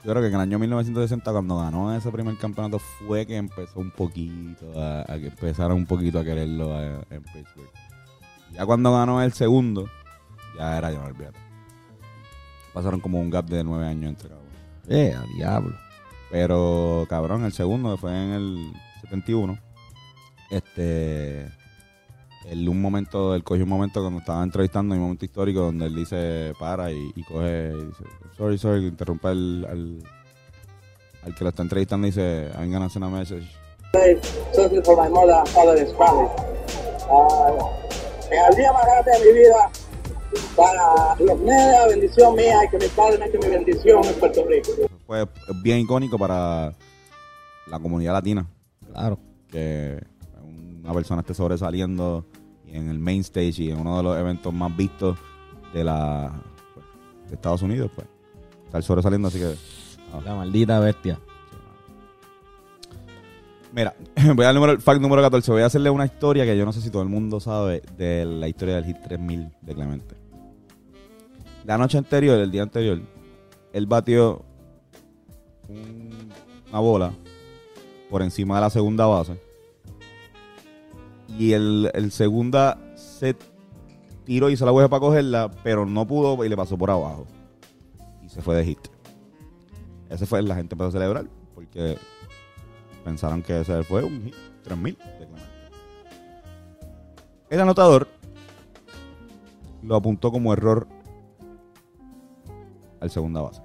Yo 0.03 0.11
creo 0.11 0.21
que 0.21 0.27
en 0.27 0.35
el 0.35 0.39
año 0.41 0.59
1960, 0.59 1.31
cuando 1.31 1.57
ganó 1.57 1.93
ese 1.93 2.09
primer 2.11 2.37
campeonato, 2.37 2.79
fue 2.79 3.25
que 3.25 3.35
empezó 3.35 3.79
un 3.79 3.91
poquito 3.91 4.79
a, 4.79 5.01
a 5.01 5.17
que 5.19 5.27
empezaron 5.27 5.77
un 5.77 5.85
poquito 5.85 6.19
a 6.19 6.23
quererlo 6.23 6.73
a- 6.73 7.03
en 7.09 7.23
Pittsburgh. 7.23 7.69
Ya 8.53 8.65
cuando 8.65 8.93
ganó 8.93 9.21
el 9.21 9.33
segundo, 9.33 9.89
ya 10.57 10.77
era 10.77 10.91
no 10.91 11.03
olvídate. 11.03 11.39
Pasaron 12.73 13.01
como 13.01 13.19
un 13.19 13.29
gap 13.29 13.45
de 13.47 13.63
nueve 13.63 13.85
años 13.87 14.09
entre 14.11 14.29
cada 14.29 14.39
uno. 14.39 14.49
Eh, 14.87 15.13
a 15.13 15.23
diablo. 15.35 15.75
Pero, 16.31 17.05
cabrón, 17.09 17.43
el 17.43 17.51
segundo, 17.51 17.91
que 17.95 18.01
fue 18.01 18.11
en 18.11 18.31
el 18.31 18.73
71, 19.01 19.57
este. 20.51 21.51
Él 22.49 22.67
un 22.69 22.81
momento, 22.81 23.35
él 23.35 23.43
cogió 23.43 23.63
un 23.63 23.69
momento 23.69 24.01
cuando 24.01 24.19
estaba 24.19 24.41
entrevistando, 24.43 24.95
un 24.95 25.01
momento 25.01 25.25
histórico 25.25 25.59
donde 25.61 25.85
él 25.87 25.95
dice, 25.95 26.53
para 26.59 26.91
y, 26.91 27.11
y 27.15 27.23
coge, 27.23 27.73
y 27.73 27.85
dice, 27.87 28.03
sorry, 28.37 28.57
sorry, 28.57 28.87
interrumpe 28.87 29.27
al, 29.27 29.65
al, 29.65 30.03
al 31.23 31.35
que 31.35 31.43
lo 31.43 31.49
está 31.49 31.63
entrevistando 31.63 32.07
y 32.07 32.11
dice, 32.11 32.49
I'm 32.57 32.71
gonna 32.71 32.89
send 32.89 33.03
a 33.05 33.09
message. 33.09 33.45
something 34.53 34.81
for 34.83 34.95
my 34.95 35.09
mother 35.09 35.33
and 35.35 35.47
father 35.49 35.77
in 35.77 35.87
Spanish. 35.89 36.31
Ah, 37.09 37.49
en 38.31 38.51
el 38.51 38.55
día 38.57 38.71
más 38.71 38.83
grande 38.85 39.11
de 39.11 39.25
mi 39.33 39.39
vida, 39.39 39.69
para 40.55 41.15
los 41.19 41.39
medios, 41.39 41.87
bendición 41.89 42.35
mía 42.35 42.63
y 42.65 42.69
que 42.69 42.77
mi 42.77 42.87
padre 42.87 43.17
me 43.17 43.25
eche 43.25 43.37
mi 43.39 43.47
bendición 43.47 44.05
en 44.05 44.13
Puerto 44.19 44.45
Rico. 44.47 44.71
Fue 45.05 45.25
bien 45.63 45.79
icónico 45.79 46.17
para 46.17 46.73
la 47.67 47.79
comunidad 47.79 48.13
latina, 48.13 48.47
Claro. 48.93 49.19
que 49.49 50.01
una 50.83 50.93
persona 50.93 51.21
esté 51.21 51.33
sobresaliendo 51.33 52.25
y 52.67 52.75
en 52.77 52.89
el 52.89 52.99
main 52.99 53.21
stage 53.21 53.63
y 53.63 53.71
en 53.71 53.79
uno 53.79 53.97
de 53.97 54.03
los 54.03 54.17
eventos 54.17 54.53
más 54.53 54.75
vistos 54.75 55.17
de 55.73 55.83
la 55.83 56.41
pues, 56.73 56.85
de 57.29 57.35
Estados 57.35 57.61
Unidos, 57.61 57.91
pues 57.95 58.07
estar 58.65 58.83
sobresaliendo, 58.83 59.27
así 59.29 59.39
que 59.39 59.53
La 60.25 60.35
maldita 60.35 60.79
bestia. 60.79 61.19
Mira, 63.73 63.93
voy 64.35 64.45
al 64.45 64.55
número, 64.55 64.79
fact 64.79 65.01
número 65.01 65.21
14. 65.21 65.51
Voy 65.51 65.61
a 65.61 65.65
hacerle 65.65 65.89
una 65.89 66.05
historia 66.05 66.45
que 66.45 66.57
yo 66.57 66.65
no 66.65 66.73
sé 66.73 66.81
si 66.81 66.89
todo 66.89 67.01
el 67.03 67.09
mundo 67.09 67.39
sabe 67.39 67.81
de 67.97 68.25
la 68.25 68.47
historia 68.47 68.75
del 68.75 68.85
Hit 68.85 68.97
3000 69.03 69.49
de 69.61 69.75
Clemente. 69.75 70.15
La 71.65 71.77
noche 71.77 71.97
anterior, 71.97 72.39
el 72.39 72.49
día 72.49 72.63
anterior, 72.63 73.01
él 73.73 73.85
batió 73.85 74.43
un- 75.67 76.29
una 76.69 76.79
bola 76.79 77.11
por 78.09 78.21
encima 78.21 78.55
de 78.55 78.61
la 78.61 78.69
segunda 78.69 79.05
base. 79.05 79.37
Y 81.27 81.53
el, 81.53 81.91
el 81.93 82.11
segunda 82.11 82.77
se 82.95 83.35
tiró 84.23 84.49
y 84.49 84.57
se 84.57 84.65
la 84.65 84.71
hueja 84.71 84.89
para 84.89 84.99
cogerla, 85.01 85.51
pero 85.63 85.85
no 85.85 86.05
pudo 86.07 86.43
y 86.43 86.49
le 86.49 86.57
pasó 86.57 86.77
por 86.77 86.89
abajo. 86.91 87.25
Y 88.23 88.29
se 88.29 88.41
fue 88.41 88.55
de 88.55 88.65
hit. 88.65 88.79
Ese 90.09 90.25
fue, 90.25 90.41
la 90.41 90.55
gente 90.55 90.73
empezó 90.75 90.89
a 90.89 90.91
celebrar 90.91 91.25
porque 91.53 91.97
pensaron 93.03 93.41
que 93.43 93.61
ese 93.61 93.83
fue 93.83 94.03
un 94.03 94.23
hit 94.23 94.35
3000 94.63 94.97
de. 94.97 95.27
El 97.49 97.61
anotador 97.61 98.07
lo 99.81 99.95
apuntó 99.95 100.31
como 100.31 100.51
error 100.51 100.87
al 102.99 103.09
segunda 103.09 103.41
base. 103.41 103.61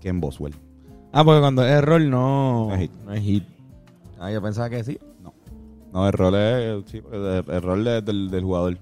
Ken 0.00 0.18
Boswell. 0.20 0.54
Ah, 1.12 1.24
porque 1.24 1.40
cuando 1.40 1.62
es 1.64 1.70
error 1.72 2.00
no, 2.00 2.68
No 2.68 2.74
es 2.74 2.80
hit. 2.82 2.92
no 3.04 3.12
es 3.12 3.20
hit. 3.22 3.44
Ah, 4.18 4.30
yo 4.30 4.40
pensaba 4.40 4.70
que 4.70 4.82
sí. 4.84 4.98
No, 5.92 6.06
error 6.06 6.34
es 6.34 6.84
sí, 6.90 7.02
el 7.12 7.44
error 7.48 7.78
es 7.86 8.04
del, 8.04 8.30
del 8.30 8.44
jugador. 8.44 8.78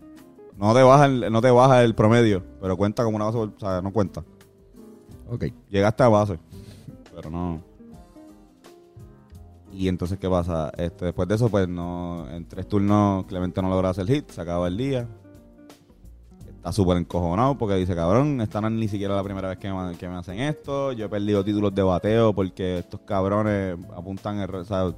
No 0.59 0.75
te 0.75 0.83
baja 0.83 1.07
el, 1.07 1.33
no 1.33 1.41
te 1.41 1.51
baja 1.51 1.85
el 1.85 1.95
promedio, 1.95 2.43
pero 2.61 2.77
cuenta 2.77 3.05
como 3.05 3.17
una 3.17 3.27
base, 3.27 3.39
o 3.39 3.53
sea, 3.59 3.81
no 3.81 3.93
cuenta. 3.93 4.25
Ok. 5.31 5.47
Llegaste 5.71 6.03
a 6.03 6.09
base, 6.09 6.39
pero 7.15 7.31
no. 7.31 7.63
Y 9.73 9.87
entonces, 9.87 10.19
¿qué 10.19 10.29
pasa? 10.29 10.73
Este, 10.77 11.07
después 11.07 11.29
de 11.29 11.37
eso, 11.37 11.49
pues 11.49 11.69
no, 11.69 12.29
en 12.31 12.49
tres 12.49 12.67
turnos 12.67 13.27
Clemente 13.27 13.63
no 13.63 13.69
logra 13.69 13.91
hacer 13.91 14.07
hit, 14.07 14.29
se 14.31 14.41
acaba 14.41 14.67
el 14.67 14.77
día. 14.77 15.07
Está 16.57 16.73
súper 16.73 16.97
encojonado 16.97 17.57
porque 17.57 17.77
dice, 17.77 17.95
cabrón, 17.95 18.41
esta 18.41 18.61
no 18.61 18.67
es 18.67 18.73
ni 18.73 18.89
siquiera 18.89 19.15
la 19.15 19.23
primera 19.23 19.49
vez 19.49 19.59
que 19.59 19.73
me, 19.73 19.97
que 19.97 20.09
me 20.09 20.17
hacen 20.17 20.41
esto. 20.41 20.91
Yo 20.93 21.07
he 21.07 21.09
perdido 21.09 21.45
títulos 21.45 21.73
de 21.73 21.83
bateo 21.83 22.35
porque 22.35 22.79
estos 22.79 23.01
cabrones 23.03 23.77
apuntan 23.97 24.41
error. 24.41 24.63
O 24.63 24.65
sea, 24.65 24.93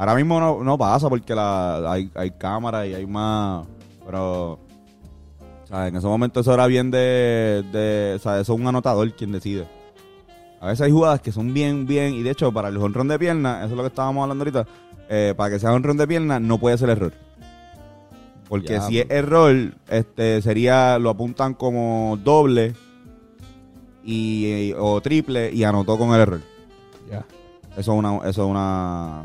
ahora 0.00 0.14
mismo 0.14 0.40
no, 0.40 0.64
no 0.64 0.78
pasa 0.78 1.08
porque 1.08 1.34
la, 1.34 1.92
hay, 1.92 2.10
hay 2.14 2.30
cámaras 2.32 2.86
y 2.86 2.94
hay 2.94 3.06
más. 3.06 3.66
Pero, 4.04 4.52
o 4.52 5.66
sea, 5.66 5.88
en 5.88 5.96
ese 5.96 6.06
momento 6.06 6.40
eso 6.40 6.54
era 6.54 6.66
bien 6.66 6.90
de, 6.90 7.62
de. 7.70 8.14
O 8.16 8.18
sea, 8.18 8.40
eso 8.40 8.54
es 8.54 8.60
un 8.60 8.66
anotador 8.66 9.12
quien 9.14 9.30
decide. 9.32 9.68
A 10.60 10.66
veces 10.66 10.82
hay 10.82 10.90
jugadas 10.90 11.20
que 11.20 11.32
son 11.32 11.52
bien, 11.54 11.86
bien. 11.86 12.14
Y 12.14 12.22
de 12.22 12.30
hecho, 12.30 12.50
para 12.52 12.68
el 12.68 12.76
honrón 12.78 13.08
de 13.08 13.18
pierna, 13.18 13.58
eso 13.60 13.70
es 13.70 13.76
lo 13.76 13.82
que 13.82 13.88
estábamos 13.88 14.22
hablando 14.22 14.42
ahorita. 14.44 14.66
eh, 15.08 15.34
para 15.36 15.50
que 15.50 15.58
sea 15.58 15.72
honrón 15.72 15.96
de 15.96 16.06
pierna, 16.06 16.40
no 16.40 16.58
puede 16.58 16.76
ser 16.78 16.88
error. 16.90 17.12
Porque 18.48 18.74
Ya, 18.74 18.80
si 18.82 18.98
es 18.98 19.06
error, 19.10 19.54
este 19.88 20.42
sería, 20.42 20.98
lo 20.98 21.10
apuntan 21.10 21.54
como 21.54 22.18
doble 22.22 22.74
y, 24.04 24.72
o 24.78 25.00
triple 25.00 25.52
y 25.52 25.62
anotó 25.64 25.96
con 25.98 26.12
el 26.14 26.20
error. 26.20 26.40
Ya. 27.08 27.24
Eso 27.76 27.92
es 27.92 27.98
una, 27.98 28.16
eso 28.28 28.44
es 28.44 28.50
una, 28.50 29.24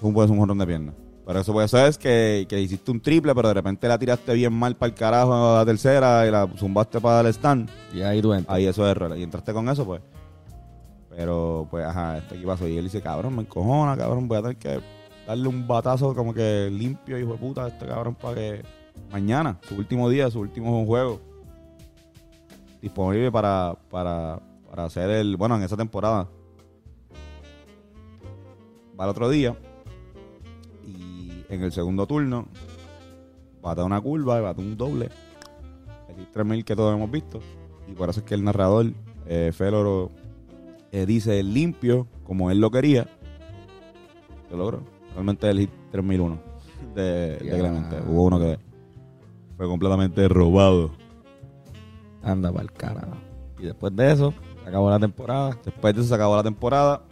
puede 0.00 0.28
ser 0.28 0.36
un 0.36 0.42
honrón 0.42 0.58
de 0.58 0.66
pierna. 0.66 0.94
Pero 1.26 1.40
eso 1.40 1.52
puede 1.52 1.66
ser 1.66 1.88
es 1.88 1.98
que, 1.98 2.46
que 2.48 2.60
hiciste 2.60 2.88
un 2.92 3.00
triple, 3.00 3.34
pero 3.34 3.48
de 3.48 3.54
repente 3.54 3.88
la 3.88 3.98
tiraste 3.98 4.32
bien 4.32 4.52
mal 4.52 4.76
para 4.76 4.90
el 4.90 4.94
carajo 4.94 5.34
a 5.34 5.58
la 5.58 5.66
tercera 5.66 6.24
y 6.24 6.30
la 6.30 6.46
zumbaste 6.56 7.00
para 7.00 7.20
el 7.20 7.26
stand. 7.34 7.68
Y 7.92 8.02
ahí 8.02 8.22
tú 8.22 8.32
entras. 8.32 8.56
Ahí 8.56 8.66
eso 8.66 8.86
es 8.86 8.92
error. 8.92 9.18
Y 9.18 9.24
entraste 9.24 9.52
con 9.52 9.68
eso, 9.68 9.84
pues. 9.84 10.00
Pero, 11.10 11.66
pues, 11.68 11.84
ajá, 11.84 12.18
este 12.18 12.36
aquí 12.36 12.46
pasó. 12.46 12.68
Y 12.68 12.76
él 12.76 12.84
dice, 12.84 13.02
cabrón, 13.02 13.34
me 13.34 13.42
encojona, 13.42 13.96
cabrón, 13.96 14.28
voy 14.28 14.38
a 14.38 14.42
tener 14.42 14.56
que 14.56 14.80
darle 15.26 15.48
un 15.48 15.66
batazo 15.66 16.14
como 16.14 16.32
que 16.32 16.70
limpio, 16.70 17.18
hijo 17.18 17.32
de 17.32 17.38
puta, 17.38 17.64
a 17.64 17.68
este 17.68 17.86
cabrón 17.86 18.14
para 18.14 18.36
que 18.36 18.62
mañana, 19.10 19.58
su 19.62 19.74
último 19.74 20.08
día, 20.08 20.30
su 20.30 20.38
último 20.38 20.86
juego, 20.86 21.20
disponible 22.80 23.32
para, 23.32 23.76
para, 23.90 24.40
para 24.70 24.84
hacer 24.84 25.10
el, 25.10 25.36
bueno, 25.36 25.56
en 25.56 25.64
esa 25.64 25.76
temporada. 25.76 26.28
Va 28.98 29.04
el 29.04 29.10
otro 29.10 29.28
día 29.28 29.56
en 31.48 31.62
el 31.62 31.72
segundo 31.72 32.06
turno 32.06 32.48
bate 33.62 33.82
una 33.82 34.00
curva 34.00 34.38
y 34.38 34.42
bate 34.42 34.60
un 34.60 34.76
doble. 34.76 35.10
El 36.16 36.26
3000 36.28 36.64
que 36.64 36.76
todos 36.76 36.94
hemos 36.94 37.10
visto. 37.10 37.40
Y 37.88 37.92
por 37.92 38.08
eso 38.08 38.20
es 38.20 38.26
que 38.26 38.34
el 38.34 38.44
narrador, 38.44 38.92
eh, 39.26 39.52
Féloro, 39.52 40.10
eh, 40.92 41.04
dice 41.04 41.42
limpio, 41.42 42.06
como 42.24 42.50
él 42.50 42.60
lo 42.60 42.70
quería. 42.70 43.08
Lo 44.50 44.56
logró. 44.56 44.82
Realmente 45.14 45.48
el 45.50 45.60
hit 45.60 45.70
3001 45.90 46.38
de, 46.94 47.02
de 47.02 47.44
Ya. 47.44 47.58
Clemente. 47.58 47.96
Hubo 48.08 48.24
uno 48.24 48.38
que 48.38 48.58
fue 49.56 49.66
completamente 49.66 50.28
robado. 50.28 50.92
Anda 52.22 52.50
para 52.52 52.62
el 52.62 52.72
carajo. 52.72 53.16
Y 53.58 53.64
después 53.64 53.94
de 53.96 54.12
eso, 54.12 54.34
se 54.62 54.68
acabó 54.68 54.90
la 54.90 54.98
temporada. 54.98 55.58
Después 55.64 55.94
de 55.94 56.00
eso 56.00 56.08
se 56.08 56.14
acabó 56.14 56.36
la 56.36 56.42
temporada. 56.42 57.02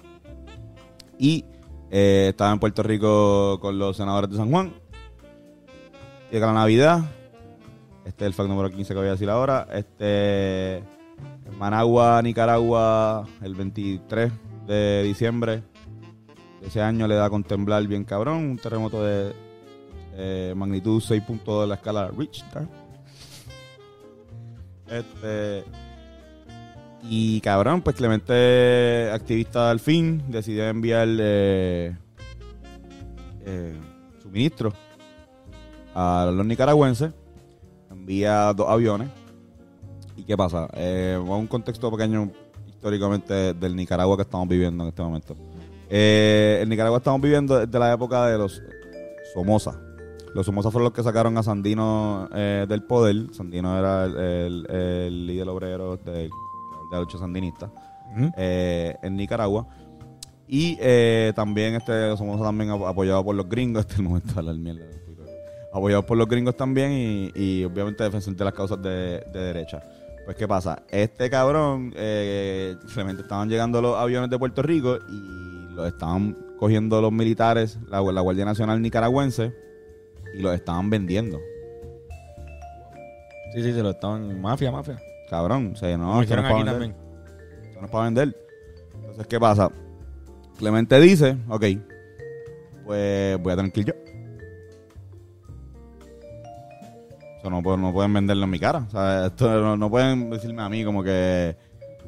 Y 1.18 1.44
eh, 1.96 2.30
estaba 2.30 2.50
en 2.50 2.58
Puerto 2.58 2.82
Rico 2.82 3.60
con 3.60 3.78
los 3.78 3.96
senadores 3.96 4.28
de 4.28 4.36
San 4.36 4.50
Juan. 4.50 4.74
Llega 6.32 6.48
la 6.48 6.52
Navidad. 6.52 7.04
Este 8.04 8.24
es 8.24 8.26
el 8.26 8.34
fact 8.34 8.48
número 8.48 8.68
15 8.68 8.92
que 8.92 8.98
voy 8.98 9.06
a 9.06 9.12
decir 9.12 9.30
ahora. 9.30 9.68
Este. 9.72 10.82
Managua, 11.56 12.20
Nicaragua, 12.20 13.28
el 13.42 13.54
23 13.54 14.32
de 14.66 15.04
diciembre 15.04 15.62
de 16.60 16.66
ese 16.66 16.82
año 16.82 17.06
le 17.06 17.14
da 17.14 17.30
con 17.30 17.44
temblar 17.44 17.86
bien 17.86 18.02
cabrón. 18.02 18.38
Un 18.38 18.58
terremoto 18.58 19.04
de 19.04 19.32
eh, 20.14 20.52
magnitud 20.56 21.00
6.2 21.00 21.60
de 21.60 21.66
la 21.68 21.74
escala 21.76 22.10
Richter. 22.10 22.66
Este. 24.88 25.64
Y 27.08 27.40
cabrón, 27.42 27.82
pues 27.82 27.96
Clemente, 27.96 29.10
activista 29.12 29.70
al 29.70 29.78
fin, 29.80 30.22
decidió 30.28 30.64
enviar 30.66 31.06
eh, 31.20 31.94
eh, 33.44 33.74
suministro 34.22 34.72
a 35.94 36.30
los 36.34 36.46
nicaragüenses. 36.46 37.12
Envía 37.90 38.52
dos 38.54 38.68
aviones. 38.68 39.08
¿Y 40.16 40.24
qué 40.24 40.36
pasa? 40.36 40.68
Eh, 40.74 41.18
un 41.22 41.46
contexto 41.46 41.90
pequeño 41.90 42.30
históricamente 42.68 43.52
del 43.54 43.76
Nicaragua 43.76 44.16
que 44.16 44.22
estamos 44.22 44.48
viviendo 44.48 44.84
en 44.84 44.88
este 44.88 45.02
momento. 45.02 45.36
Eh, 45.90 46.60
en 46.62 46.68
Nicaragua 46.68 46.98
estamos 46.98 47.20
viviendo 47.20 47.58
desde 47.66 47.78
la 47.78 47.92
época 47.92 48.26
de 48.26 48.38
los 48.38 48.62
Somoza. 49.34 49.78
Los 50.34 50.46
Somoza 50.46 50.70
fueron 50.70 50.84
los 50.84 50.92
que 50.92 51.02
sacaron 51.02 51.36
a 51.38 51.42
Sandino 51.42 52.28
eh, 52.34 52.66
del 52.68 52.82
poder. 52.82 53.26
Sandino 53.32 53.78
era 53.78 54.04
el, 54.06 54.66
el- 54.70 55.26
líder 55.26 55.48
obrero 55.48 55.96
de, 55.96 56.12
de 56.12 56.30
la 56.94 57.00
lucha 57.00 57.18
sandinista 57.18 57.70
eh, 58.36 58.96
en 59.02 59.16
Nicaragua. 59.16 59.66
Y 60.46 60.76
eh, 60.80 61.32
también 61.34 61.74
este 61.74 62.16
somos 62.16 62.40
también 62.40 62.70
ap- 62.70 62.84
apoyado 62.84 63.24
por 63.24 63.34
los 63.34 63.48
gringos. 63.48 63.82
Este 63.84 63.94
es 63.94 63.98
el 64.00 64.04
momento 64.04 64.32
de 64.34 64.38
hablar 64.40 64.56
mierda. 64.56 64.84
Apoyados 65.72 66.04
por 66.04 66.16
los 66.16 66.28
gringos 66.28 66.56
también 66.56 66.92
y, 66.92 67.32
y 67.34 67.64
obviamente 67.64 68.04
defensor 68.04 68.36
de 68.36 68.44
las 68.44 68.54
causas 68.54 68.80
de, 68.80 69.20
de 69.32 69.40
derecha. 69.40 69.82
Pues, 70.24 70.36
¿qué 70.36 70.46
pasa? 70.46 70.82
Este 70.90 71.28
cabrón, 71.28 71.92
eh, 71.96 72.76
simplemente 72.86 73.22
estaban 73.22 73.48
llegando 73.48 73.82
los 73.82 73.96
aviones 73.96 74.30
de 74.30 74.38
Puerto 74.38 74.62
Rico 74.62 74.98
y 75.08 75.74
los 75.74 75.88
estaban 75.88 76.36
cogiendo 76.58 77.00
los 77.02 77.10
militares, 77.12 77.78
la, 77.88 78.00
la 78.00 78.20
Guardia 78.20 78.44
Nacional 78.44 78.80
nicaragüense, 78.80 79.52
y 80.32 80.38
los 80.40 80.54
estaban 80.54 80.88
vendiendo. 80.90 81.40
Sí, 83.52 83.62
sí, 83.62 83.72
se 83.72 83.82
lo 83.82 83.90
estaban. 83.90 84.40
Mafia, 84.40 84.70
mafia. 84.72 84.98
Cabrón, 85.30 85.72
o 85.74 85.76
sea, 85.76 85.96
no, 85.96 86.20
esto 86.22 86.36
no 86.36 86.42
es 86.42 86.48
para 86.52 86.64
vender. 86.64 86.94
Esto 87.64 87.80
no 87.80 87.86
es 87.86 87.90
para 87.92 88.04
vender. 88.04 88.36
Entonces, 88.94 89.26
¿qué 89.26 89.40
pasa? 89.40 89.70
Clemente 90.58 91.00
dice, 91.00 91.36
ok, 91.48 91.64
pues 92.84 93.38
voy 93.42 93.52
a 93.52 93.56
tener 93.56 93.72
que 93.72 93.80
ir 93.80 93.86
yo. 93.86 93.94
Eso 97.38 97.50
no, 97.50 97.62
puedo- 97.62 97.76
no 97.76 97.92
pueden 97.92 98.12
venderlo 98.12 98.44
en 98.44 98.50
mi 98.50 98.58
cara. 98.58 98.84
O 98.86 98.90
sea, 98.90 99.26
esto 99.26 99.48
no, 99.60 99.76
no 99.76 99.90
pueden 99.90 100.30
decirme 100.30 100.62
a 100.62 100.68
mí 100.68 100.84
como 100.84 101.02
que, 101.02 101.56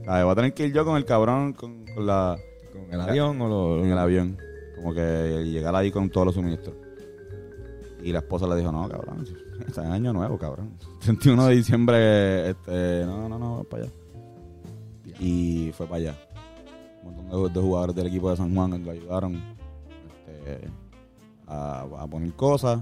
¿sabes? 0.04 0.24
Voy 0.24 0.32
a 0.32 0.34
tener 0.36 0.54
que 0.54 0.66
ir 0.66 0.72
yo 0.72 0.84
con 0.84 0.96
el 0.96 1.04
cabrón, 1.04 1.52
con, 1.52 1.84
con 1.86 2.06
la... 2.06 2.36
Con 2.72 2.92
el 2.92 3.00
avión 3.00 3.40
o 3.40 3.48
lo. 3.48 3.84
En 3.84 3.90
el 3.90 3.98
avión. 3.98 4.38
Como 4.76 4.94
que 4.94 5.42
llegar 5.44 5.74
ahí 5.74 5.90
con 5.90 6.08
todos 6.10 6.26
los 6.26 6.34
suministros. 6.34 6.74
Y 8.02 8.12
la 8.12 8.18
esposa 8.20 8.46
le 8.46 8.56
dijo, 8.56 8.70
no, 8.70 8.88
cabrón, 8.88 9.26
está 9.68 9.84
en 9.84 9.92
año 9.92 10.12
nuevo, 10.12 10.38
cabrón. 10.38 10.72
31 11.00 11.46
de 11.46 11.54
diciembre, 11.56 12.50
este, 12.50 13.04
no, 13.06 13.28
no, 13.28 13.38
no, 13.38 13.64
para 13.64 13.84
allá. 13.84 13.92
Y 15.20 15.70
fue 15.72 15.86
para 15.86 15.96
allá. 15.96 16.14
Un 17.02 17.14
montón 17.14 17.52
de, 17.54 17.60
de 17.60 17.60
jugadores 17.66 17.94
del 17.96 18.06
equipo 18.08 18.30
de 18.30 18.36
San 18.36 18.54
Juan 18.54 18.84
lo 18.84 18.90
ayudaron 18.90 19.40
este, 20.26 20.68
a, 21.46 21.80
a 21.98 22.06
poner 22.06 22.32
cosas. 22.34 22.80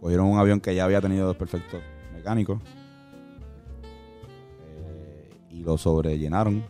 Cogieron 0.00 0.26
un 0.26 0.38
avión 0.38 0.60
que 0.60 0.74
ya 0.74 0.84
había 0.84 1.00
tenido 1.00 1.28
desperfectos 1.28 1.80
mecánicos. 2.12 2.60
eh, 4.66 5.30
y 5.50 5.60
lo 5.62 5.78
sobrellenaron. 5.78 6.64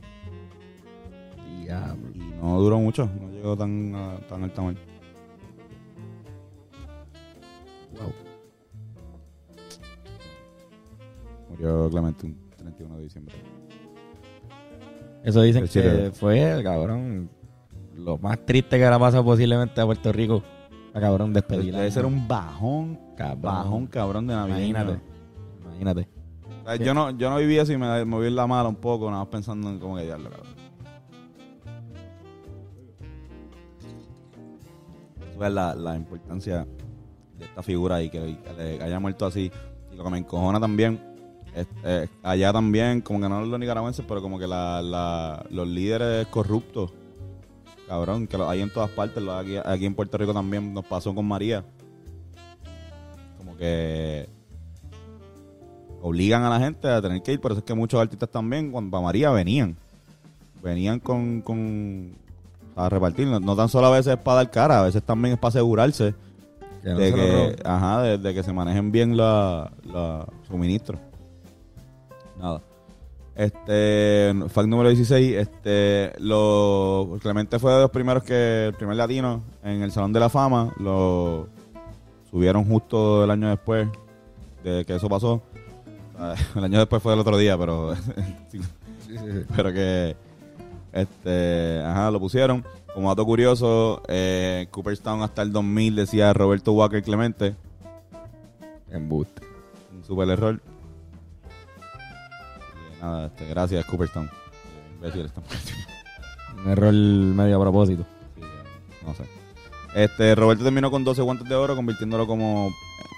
Diablo. 1.61 2.11
Y 2.15 2.19
no 2.41 2.61
duró 2.61 2.79
mucho, 2.79 3.09
no 3.21 3.31
llegó 3.31 3.57
tan, 3.57 3.95
a- 3.95 4.19
tan 4.29 4.45
alta 4.45 4.63
mar. 4.63 4.75
Murió 11.59 11.91
Clemente 11.91 12.27
un 12.27 12.51
31 12.57 12.97
de 12.97 13.03
diciembre. 13.03 13.35
Eso 15.23 15.41
dicen 15.43 15.65
El 15.65 15.71
que 15.71 16.11
fue, 16.13 16.61
cabrón, 16.63 17.31
lo 17.97 18.19
más 18.19 18.39
triste 18.45 18.77
que 18.79 18.85
le 18.85 18.95
ha 18.95 18.99
pasado 18.99 19.25
posiblemente 19.25 19.81
a 19.81 19.87
Puerto 19.87 20.13
Rico. 20.13 20.43
A 20.93 21.01
cabrón 21.01 21.33
despedir. 21.33 21.75
Debe 21.75 21.91
ser 21.91 22.07
un 22.07 22.29
bajón, 22.29 22.99
Cabrón. 23.17 23.41
bajón 23.43 23.87
cabrón 23.87 24.27
de 24.27 24.35
Navidad. 24.35 24.59
Imagínate. 24.59 25.01
Imagínate. 25.65 26.09
O 26.63 26.67
sea, 26.67 26.77
yo 26.77 26.95
no, 26.95 27.11
yo 27.11 27.31
no 27.31 27.37
viví 27.39 27.59
así, 27.59 27.77
me 27.77 28.05
moví 28.05 28.31
la 28.31 28.47
mala 28.47 28.69
un 28.69 28.77
poco, 28.77 29.07
nada 29.11 29.23
más 29.25 29.29
pensando 29.29 29.69
en 29.71 29.79
cómo 29.79 29.99
diablo, 29.99 30.31
cabrón. 30.31 30.55
Eso 35.33 35.45
es 35.45 35.53
la, 35.53 35.75
la 35.75 35.97
importancia 35.97 36.67
de 37.39 37.45
esta 37.45 37.63
figura 37.63 38.01
y 38.03 38.09
que, 38.11 38.29
y 38.29 38.35
que 38.37 38.53
le 38.53 38.83
haya 38.83 39.01
muerto 39.01 39.27
así. 39.27 39.51
Y 39.93 39.97
lo 39.97 40.05
que 40.05 40.11
me 40.11 40.19
encojona 40.19 40.61
también, 40.61 41.01
eh, 41.85 42.09
allá 42.23 42.53
también, 42.53 43.01
como 43.01 43.21
que 43.21 43.29
no 43.29 43.45
los 43.45 43.61
nicaragüenses, 43.61 44.05
pero 44.07 44.21
como 44.21 44.39
que 44.39 44.47
la, 44.47 44.83
la- 44.83 45.45
los 45.51 45.69
líderes 45.69 46.27
corruptos, 46.29 46.93
cabrón, 47.87 48.27
que 48.27 48.37
los 48.39 48.49
hay 48.49 48.61
en 48.63 48.73
todas 48.73 48.91
partes, 48.91 49.23
los 49.23 49.35
aquí, 49.41 49.57
aquí 49.65 49.87
en 49.87 49.95
Puerto 49.95 50.17
Rico 50.19 50.33
también 50.35 50.73
nos 50.75 50.85
pasó 50.85 51.15
con 51.15 51.27
María. 51.27 51.65
Como 53.39 53.57
que 53.57 54.29
obligan 56.03 56.43
a 56.43 56.51
la 56.51 56.59
gente 56.61 56.89
a 56.89 57.01
tener 57.01 57.23
que 57.23 57.33
ir, 57.33 57.41
por 57.41 57.53
eso 57.53 57.61
es 57.61 57.65
que 57.65 57.75
muchos 57.75 58.01
artistas 58.01 58.29
también, 58.29 58.71
cuando 58.73 58.91
para 58.91 59.05
María 59.05 59.31
venían. 59.31 59.77
Venían 60.63 60.99
con, 60.99 61.41
con 61.43 62.15
a 62.75 62.89
repartir, 62.89 63.27
no, 63.29 63.39
no 63.39 63.55
tan 63.55 63.69
solo 63.69 63.87
a 63.87 63.91
veces 63.91 64.15
es 64.15 64.19
para 64.19 64.37
dar 64.39 64.51
cara, 64.51 64.81
a 64.81 64.83
veces 64.85 65.03
también 65.03 65.35
es 65.35 65.39
para 65.39 65.51
asegurarse 65.51 66.15
Que 66.83 66.89
no 66.91 66.99
de 66.99 67.13
que, 67.13 67.57
ajá, 67.65 68.03
de, 68.03 68.19
de 68.19 68.35
que 68.35 68.43
se 68.43 68.53
manejen 68.53 68.91
bien 68.91 69.17
la, 69.17 69.71
la 69.85 70.27
suministros. 70.49 70.99
Nada. 72.39 72.63
Este, 73.35 74.33
fact 74.49 74.69
número 74.69 74.89
16, 74.91 75.37
este, 75.37 76.13
lo, 76.19 77.19
Clemente 77.21 77.59
fue 77.59 77.73
de 77.73 77.81
los 77.81 77.91
primeros 77.91 78.23
que, 78.23 78.67
el 78.67 78.75
primer 78.75 78.97
latino 78.97 79.43
en 79.65 79.83
el 79.83 79.91
Salón 79.91 80.13
de 80.13 80.21
la 80.21 80.29
Fama, 80.29 80.73
lo 80.79 81.49
subieron 82.31 82.65
justo 82.65 83.25
el 83.25 83.31
año 83.31 83.49
después 83.49 83.89
de 84.63 84.85
que 84.85 84.95
eso 84.95 85.09
pasó. 85.09 85.43
Ah, 86.17 86.35
El 86.55 86.65
año 86.65 86.79
después 86.79 87.03
fue 87.03 87.13
el 87.13 87.19
otro 87.19 87.37
día, 87.37 87.59
pero, 87.59 87.95
sí, 88.51 88.61
pero 89.57 89.73
que, 89.73 90.17
este, 90.93 91.83
ajá, 91.85 92.11
lo 92.13 92.21
pusieron. 92.21 92.65
Como 92.95 93.09
dato 93.09 93.25
curioso, 93.25 94.01
eh, 94.07 94.69
Cooperstown 94.71 95.23
hasta 95.23 95.43
el 95.43 95.53
2000 95.53 95.97
decía 95.97 96.33
Roberto 96.33 96.73
Walker 96.73 97.03
Clemente, 97.03 97.57
Embuste. 98.89 99.43
un 99.93 100.05
super 100.05 100.29
error. 100.29 100.61
Nada, 103.05 103.27
este, 103.27 103.47
gracias 103.47 103.85
Cooperstown. 103.85 104.31
Imbéciles 104.95 105.31
también. 105.31 105.61
Un 106.65 106.71
error 106.71 106.95
medio 106.95 107.59
a 107.59 107.61
propósito. 107.61 108.07
Sí, 108.35 108.41
no 109.05 109.15
sé. 109.15 109.25
Este, 109.95 110.35
Roberto 110.35 110.65
terminó 110.65 110.91
con 110.91 111.05
12 111.05 111.21
guantes 111.21 111.47
de 111.47 111.55
oro, 111.55 111.77
convirtiéndolo 111.77 112.27
como, 112.27 112.73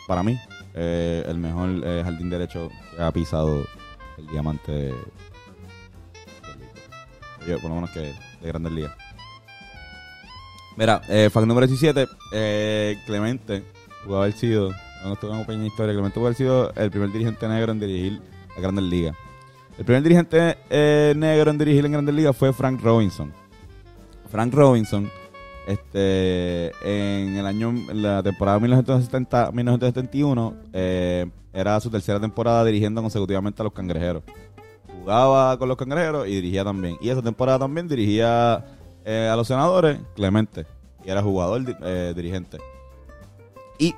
para 0.09 0.25
mí, 0.25 0.37
eh, 0.75 1.25
el 1.29 1.38
mejor 1.38 1.70
eh, 1.85 2.03
jardín 2.03 2.29
derecho 2.29 2.68
que 2.96 3.01
ha 3.01 3.12
pisado 3.12 3.64
el 4.18 4.27
diamante 4.27 4.92
Yo, 7.46 7.61
por 7.61 7.70
lo 7.70 7.77
menos 7.77 7.90
que 7.90 8.01
de 8.01 8.49
Grandes 8.49 8.72
Ligas. 8.72 8.92
Mira, 10.77 11.01
eh, 11.09 11.31
fact 11.33 11.46
número 11.46 11.68
17, 11.68 12.09
eh, 12.33 12.99
Clemente 13.07 13.62
pudo 14.05 14.22
haber 14.22 14.33
sido, 14.33 14.72
no 15.05 15.12
estoy 15.12 15.31
una 15.31 15.46
pequeña 15.46 15.66
historia, 15.66 15.94
Clemente 15.94 16.14
pudo 16.16 16.27
haber 16.27 16.37
sido 16.37 16.72
el 16.75 16.90
primer 16.90 17.12
dirigente 17.12 17.46
negro 17.46 17.70
en 17.70 17.79
dirigir 17.79 18.20
las 18.49 18.61
Grandes 18.61 18.85
Ligas. 18.85 19.16
El 19.78 19.84
primer 19.84 20.02
dirigente 20.02 20.56
eh, 20.70 21.12
negro 21.16 21.50
en 21.50 21.58
dirigir 21.58 21.84
en 21.84 21.92
Grandes 21.92 22.14
Ligas 22.14 22.36
fue 22.36 22.52
Frank 22.52 22.80
Robinson. 22.82 23.32
Frank 24.30 24.52
Robinson, 24.54 25.10
este, 25.66 26.68
en 26.82 27.36
el 27.36 27.46
año, 27.46 27.68
en 27.70 28.02
la 28.02 28.22
temporada 28.22 28.58
1970, 28.58 29.52
1971, 29.52 30.54
eh, 30.72 31.26
era 31.52 31.78
su 31.80 31.90
tercera 31.90 32.18
temporada 32.18 32.64
dirigiendo 32.64 33.02
consecutivamente 33.02 33.62
a 33.62 33.64
los 33.64 33.72
cangrejeros. 33.72 34.22
Jugaba 35.00 35.58
con 35.58 35.68
los 35.68 35.76
cangrejeros 35.76 36.26
y 36.26 36.32
dirigía 36.32 36.64
también. 36.64 36.96
Y 37.00 37.10
esa 37.10 37.22
temporada 37.22 37.58
también 37.60 37.86
dirigía 37.86 38.64
eh, 39.04 39.28
a 39.30 39.36
los 39.36 39.46
senadores, 39.46 39.98
Clemente. 40.14 40.66
Y 41.04 41.10
era 41.10 41.22
jugador, 41.22 41.64
di- 41.64 42.14
dirigente. 42.14 42.58
Y, 43.78 43.94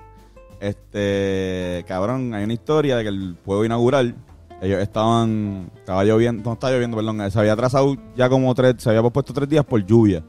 este, 0.60 1.84
cabrón, 1.88 2.34
hay 2.34 2.44
una 2.44 2.52
historia 2.52 2.96
de 2.96 3.04
que 3.04 3.08
el 3.08 3.36
juego 3.46 3.64
inaugural, 3.64 4.14
ellos 4.60 4.80
estaban, 4.80 5.70
estaba 5.76 6.04
lloviendo, 6.04 6.42
no 6.44 6.52
estaba 6.54 6.72
lloviendo, 6.72 6.96
perdón, 6.96 7.30
se 7.30 7.38
había 7.38 7.52
atrasado 7.52 7.96
ya 8.16 8.28
como 8.28 8.54
tres, 8.54 8.76
se 8.78 8.90
había 8.90 9.02
pospuesto 9.02 9.32
tres 9.32 9.48
días 9.48 9.64
por 9.64 9.84
lluvia. 9.84 10.22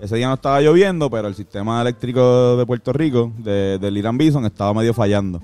Ese 0.00 0.16
día 0.16 0.26
no 0.28 0.34
estaba 0.34 0.60
lloviendo, 0.60 1.08
pero 1.08 1.28
el 1.28 1.34
sistema 1.34 1.80
eléctrico 1.80 2.56
de 2.56 2.66
Puerto 2.66 2.92
Rico, 2.92 3.32
de, 3.38 3.78
del 3.78 3.96
Irán 3.96 4.18
Bison, 4.18 4.44
estaba 4.44 4.74
medio 4.74 4.92
fallando. 4.92 5.40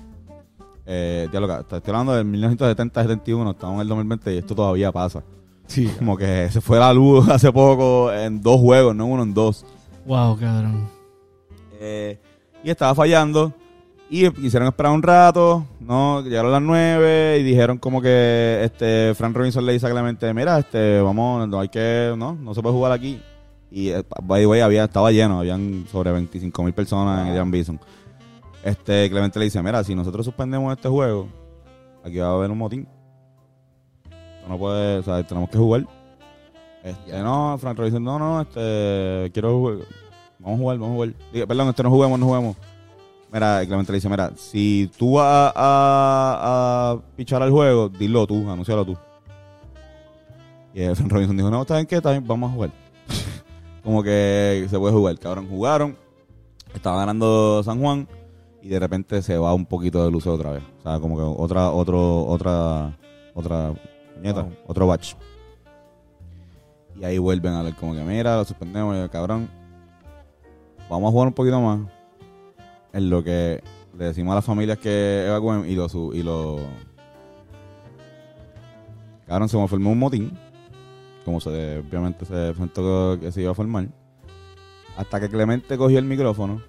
Eh, 0.85 1.29
ya 1.31 1.39
lo 1.39 1.47
que, 1.47 1.75
estoy 1.75 1.81
hablando 1.87 2.13
del 2.13 2.25
1970-71, 2.25 3.51
estamos 3.51 3.75
en 3.75 3.81
el 3.81 3.87
2020 3.87 4.35
y 4.35 4.37
esto 4.37 4.55
todavía 4.55 4.91
pasa. 4.91 5.23
Sí. 5.67 5.89
Como 5.97 6.17
que 6.17 6.49
se 6.51 6.59
fue 6.59 6.79
la 6.79 6.93
luz 6.93 7.29
hace 7.29 7.51
poco 7.51 8.11
en 8.11 8.41
dos 8.41 8.59
juegos, 8.59 8.95
no 8.95 9.05
en 9.05 9.11
uno, 9.11 9.23
en 9.23 9.33
dos. 9.33 9.65
Wow, 10.05 10.37
cabrón. 10.37 10.89
Eh, 11.79 12.19
y 12.63 12.69
estaba 12.69 12.93
fallando. 12.93 13.53
Y 14.13 14.29
quisieron 14.31 14.67
esperar 14.67 14.91
un 14.91 15.01
rato, 15.01 15.65
¿no? 15.79 16.21
Llegaron 16.21 16.51
las 16.51 16.61
nueve 16.61 17.37
y 17.39 17.43
dijeron 17.43 17.77
como 17.77 18.01
que 18.01 18.59
este 18.61 19.15
Frank 19.15 19.33
Robinson 19.33 19.65
le 19.65 19.71
dice 19.71 19.87
a 19.87 19.89
Clemente, 19.89 20.33
mira, 20.33 20.59
este, 20.59 20.99
vamos, 20.99 21.47
no 21.47 21.61
hay 21.61 21.69
que, 21.69 22.13
no, 22.17 22.33
no 22.33 22.53
se 22.53 22.61
puede 22.61 22.75
jugar 22.75 22.91
aquí. 22.91 23.21
Y 23.71 23.87
eh, 23.87 24.03
by 24.21 24.41
the 24.41 24.47
way, 24.47 24.59
había, 24.59 24.83
estaba 24.83 25.13
lleno, 25.13 25.39
habían 25.39 25.85
sobre 25.89 26.11
25 26.11 26.61
mil 26.61 26.73
personas 26.73 27.21
en 27.21 27.31
el 27.31 27.37
Jan 27.37 27.51
Bison. 27.51 27.79
Este, 28.65 29.09
Clemente 29.09 29.39
le 29.39 29.45
dice, 29.45 29.63
mira, 29.63 29.81
si 29.81 29.95
nosotros 29.95 30.25
suspendemos 30.25 30.75
este 30.75 30.89
juego, 30.89 31.29
aquí 32.03 32.17
va 32.17 32.27
a 32.27 32.33
haber 32.33 32.51
un 32.51 32.57
motín. 32.57 32.85
Esto 34.09 34.49
No 34.49 34.57
puede, 34.57 34.97
o 34.97 35.03
sea, 35.03 35.25
tenemos 35.25 35.49
que 35.49 35.57
jugar. 35.57 35.87
Este, 36.83 37.17
no, 37.17 37.57
Frank 37.57 37.77
Robinson, 37.77 38.03
no, 38.03 38.19
no, 38.19 38.41
este, 38.41 39.31
quiero 39.31 39.57
jugar. 39.57 39.77
Vamos 40.37 40.55
a 40.55 40.61
jugar, 40.63 40.77
vamos 40.79 40.91
a 40.91 40.95
jugar. 40.95 41.47
Perdón, 41.47 41.69
este 41.69 41.83
no 41.83 41.89
juguemos, 41.91 42.19
no 42.19 42.25
juguemos. 42.25 42.57
Mira, 43.31 43.65
Clemente 43.65 43.91
le 43.93 43.97
dice, 43.97 44.09
mira, 44.09 44.31
si 44.35 44.91
tú 44.97 45.13
vas 45.13 45.53
a, 45.55 46.91
a 46.91 47.15
pichar 47.15 47.41
al 47.41 47.49
juego, 47.51 47.87
dilo 47.87 48.27
tú, 48.27 48.49
anúncialo 48.49 48.83
tú. 48.85 48.97
Y 50.73 50.81
eh, 50.81 50.95
Frank 50.95 51.11
Robinson 51.11 51.37
dijo, 51.37 51.49
no, 51.49 51.61
¿está 51.61 51.75
bien 51.75 51.85
qué? 51.85 51.99
Bien, 52.01 52.25
vamos 52.27 52.49
a 52.51 52.53
jugar. 52.53 52.71
Como 53.83 54.03
que 54.03 54.67
se 54.69 54.77
puede 54.77 54.93
jugar, 54.93 55.17
cabrón. 55.17 55.47
Jugaron, 55.49 55.97
estaba 56.73 56.97
ganando 56.97 57.63
San 57.63 57.79
Juan 57.79 58.07
y 58.61 58.67
de 58.67 58.79
repente 58.79 59.21
se 59.21 59.37
va 59.37 59.53
un 59.53 59.65
poquito 59.65 60.03
de 60.03 60.11
luz 60.11 60.27
otra 60.27 60.51
vez. 60.51 60.63
O 60.79 60.83
sea, 60.83 60.99
como 60.99 61.15
que 61.15 61.23
otra, 61.23 61.71
otro, 61.71 62.25
otra, 62.25 62.97
otra, 63.33 63.73
puñeta, 64.15 64.43
Wow. 64.43 64.53
otro 64.67 64.87
batch. 64.87 65.15
Y 66.99 67.03
ahí 67.05 67.17
vuelven 67.17 67.53
a 67.53 67.63
ver 67.63 67.75
como 67.75 67.95
que, 67.95 68.01
mira, 68.03 68.35
lo 68.35 68.45
suspendemos, 68.45 68.95
y 68.95 68.99
yo, 68.99 69.09
cabrón. 69.09 69.49
Vamos 70.89 71.07
a 71.07 71.11
jugar 71.11 71.27
un 71.29 71.33
poquito 71.33 71.59
más. 71.59 71.79
En 72.93 73.09
lo 73.09 73.23
que 73.23 73.63
le 73.97 74.05
decimos 74.05 74.31
a 74.33 74.35
las 74.35 74.45
familias 74.45 74.77
que 74.77 75.25
evacúen 75.27 75.69
y 75.69 75.75
lo 75.75 75.87
su- 75.89 76.13
y 76.13 76.23
lo 76.23 76.59
cabrón 79.27 79.47
se 79.49 79.57
me 79.57 79.67
formó 79.67 79.91
un 79.91 79.99
motín 79.99 80.37
como 81.23 81.39
se 81.39 81.77
obviamente 81.79 82.25
se 82.25 82.47
enfrentó 82.49 83.17
que 83.19 83.31
se 83.31 83.41
iba 83.41 83.51
a 83.51 83.55
formar 83.55 83.87
hasta 84.97 85.19
que 85.19 85.29
Clemente 85.29 85.77
cogió 85.77 85.99
el 85.99 86.05
micrófono 86.05 86.61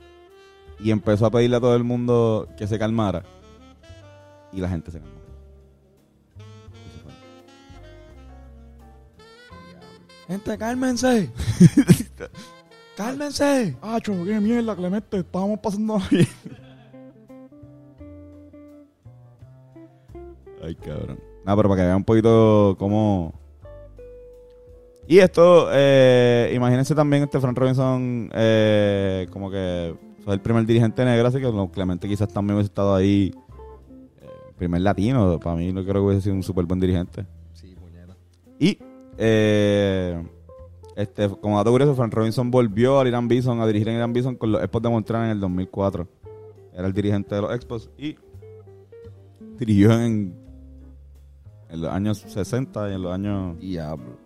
y 0.78 0.90
empezó 0.90 1.26
a 1.26 1.30
pedirle 1.30 1.56
a 1.56 1.60
todo 1.60 1.74
el 1.74 1.84
mundo 1.84 2.48
que 2.56 2.66
se 2.66 2.78
calmara 2.78 3.24
y 4.52 4.60
la 4.60 4.68
gente 4.68 4.90
se 4.90 5.00
calmó. 5.00 5.14
Gente, 10.28 10.56
cálmense. 10.58 11.30
cálmense. 12.96 13.76
Acho, 13.82 14.12
qué 14.24 14.40
mierda, 14.40 14.74
Clemente, 14.76 15.18
estábamos 15.18 15.58
pasando 15.60 15.98
bien. 16.10 16.26
Ay, 20.62 20.74
cabrón. 20.76 21.18
No, 21.44 21.56
pero 21.56 21.68
para 21.68 21.80
que 21.80 21.86
vean 21.86 21.96
un 21.96 22.04
poquito 22.04 22.76
cómo. 22.78 23.34
Y 25.08 25.18
esto, 25.18 25.68
eh, 25.72 26.52
imagínense 26.54 26.94
también 26.94 27.24
este 27.24 27.40
Frank 27.40 27.58
Robinson, 27.58 28.30
eh, 28.32 29.26
como 29.32 29.50
que 29.50 29.94
Fue 30.24 30.34
el 30.34 30.40
primer 30.40 30.64
dirigente 30.64 31.04
negro, 31.04 31.26
así 31.26 31.38
que 31.38 31.50
no, 31.50 31.68
Clemente 31.72 32.06
quizás 32.08 32.28
también 32.28 32.54
hubiese 32.54 32.68
estado 32.68 32.94
ahí. 32.94 33.34
eh, 34.20 34.26
primer 34.56 34.80
latino, 34.82 35.40
para 35.40 35.56
mí 35.56 35.72
no 35.72 35.82
creo 35.82 35.94
que 35.94 36.00
hubiese 36.00 36.22
sido 36.22 36.36
un 36.36 36.44
súper 36.44 36.64
buen 36.66 36.78
dirigente. 36.78 37.26
Sí, 37.52 37.74
puñeta. 37.74 38.16
Y, 38.60 38.78
eh, 39.18 40.22
este, 40.96 41.28
como 41.28 41.56
dato 41.56 41.70
curioso, 41.70 41.94
Frank 41.94 42.12
Robinson 42.12 42.50
volvió 42.50 43.00
al 43.00 43.08
Irán 43.08 43.28
Bison 43.28 43.60
a 43.60 43.66
dirigir 43.66 43.88
en 43.88 43.96
Irán 43.96 44.12
Bison 44.12 44.36
con 44.36 44.52
los 44.52 44.62
Expos 44.62 44.82
de 44.82 44.88
Montreal 44.88 45.24
en 45.24 45.30
el 45.30 45.40
2004. 45.40 46.06
Era 46.74 46.86
el 46.86 46.92
dirigente 46.92 47.34
de 47.34 47.42
los 47.42 47.54
Expos 47.54 47.90
y 47.98 48.16
dirigió 49.58 49.92
en, 49.92 50.34
en 51.70 51.80
los 51.80 51.90
años 51.90 52.18
60 52.18 52.90
y 52.90 52.94
en 52.94 53.02
los 53.02 53.12
años... 53.12 53.58
Diablo. 53.58 54.22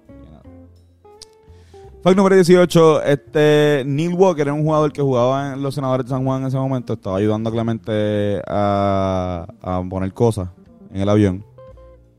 Fact 2.03 2.17
número 2.17 2.37
18, 2.37 3.03
este, 3.03 3.83
Neil 3.85 4.15
Walker 4.15 4.43
era 4.43 4.53
un 4.53 4.63
jugador 4.63 4.93
que 4.93 5.03
jugaba 5.03 5.55
en 5.55 5.63
los 5.63 5.75
senadores 5.75 6.07
de 6.07 6.11
San 6.11 6.25
Juan 6.25 6.43
en 6.43 6.49
ese 6.49 6.57
momento, 6.57 6.93
estaba 6.93 7.17
ayudando 7.17 7.51
a 7.51 7.53
Clemente 7.53 8.41
a, 8.47 9.45
a 9.61 9.83
poner 9.89 10.13
cosas 10.13 10.49
en 10.93 11.01
el 11.01 11.09
avión. 11.09 11.45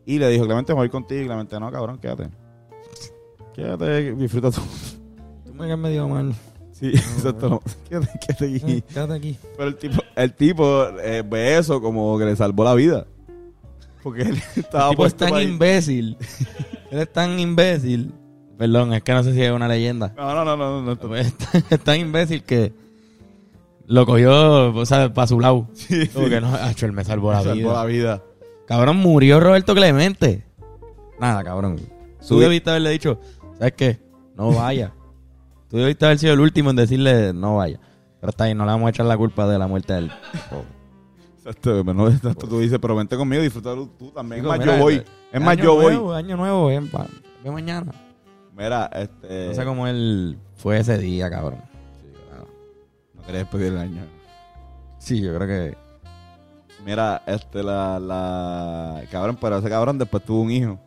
Y 0.06 0.20
le 0.20 0.30
dijo, 0.30 0.46
Clemente, 0.46 0.74
me 0.74 0.80
voy 0.80 0.90
contigo. 0.90 1.22
Y 1.22 1.26
Clemente, 1.26 1.60
no, 1.60 1.72
cabrón, 1.72 2.00
quédate. 2.00 2.30
Quédate, 3.58 4.14
disfruta 4.16 4.52
tú. 4.52 4.62
Tú 5.46 5.54
me 5.54 5.68
caes 5.68 5.78
medio 5.80 6.08
mal. 6.08 6.34
Sí, 6.72 6.90
exacto. 6.90 7.50
no. 7.50 7.62
Quédate, 7.90 8.08
quédate 8.26 8.56
aquí. 8.56 8.82
Quédate 8.84 9.14
aquí. 9.16 9.38
Pero 9.58 9.70
el 9.70 9.76
tipo, 9.76 10.02
el 10.16 10.34
tipo 10.34 10.88
eh, 11.04 11.24
ve 11.28 11.58
eso 11.58 11.82
como 11.82 12.18
que 12.20 12.26
le 12.26 12.36
salvó 12.36 12.64
la 12.64 12.76
vida. 12.76 13.06
Porque 14.04 14.22
él 14.22 14.42
estaba 14.56 14.86
El 14.86 14.90
tipo 14.92 15.06
es 15.08 15.16
tan 15.16 15.42
imbécil. 15.42 16.16
Él 16.92 17.00
es 17.00 17.12
tan 17.12 17.38
imbécil. 17.40 18.14
Perdón, 18.58 18.94
es 18.94 19.04
que 19.04 19.12
no 19.12 19.22
sé 19.24 19.34
si 19.34 19.42
es 19.42 19.52
una 19.52 19.68
leyenda. 19.68 20.14
No, 20.16 20.34
no, 20.34 20.46
no, 20.46 20.56
no. 20.56 20.82
no, 20.82 20.96
no. 20.96 21.16
Es 21.18 21.34
tan, 21.34 21.64
es 21.70 21.80
tan 21.82 22.00
imbécil 22.00 22.44
que 22.44 22.72
lo 23.88 24.06
cogió, 24.06 24.74
o 24.74 24.86
sea, 24.86 25.12
para 25.14 25.28
su 25.28 25.40
lado. 25.40 25.68
Sí, 25.74 26.08
Como 26.08 26.26
sí. 26.28 26.32
que 26.32 26.40
no, 26.42 26.54
acho, 26.56 26.86
él 26.86 26.94
me 26.94 27.04
salvó 27.04 27.32
la 27.34 27.42
Salvó 27.42 27.56
vida. 27.56 27.74
la 27.74 27.86
vida. 27.86 28.24
Cabrón, 28.68 28.98
murió 28.98 29.40
Roberto 29.42 29.74
Clemente. 29.76 30.46
Nada, 31.20 31.44
cabrón. 31.44 31.80
Tú 32.26 32.40
debiste 32.40 32.70
haberle 32.70 32.92
dicho, 32.92 33.20
¿sabes 33.58 33.74
qué? 33.74 34.00
No 34.36 34.52
vaya. 34.54 34.94
Tú 35.70 35.78
debiste 35.78 36.06
haber 36.06 36.18
sido 36.20 36.34
el 36.34 36.40
último 36.40 36.70
en 36.70 36.76
decirle, 36.78 37.34
no 37.34 37.58
vaya. 37.58 37.80
Pero 38.20 38.30
está 38.32 38.46
bien, 38.46 38.58
no 38.58 38.66
le 38.66 38.72
vamos 38.72 38.88
a 38.88 38.90
echar 38.90 39.06
la 39.06 39.18
culpa 39.18 39.48
de 39.48 39.60
la 39.60 39.68
muerte 39.68 39.94
de 39.94 40.00
él. 40.00 40.12
Exacto, 41.38 41.84
no, 41.84 42.08
exacto, 42.10 42.48
tú 42.48 42.60
dices, 42.60 42.78
pero 42.82 42.96
vente 42.96 43.16
conmigo, 43.16 43.42
disfruta 43.42 43.74
tú, 43.74 44.12
también. 44.14 44.42
Digo, 44.42 44.54
es 44.54 44.60
más, 44.60 44.66
mira, 44.66 44.78
yo 44.78 44.84
voy. 44.84 44.96
eh, 44.96 45.06
Es 45.32 45.42
más, 45.42 45.58
yo 45.58 45.76
voy. 45.76 45.94
nuevo, 45.94 46.14
Año 46.14 46.36
nuevo, 46.38 46.68
ven, 46.68 46.90
pa- 46.90 47.08
ve 47.44 47.52
mañana. 47.52 47.92
Mira, 48.56 48.90
este. 48.94 49.48
No 49.50 49.54
sé 49.54 49.66
cómo 49.66 49.88
él 49.88 50.38
fue 50.56 50.80
ese 50.80 50.98
día, 50.98 51.30
cabrón. 51.30 51.62
No 53.14 53.22
quería 53.24 53.40
despedir 53.42 53.68
el 53.74 53.78
año. 53.78 54.02
Sí, 55.00 55.22
yo 55.22 55.34
creo 55.36 55.48
que... 55.48 55.78
Mira, 56.86 57.22
este, 57.28 57.62
la, 57.64 58.00
la. 58.00 59.04
Cabrón, 59.12 59.38
pero 59.40 59.58
ese 59.58 59.70
cabrón 59.70 59.98
después 59.98 60.24
tuvo 60.24 60.42
un 60.42 60.52
hijo. 60.52 60.80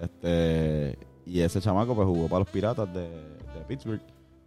Este. 0.00 0.98
Y 1.26 1.40
ese 1.40 1.60
chamaco, 1.60 1.94
pues 1.94 2.06
jugó 2.06 2.28
para 2.28 2.40
los 2.40 2.48
piratas 2.48 2.92
de, 2.92 3.02
de 3.02 3.60
Pittsburgh. 3.66 4.00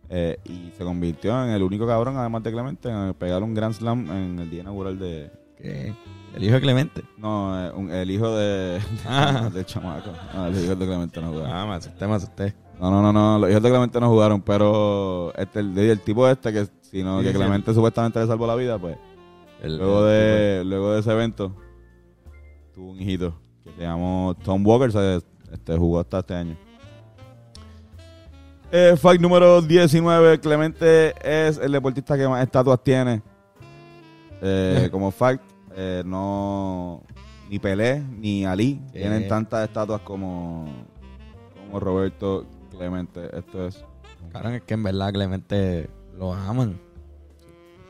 Eh, 0.10 0.38
y 0.46 0.72
se 0.78 0.84
convirtió 0.86 1.44
en 1.44 1.50
el 1.50 1.64
único 1.64 1.86
cabrón, 1.86 2.16
además 2.18 2.42
de 2.44 2.52
Clemente, 2.52 2.90
en 2.90 3.14
pegar 3.16 3.44
un 3.44 3.54
Grand 3.54 3.74
Slam 3.74 4.10
en 4.12 4.40
el 4.40 4.50
día 4.50 4.62
inaugural 4.62 4.98
de. 5.00 5.30
que 5.58 5.94
el 6.36 6.44
hijo 6.44 6.54
de 6.54 6.62
Clemente. 6.62 7.04
No, 7.18 7.68
eh, 7.68 7.72
un- 7.76 7.92
el 7.92 8.10
hijo 8.12 8.34
de. 8.36 8.80
Ah. 9.06 9.50
del 9.54 9.66
chamaco. 9.66 10.12
No, 10.34 10.48
el 10.48 10.64
hijo 10.64 10.76
de 10.76 10.86
Clemente 10.86 11.20
no 11.22 11.30
jugaba. 11.32 11.62
Ah, 11.62 11.66
me 11.66 11.74
asusté, 11.74 12.08
me 12.08 12.14
asusté. 12.14 12.56
No, 12.80 12.92
no, 12.92 13.02
no, 13.02 13.12
no, 13.12 13.40
los 13.40 13.50
hijos 13.50 13.64
de 13.64 13.70
Clemente 13.70 14.00
no 14.00 14.08
jugaron, 14.10 14.42
pero 14.42 15.34
este, 15.36 15.60
el, 15.62 15.78
el 15.78 16.00
tipo 16.02 16.28
este 16.30 16.54
que 16.54 16.68
si 16.84 17.04
no, 17.04 17.20
Sí, 17.20 17.26
que 17.26 17.32
sí. 17.34 17.38
Clemente 17.40 17.74
supuestamente 17.74 18.20
le 18.20 18.28
salvó 18.28 18.46
la 18.48 18.54
vida, 18.56 18.78
pues 18.78 18.98
El- 19.64 19.78
luego 19.80 20.08
el- 20.08 20.14
de 20.60 20.64
luego 20.64 20.92
de 20.94 21.00
ese 21.00 21.12
evento 21.12 21.54
tuvo 22.76 22.92
un 22.92 23.02
hijito 23.02 23.34
que 23.64 23.72
se 23.72 23.82
llamó 23.82 24.36
Tom 24.44 24.66
Walker, 24.66 24.92
se, 24.92 25.22
este, 25.52 25.78
jugó 25.78 26.00
hasta 26.00 26.20
este 26.20 26.36
año. 26.36 26.58
Eh, 28.72 28.96
fact 28.98 29.22
número 29.22 29.62
19, 29.62 30.40
Clemente 30.40 31.14
es 31.22 31.58
el 31.58 31.72
deportista 31.72 32.18
que 32.18 32.28
más 32.28 32.44
estatuas 32.44 32.84
tiene. 32.84 33.22
Eh, 34.42 34.90
como 34.92 35.10
fact, 35.12 35.44
eh, 35.76 36.04
no 36.06 37.02
ni 37.50 37.60
Pelé 37.60 38.02
ni 38.02 38.46
Ali 38.46 38.82
¿Qué? 38.92 39.00
tienen 39.00 39.28
tantas 39.28 39.68
estatuas 39.68 40.02
como, 40.02 40.66
como 41.56 41.80
Roberto 41.80 42.46
Clemente. 42.70 43.30
Esto 43.38 43.68
es 43.68 43.86
Cabrón, 44.32 44.56
es 44.56 44.64
que 44.64 44.74
en 44.74 44.84
verdad 44.84 45.12
Clemente 45.14 45.90
lo 46.18 46.34
aman. 46.34 46.80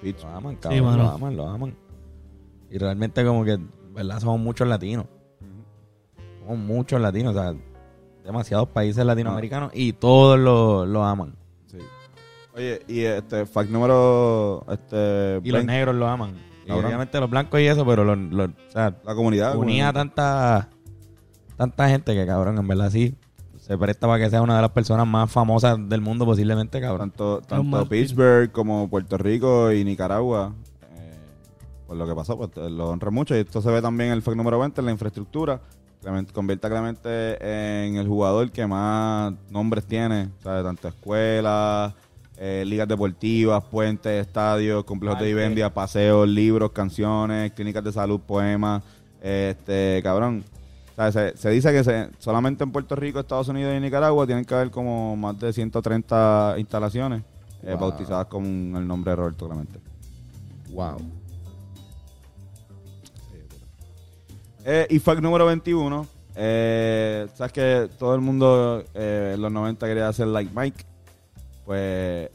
Lo 0.01 0.29
aman, 0.29 0.55
cabrón. 0.57 0.97
lo 0.97 1.09
aman, 1.09 1.35
lo 1.35 1.49
aman. 1.49 1.75
Y 2.69 2.77
realmente 2.77 3.25
como 3.25 3.43
que, 3.43 3.57
¿verdad? 3.93 4.19
Somos 4.19 4.39
muchos 4.39 4.67
latinos. 4.67 5.05
Somos 6.47 6.65
muchos 6.65 7.01
latinos, 7.01 7.35
o 7.35 7.39
sea, 7.41 7.53
demasiados 8.23 8.69
países 8.69 9.05
latinoamericanos 9.05 9.71
y 9.73 9.91
todos 9.93 10.39
lo, 10.39 10.85
lo 10.85 11.03
aman. 11.03 11.35
Sí. 11.65 11.77
Oye, 12.55 12.81
y 12.87 13.01
este 13.01 13.45
fact 13.45 13.69
número 13.69 14.65
este 14.69 15.41
Y 15.43 15.51
los 15.51 15.59
20, 15.59 15.65
negros 15.65 15.95
lo 15.95 16.07
aman. 16.07 16.35
Y 16.65 16.71
obviamente 16.71 17.19
los 17.19 17.29
blancos 17.29 17.59
y 17.59 17.67
eso, 17.67 17.85
pero 17.85 18.03
los, 18.05 18.17
los- 18.17 18.49
o 18.49 18.71
sea, 18.71 18.95
la 19.05 19.13
comunidad 19.15 19.57
unía 19.57 19.89
a 19.89 19.93
tanta, 19.93 20.69
tanta 21.57 21.89
gente 21.89 22.13
que, 22.13 22.25
cabrón, 22.25 22.57
en 22.57 22.67
verdad 22.67 22.89
sí, 22.91 23.15
se 23.57 23.77
presta 23.77 24.07
para 24.07 24.23
que 24.23 24.29
sea 24.29 24.41
una 24.41 24.55
de 24.55 24.61
las 24.61 24.71
personas 24.71 25.05
más 25.07 25.29
famosas 25.31 25.77
del 25.89 25.99
mundo 26.01 26.25
posiblemente, 26.25 26.79
cabrón. 26.79 27.09
tanto 27.11 27.41
tanto. 27.41 27.87
Pittsburgh 27.89 28.51
como 28.53 28.89
Puerto 28.89 29.17
Rico 29.17 29.71
y 29.73 29.83
Nicaragua 29.83 30.53
eh, 30.95 31.13
por 31.87 31.97
lo 31.97 32.07
que 32.07 32.15
pasó 32.15 32.37
pues 32.37 32.49
lo 32.71 32.89
honra 32.89 33.11
mucho 33.11 33.35
y 33.35 33.39
esto 33.39 33.61
se 33.61 33.69
ve 33.71 33.81
también 33.81 34.09
en 34.11 34.15
el 34.15 34.21
fact 34.21 34.37
número 34.37 34.59
20 34.59 34.79
en 34.81 34.85
la 34.85 34.91
infraestructura 34.91 35.61
Clemente, 36.07 36.31
convierte 36.31 36.65
a 36.67 36.69
Clemente 36.69 37.85
en 37.85 37.97
el 37.97 38.07
jugador 38.07 38.49
que 38.49 38.65
más 38.65 39.33
nombres 39.49 39.83
tiene 39.85 40.29
¿sabes? 40.41 40.63
tanto 40.63 40.87
escuelas 40.87 41.93
eh, 42.37 42.63
ligas 42.65 42.87
deportivas 42.87 43.61
puentes 43.65 44.25
estadios 44.25 44.85
complejos 44.85 45.19
de 45.19 45.25
vivienda 45.33 45.73
paseos 45.73 46.25
libros 46.29 46.71
canciones 46.71 47.51
clínicas 47.51 47.83
de 47.83 47.91
salud 47.91 48.21
poemas 48.21 48.83
este 49.21 49.99
cabrón 50.01 50.45
¿sabes? 50.95 51.13
Se, 51.13 51.35
se 51.35 51.49
dice 51.49 51.73
que 51.73 51.83
se- 51.83 52.09
solamente 52.19 52.63
en 52.63 52.71
Puerto 52.71 52.95
Rico, 52.95 53.19
Estados 53.19 53.49
Unidos 53.49 53.75
y 53.75 53.81
Nicaragua 53.81 54.25
tienen 54.25 54.45
que 54.45 54.55
haber 54.55 54.71
como 54.71 55.17
más 55.17 55.37
de 55.37 55.51
130 55.51 56.55
instalaciones 56.57 57.21
eh, 57.63 57.75
bautizadas 57.77 58.27
con 58.27 58.45
el 58.45 58.87
nombre 58.87 59.11
de 59.11 59.15
Roberto 59.17 59.45
Clemente. 59.49 59.79
Wow. 60.71 60.99
Eh, 64.69 64.85
y 64.89 64.99
fact 64.99 65.21
número 65.21 65.45
21. 65.45 66.05
eh, 66.35 67.25
Sabes 67.35 67.53
que 67.53 67.89
todo 67.97 68.13
el 68.15 68.19
mundo 68.21 68.83
eh, 68.93 69.31
en 69.35 69.41
los 69.41 69.49
90 69.49 69.87
quería 69.87 70.09
hacer 70.09 70.27
like 70.27 70.51
Mike. 70.53 70.83
Pues 71.65 72.29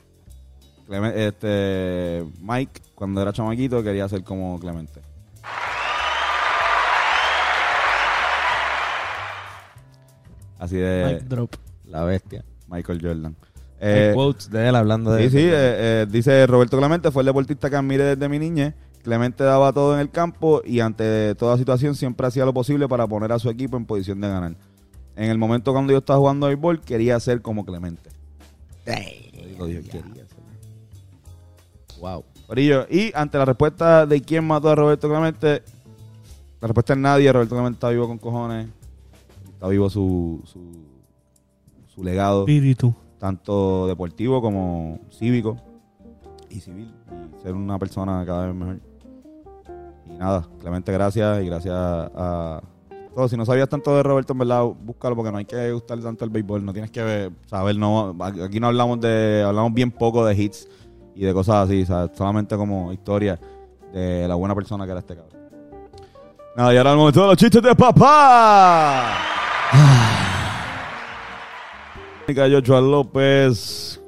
Clemen- 0.89 1.13
este 1.15 2.25
Mike, 2.41 2.81
cuando 2.95 3.21
era 3.21 3.33
chamaquito, 3.35 3.83
quería 3.83 4.09
ser 4.09 4.25
como 4.25 4.59
Clemente. 4.59 5.01
Así 10.59 10.77
de 10.77 11.15
Mic 11.15 11.23
drop. 11.29 11.55
La 11.87 12.05
bestia. 12.05 12.45
Michael 12.69 13.01
Jordan. 13.03 13.37
Hay 13.81 13.89
Eh, 13.89 14.13
quotes 14.15 14.49
de 14.51 14.69
él 14.69 14.77
hablando 14.77 15.11
de 15.13 15.25
Sí, 15.25 15.31
sí, 15.31 15.39
eh, 15.45 15.51
eh, 15.53 16.07
dice 16.09 16.47
Roberto 16.47 16.79
Clemente 16.79 17.11
fue 17.11 17.23
el 17.23 17.27
deportista 17.27 17.69
que 17.69 17.77
admiré 17.77 18.05
desde 18.17 18.29
mi 18.29 18.39
niñez. 18.39 18.75
Clemente 19.03 19.43
daba 19.43 19.73
todo 19.73 19.95
en 19.95 20.01
el 20.01 20.11
campo 20.11 20.63
y 20.65 20.81
ante 20.81 21.35
toda 21.35 21.59
situación 21.59 21.95
siempre 21.95 22.27
hacía 22.27 22.45
lo 22.45 22.55
posible 22.55 22.89
para 22.89 23.07
poner 23.07 23.33
a 23.33 23.39
su 23.39 23.51
equipo 23.51 23.77
en 23.77 23.85
posición 23.85 24.21
de 24.21 24.29
ganar. 24.29 24.57
En 25.17 25.31
el 25.31 25.39
momento 25.39 25.73
cuando 25.73 25.93
yo 25.93 25.99
estaba 25.99 26.19
jugando 26.19 26.47
béisbol, 26.47 26.81
quería 26.81 27.19
ser 27.21 27.43
como 27.43 27.65
Clemente. 27.65 28.11
Lo 29.59 29.67
dijo, 29.67 29.83
quería 29.83 30.27
ser. 30.27 30.43
Wow. 32.01 32.25
Corillo, 32.47 32.87
y 32.91 33.13
ante 33.15 33.39
la 33.39 33.45
respuesta 33.45 34.07
de 34.07 34.21
quién 34.21 34.45
mató 34.45 34.71
a 34.71 34.75
Roberto 34.75 35.09
Clemente, 35.09 35.63
la 36.61 36.69
respuesta 36.69 36.93
es 36.93 36.99
nadie. 36.99 37.33
Roberto 37.33 37.55
Clemente 37.55 37.77
está 37.77 37.91
vivo 37.91 38.07
con 38.09 38.19
cojones. 38.19 38.69
Está 39.53 39.69
vivo 39.69 39.89
su, 39.91 40.43
su, 40.45 40.61
su 41.95 42.03
legado 42.03 42.41
Espíritu. 42.41 42.95
tanto 43.19 43.87
deportivo 43.87 44.41
como 44.43 44.99
cívico 45.11 45.57
y 46.51 46.61
civil 46.61 46.93
y 47.39 47.43
ser 47.43 47.55
una 47.55 47.79
persona 47.79 48.25
cada 48.27 48.47
vez 48.47 48.55
mejor. 48.55 48.81
Nada, 50.23 50.47
Clemente, 50.61 50.93
gracias 50.93 51.43
y 51.43 51.47
gracias 51.47 51.75
a 51.75 52.63
todos. 53.13 53.29
Si 53.29 53.37
no 53.37 53.45
sabías 53.45 53.69
tanto 53.69 53.97
de 53.97 54.05
Roberto, 54.05 54.35
en 54.35 54.39
verdad, 54.39 54.63
búscalo 54.63 55.17
porque 55.17 55.33
no 55.33 55.39
hay 55.39 55.45
que 55.45 55.73
gustar 55.73 55.99
tanto 55.99 56.25
el 56.25 56.31
béisbol. 56.31 56.65
No 56.65 56.73
tienes 56.73 56.93
que 56.93 57.03
ver- 57.03 57.33
saber, 57.47 57.75
no, 57.77 58.15
aquí 58.23 58.61
no 58.61 58.69
hablamos 58.69 59.01
de, 59.01 59.43
hablamos 59.45 59.75
bien 59.75 59.91
poco 59.91 60.25
de 60.25 60.37
hits 60.41 60.69
y 61.17 61.25
de 61.25 61.35
cosas 61.35 61.67
así, 61.69 61.85
¿sabes? 61.85 62.13
solamente 62.17 62.57
como 62.57 62.93
historia 62.93 63.41
de 63.93 64.29
la 64.29 64.37
buena 64.37 64.55
persona 64.55 64.85
que 64.85 64.93
era 64.93 65.01
este 65.01 65.17
cabrón. 65.17 65.43
Nada, 66.57 66.73
y 66.73 66.77
ahora 66.77 66.93
el 66.93 66.99
momento 66.99 67.23
de 67.23 67.27
los 67.27 67.37
chistes 67.37 67.61
de 67.61 67.75
papá. 67.75 69.17
Joshua 72.29 72.81
López, 72.81 74.01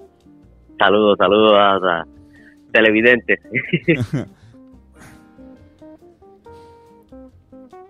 Saludos, 0.78 1.16
saludos 1.18 1.54
a, 1.56 1.74
a- 1.74 2.06
televidentes. 2.72 3.40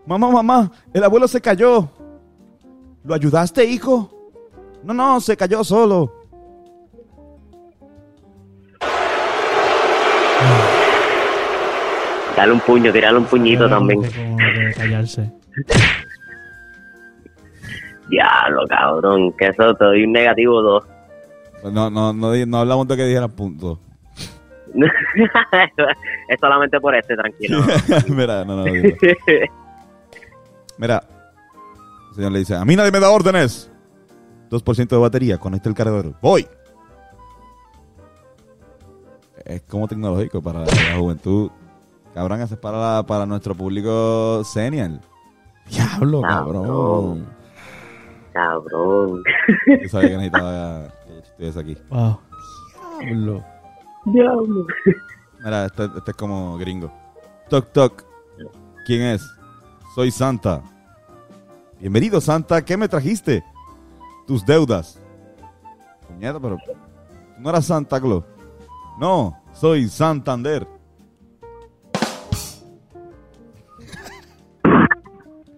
Mamá, 0.07 0.31
mamá, 0.31 0.71
el 0.93 1.03
abuelo 1.03 1.27
se 1.27 1.41
cayó. 1.41 1.89
¿Lo 3.05 3.15
ayudaste, 3.15 3.65
hijo? 3.65 4.11
No, 4.83 4.93
no, 4.93 5.21
se 5.21 5.37
cayó 5.37 5.65
solo. 5.65 6.13
Dale 12.37 12.53
un 12.53 12.61
puño, 12.61 12.93
tirarle 12.93 13.19
un 13.21 13.25
puñito 13.27 13.69
también. 13.69 14.03
callarse. 14.77 15.33
Diablo, 18.09 18.67
cabrón. 18.69 19.33
Que 19.39 19.49
eso 19.49 19.75
te 19.75 19.85
doy 19.85 20.05
un 20.05 20.13
negativo 20.13 20.61
2. 20.61 20.85
No, 21.73 21.89
no, 21.91 22.13
no, 22.13 22.35
no 22.47 22.59
hablamos 22.59 22.89
de 22.89 22.97
que 22.97 23.07
dijera 23.07 23.29
punto. 23.29 23.81
es 26.29 26.41
solamente 26.41 26.81
por 26.81 26.95
este, 26.95 27.15
tranquilo. 27.15 27.61
Mira, 28.09 28.45
no, 28.45 28.57
no, 28.57 28.65
dilo. 28.65 28.95
Mira, 30.79 31.03
el 32.11 32.15
señor 32.17 32.33
le 32.33 32.39
dice, 32.41 32.57
a 32.57 32.65
mí 32.65 32.75
nadie 32.77 32.91
me 32.93 33.01
da 33.01 33.11
órdenes. 33.11 33.71
2% 34.51 34.89
de 34.89 34.97
batería, 34.97 35.39
conecta 35.39 35.69
el 35.69 35.75
cargador. 35.75 36.15
Voy. 36.21 36.47
Es 39.45 39.63
como 39.63 39.87
tecnológico 39.89 40.41
para 40.43 40.61
la 40.61 40.97
juventud. 40.99 41.51
Cabrón, 42.15 42.41
eso 42.41 42.55
es 42.55 42.61
para, 42.61 42.79
la- 42.97 43.03
para 43.03 43.27
nuestro 43.27 43.55
público 43.55 44.43
senior. 44.45 45.01
Diablo, 45.69 46.21
Cabrón. 46.23 46.63
cabrón. 46.63 47.27
Cabrón. 48.33 49.23
Yo 49.83 49.89
sabía 49.89 50.09
que 50.11 50.17
necesitaba 50.17 50.89
que 51.07 51.19
estuviese 51.19 51.61
aquí. 51.61 51.77
Wow. 51.91 52.19
Diablo. 53.01 53.45
Diablo. 54.07 54.67
Mira, 55.45 55.67
este, 55.67 55.85
este 55.85 56.11
es 56.11 56.17
como 56.17 56.57
gringo. 56.59 56.93
Toc, 57.49 57.71
toc. 57.73 58.05
¿Quién 58.87 59.03
es? 59.03 59.23
Soy 59.95 60.11
Santa. 60.11 60.61
Bienvenido, 61.79 62.21
Santa. 62.21 62.65
¿Qué 62.65 62.77
me 62.77 62.89
trajiste? 62.89 63.45
Tus 64.27 64.45
deudas. 64.45 65.01
Puñeta, 66.09 66.41
pero... 66.41 66.57
¿tú 66.67 66.73
¿No 67.39 67.51
eras 67.51 67.67
Santa 67.67 68.01
Claus? 68.01 68.25
No, 68.99 69.41
soy 69.53 69.87
Santander. 69.87 70.67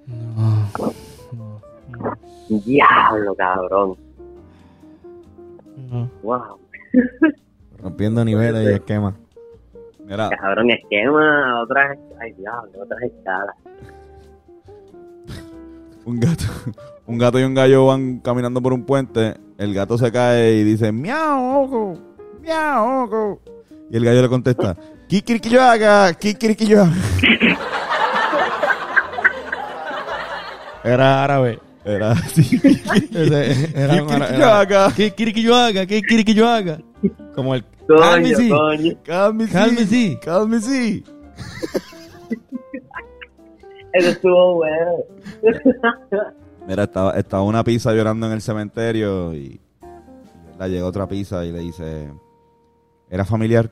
No. 0.06 0.68
No. 1.32 1.60
No. 1.88 2.60
Diablo, 2.60 3.34
cabrón. 3.36 3.96
No. 5.90 6.10
Wow. 6.22 6.58
Rompiendo 7.78 8.22
niveles 8.22 8.68
y 8.68 8.74
esquemas. 8.74 9.14
Mira, 10.04 10.28
Cabrón, 10.28 10.70
esquema, 10.70 11.62
otras. 11.62 11.98
Ay, 12.20 12.32
diablo, 12.34 12.82
otras 12.82 13.02
escalas. 13.02 13.56
Un 16.06 16.18
gato, 16.20 16.44
un 17.06 17.18
gato 17.18 17.38
y 17.38 17.42
un 17.42 17.52
gallo 17.54 17.86
van 17.86 18.20
caminando 18.20 18.62
por 18.62 18.72
un 18.72 18.84
puente. 18.86 19.34
El 19.58 19.74
gato 19.74 19.98
se 19.98 20.10
cae 20.10 20.54
y 20.54 20.64
dice, 20.64 20.90
miau, 20.92 21.62
ojo, 21.64 21.98
miau, 22.42 23.04
ojo. 23.04 23.40
Y 23.90 23.96
el 23.98 24.04
gallo 24.04 24.22
le 24.22 24.28
contesta, 24.28 24.76
¿qué 25.08 25.22
quieres 25.22 25.42
que 25.42 25.48
yo 25.50 25.62
haga? 25.62 26.14
¿Qué 26.14 26.34
quieres 26.34 26.56
que 26.56 26.66
yo 26.66 26.82
haga? 26.82 26.94
Era 30.84 31.24
árabe. 31.24 31.58
Era 31.84 32.12
así. 32.12 32.60
Era 33.74 33.94
¿Qué 33.94 34.00
un 34.02 34.06
quiere 34.08 34.24
árabe. 34.24 34.32
que 34.32 34.38
yo 34.38 34.46
haga? 34.46 34.92
¿Qué 34.94 35.10
quiere 35.12 35.32
que 35.32 35.42
yo 35.42 35.54
haga? 35.54 35.86
¿Qué 35.86 36.02
quiere 36.02 36.24
que 36.24 36.34
yo 36.34 36.48
haga? 36.48 36.78
Como 37.34 37.54
el... 37.54 37.64
Cálmese. 37.88 38.48
Cálmese. 39.04 39.52
Cálmese. 39.52 40.18
Cálmese. 40.20 41.02
Eso 43.92 44.08
estuvo 44.10 44.54
bueno. 44.56 44.92
Mira, 46.66 46.84
estaba, 46.84 47.12
estaba 47.12 47.42
una 47.42 47.62
pizza 47.62 47.92
llorando 47.92 48.26
en 48.26 48.32
el 48.32 48.42
cementerio 48.42 49.34
y, 49.34 49.38
y 49.38 49.60
la 50.58 50.68
llega 50.68 50.86
otra 50.86 51.06
pizza 51.06 51.44
y 51.44 51.52
le 51.52 51.60
dice, 51.60 52.10
¿era 53.08 53.24
familiar? 53.24 53.70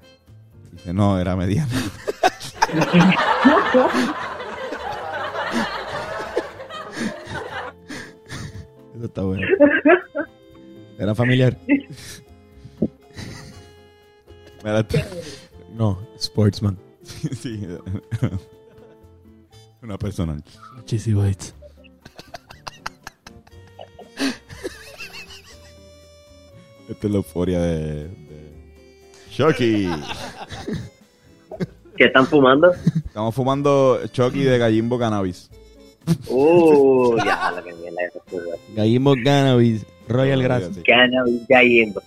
Dice, 0.73 0.93
no, 0.93 1.19
era 1.19 1.37
mediana. 1.37 1.73
Eso 8.95 9.05
está 9.07 9.23
bueno. 9.23 9.47
Era 10.99 11.15
familiar. 11.15 11.57
Mira, 14.63 14.87
No, 15.75 15.99
sportsman. 16.19 16.79
sí, 17.05 17.67
una 19.83 19.99
personal. 19.99 20.43
Cheesy 20.87 21.13
bites. 21.13 21.55
Esta 26.89 27.07
es 27.07 27.11
la 27.13 27.17
euforia 27.19 27.61
de... 27.61 28.05
de... 28.05 28.09
Chucky. 29.31 29.89
¿Qué 31.97 32.05
están 32.05 32.27
fumando? 32.27 32.73
Estamos 32.73 33.35
fumando 33.35 34.01
Chucky 34.09 34.43
de 34.43 34.59
Gallimbo 34.59 34.99
Cannabis. 34.99 35.49
Uh, 36.29 37.15
mierda 37.15 37.63
eso 38.09 38.19
estuvo. 38.19 38.43
Gallimbo 38.75 39.15
Cannabis. 39.25 39.87
Royal 40.09 40.43
Grass. 40.43 40.71
Cannabis 40.87 41.43
cayendo. 41.49 42.03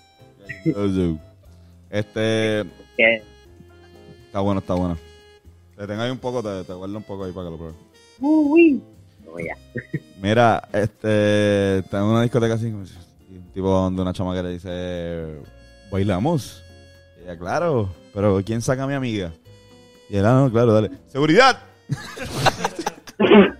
Este... 1.89 2.63
¿Qué? 2.97 3.23
Está 4.25 4.39
bueno, 4.41 4.59
está 4.59 4.73
bueno. 4.75 4.97
Te 5.77 5.87
tengo 5.87 6.01
ahí 6.01 6.11
un 6.11 6.17
poco, 6.19 6.43
te, 6.43 6.63
te 6.63 6.73
guardo 6.73 6.97
un 6.97 7.03
poco 7.03 7.23
ahí 7.23 7.31
para 7.31 7.45
que 7.47 7.51
lo 7.51 7.57
pruebes. 7.57 7.77
Uy. 8.19 8.81
No, 9.25 9.39
ya. 9.39 9.55
Mira, 10.21 10.67
este, 10.73 11.79
está 11.79 11.99
en 11.99 12.03
una 12.03 12.21
discoteca 12.23 12.55
así, 12.55 12.69
como- 12.71 12.83
y 13.29 13.37
un 13.37 13.51
tipo 13.51 13.69
donde 13.69 14.01
una 14.01 14.13
chama 14.13 14.33
que 14.35 14.43
le 14.43 14.49
dice, 14.53 15.41
¿bailamos? 15.91 16.63
Y 17.19 17.23
ella, 17.23 17.37
claro, 17.37 17.89
pero 18.13 18.41
¿quién 18.45 18.61
saca 18.61 18.83
a 18.83 18.87
mi 18.87 18.93
amiga? 18.93 19.31
Y 20.09 20.17
él, 20.17 20.25
ah, 20.25 20.33
no, 20.45 20.51
claro, 20.51 20.73
dale. 20.73 20.91
¡Seguridad! 21.07 21.59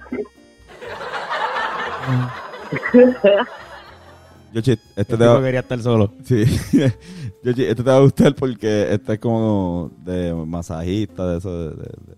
Yoshi, 4.54 4.72
este 4.96 5.14
El 5.14 5.20
te 5.20 5.26
va, 5.26 5.42
quería 5.42 5.60
estar 5.60 5.80
solo. 5.82 6.12
sí. 6.24 6.44
Yoshi, 7.44 7.64
este 7.66 7.76
te 7.76 7.90
va 7.90 7.98
a 7.98 8.02
gustar 8.02 8.34
porque 8.36 8.94
este 8.94 9.14
es 9.14 9.20
como 9.20 9.92
de 10.00 10.34
masajista, 10.34 11.28
de 11.32 11.38
eso, 11.38 11.52
de, 11.52 11.70
de- 11.76 11.84
de- 11.84 12.18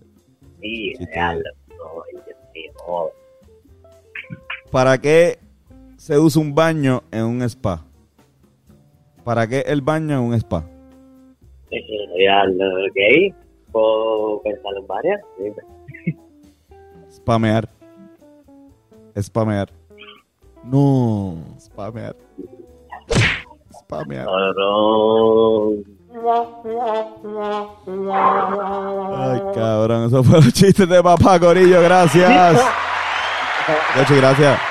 Sí, 0.60 0.94
no. 2.86 3.08
¿Para 4.70 4.98
qué 4.98 5.38
se 6.10 6.18
usa 6.18 6.42
un 6.42 6.52
baño 6.52 7.04
en 7.12 7.22
un 7.22 7.42
spa? 7.42 7.84
¿Para 9.22 9.46
qué 9.46 9.60
el 9.60 9.80
baño 9.80 10.14
en 10.14 10.22
un 10.24 10.34
spa? 10.34 10.64
Diablo, 11.70 12.64
ok. 12.88 13.34
Puedo 13.70 14.42
pensar 14.42 14.72
en 14.76 14.86
varias. 14.88 15.20
Spamear. 17.12 17.68
Spamear. 19.22 19.68
No. 20.64 21.36
Spamear. 21.60 22.16
Spamear. 23.78 24.26
Ay, 29.14 29.40
cabrón, 29.54 30.06
esos 30.08 30.26
fueron 30.26 30.44
los 30.44 30.54
chistes 30.54 30.88
de 30.88 31.00
papá 31.04 31.38
Corillo, 31.38 31.80
gracias. 31.80 32.60
Yoshi, 33.96 34.16
gracias. 34.16 34.69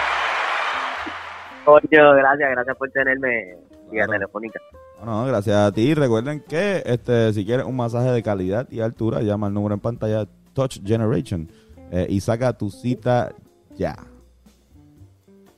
Coño, 1.72 2.14
gracias, 2.16 2.52
gracias 2.52 2.78
por 2.78 2.90
tenerme 2.92 3.56
vía 3.92 4.06
Claro. 4.06 4.12
telefónica. 4.14 4.60
No, 5.00 5.06
no, 5.06 5.26
gracias 5.26 5.56
a 5.56 5.72
ti. 5.72 5.94
Recuerden 5.94 6.42
que 6.48 6.82
este, 6.86 7.32
si 7.34 7.46
quieres 7.46 7.66
un 7.66 7.76
masaje 7.76 8.12
de 8.12 8.22
calidad 8.24 8.68
y 8.70 8.80
altura, 8.82 9.22
llama 9.22 9.48
al 9.48 9.54
número 9.54 9.76
en 9.76 9.80
pantalla 9.82 10.28
Touch 10.54 10.80
Generation 10.86 11.50
eh, 11.92 12.06
y 12.10 12.20
saca 12.20 12.54
tu 12.58 12.70
cita 12.70 13.32
ya. 13.78 13.96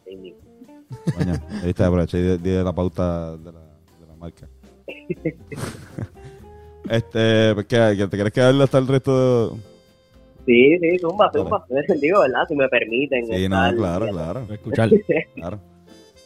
Sí. 0.06 0.36
Coño, 1.18 1.34
viste, 1.64 1.84
aproveché 1.84 2.20
y 2.20 2.22
di- 2.22 2.38
di 2.38 2.64
la 2.64 2.74
pauta 2.74 3.36
de 3.38 3.52
la, 3.52 3.60
de 4.00 4.08
la 4.08 4.16
marca. 4.18 4.48
este, 6.90 7.54
pues, 7.54 7.66
¿qué, 7.68 7.94
que 7.98 8.08
¿te 8.08 8.18
quieres 8.18 8.34
quedar 8.34 8.54
hasta 8.62 8.78
el 8.78 8.88
resto 8.88 9.50
de... 9.56 9.62
Sí, 10.46 10.78
sí, 10.80 10.98
zumba, 11.00 11.32
zumba. 11.32 11.64
Digo, 12.00 12.20
¿verdad? 12.22 12.42
Si 12.48 12.56
me 12.56 12.68
permiten. 12.68 13.26
Sí, 13.28 13.48
no, 13.48 13.58
claro, 13.76 14.08
claro. 14.10 14.42
Escuchar. 14.52 14.90
Claro. 15.36 15.60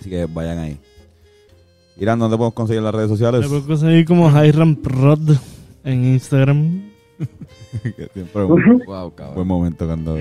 Así 0.00 0.10
que 0.10 0.26
vayan 0.26 0.58
ahí. 0.58 0.78
Irán, 1.98 2.18
¿dónde 2.18 2.36
podemos 2.36 2.54
conseguir 2.54 2.82
las 2.82 2.94
redes 2.94 3.10
sociales? 3.10 3.42
Me 3.42 3.48
puedo 3.48 3.66
conseguir 3.66 4.06
como 4.06 4.28
Hiram 4.42 4.76
Prod 4.76 5.36
en 5.84 6.04
Instagram. 6.04 6.90
Que 7.82 8.08
siempre 8.14 8.44
un 8.44 8.82
Wow, 8.86 9.14
cabrón. 9.14 9.34
buen 9.34 9.46
momento 9.46 9.86
cuando... 9.86 10.16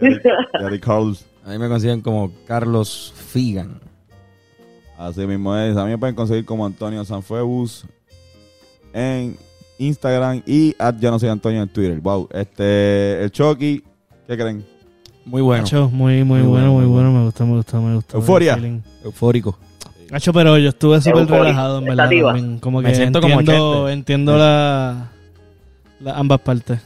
Yari- 0.00 0.22
Yari 0.60 0.80
Carlos. 0.80 1.24
A 1.44 1.50
mí 1.50 1.58
me 1.58 1.68
consiguen 1.68 2.00
como 2.00 2.30
Carlos 2.46 3.12
Figan. 3.16 3.80
Así 4.96 5.26
mismo 5.26 5.56
es. 5.56 5.76
A 5.76 5.84
mí 5.84 5.90
me 5.90 5.98
pueden 5.98 6.14
conseguir 6.14 6.44
como 6.44 6.64
Antonio 6.64 7.04
Sanfuebus 7.04 7.84
en 8.92 9.36
Instagram 9.78 10.42
y 10.46 10.76
at 10.78 10.94
yo 11.00 11.10
no 11.10 11.18
soy 11.18 11.30
Antonio 11.30 11.62
en 11.62 11.68
Twitter. 11.68 11.98
Wow. 12.00 12.28
Este, 12.32 13.24
el 13.24 13.30
Chucky, 13.32 13.82
¿qué 14.28 14.36
creen? 14.36 14.64
Muy 15.24 15.40
bueno. 15.42 15.64
Hacho, 15.64 15.88
muy, 15.90 16.24
muy, 16.24 16.40
Muy 16.40 16.48
bueno, 16.48 16.72
bueno, 16.72 16.72
muy 16.72 16.84
bueno. 16.86 17.12
Me 17.12 17.24
gustó, 17.24 17.46
me 17.46 17.56
gustó, 17.56 17.80
me 17.80 17.94
gustó. 17.94 18.16
Euforia. 18.18 18.58
Eufórico. 19.04 19.58
Hacho, 20.10 20.32
pero 20.32 20.58
yo 20.58 20.68
estuve 20.70 21.00
súper 21.00 21.26
relajado, 21.26 21.78
en 21.78 21.84
verdad. 21.84 22.04
También. 22.10 22.58
Como 22.58 22.80
que 22.82 22.88
Me 22.88 22.94
siento 22.94 23.20
como 23.20 23.40
entiendo, 23.40 23.74
Chente. 23.86 23.92
entiendo 23.92 24.36
la, 24.36 25.08
la- 26.00 26.18
ambas 26.18 26.40
partes. 26.40 26.80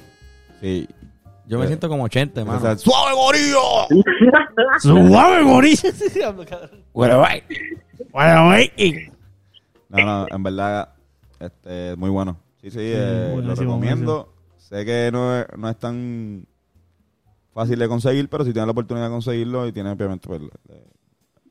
Sí. 0.61 0.87
Yo 1.49 1.59
me 1.59 1.65
Eh, 1.65 1.69
siento 1.69 1.89
como 1.89 2.05
80, 2.05 2.43
O 2.43 2.45
mano. 2.45 2.61
sea, 2.61 2.77
¡Suave 2.77 3.15
gorillo! 3.15 3.61
¡Suave, 4.81 5.45
bye. 5.45 7.43
Bueno, 8.13 8.49
wey. 8.51 9.11
No, 9.89 9.99
no, 10.05 10.27
en 10.29 10.43
verdad, 10.43 10.89
este, 11.41 11.95
muy 11.97 12.11
bueno. 12.11 12.37
Sí, 12.61 12.71
sí, 12.71 12.79
eh, 12.81 13.27
lo 13.29 13.35
buenísimo, 13.43 13.73
recomiendo. 13.75 14.33
Sé 14.59 14.85
que 14.85 15.11
no 15.13 15.45
no 15.57 15.69
es 15.71 15.79
tan 15.79 16.45
fácil 17.57 17.79
de 17.79 17.89
conseguir, 17.89 18.29
pero 18.29 18.45
si 18.45 18.53
tienes 18.53 18.67
la 18.67 18.73
oportunidad 18.73 19.07
de 19.07 19.13
conseguirlo 19.13 19.67
y 19.67 19.73
tienes 19.73 19.95
obviamente 19.95 20.29
pues, 20.29 20.43
la, 20.43 20.51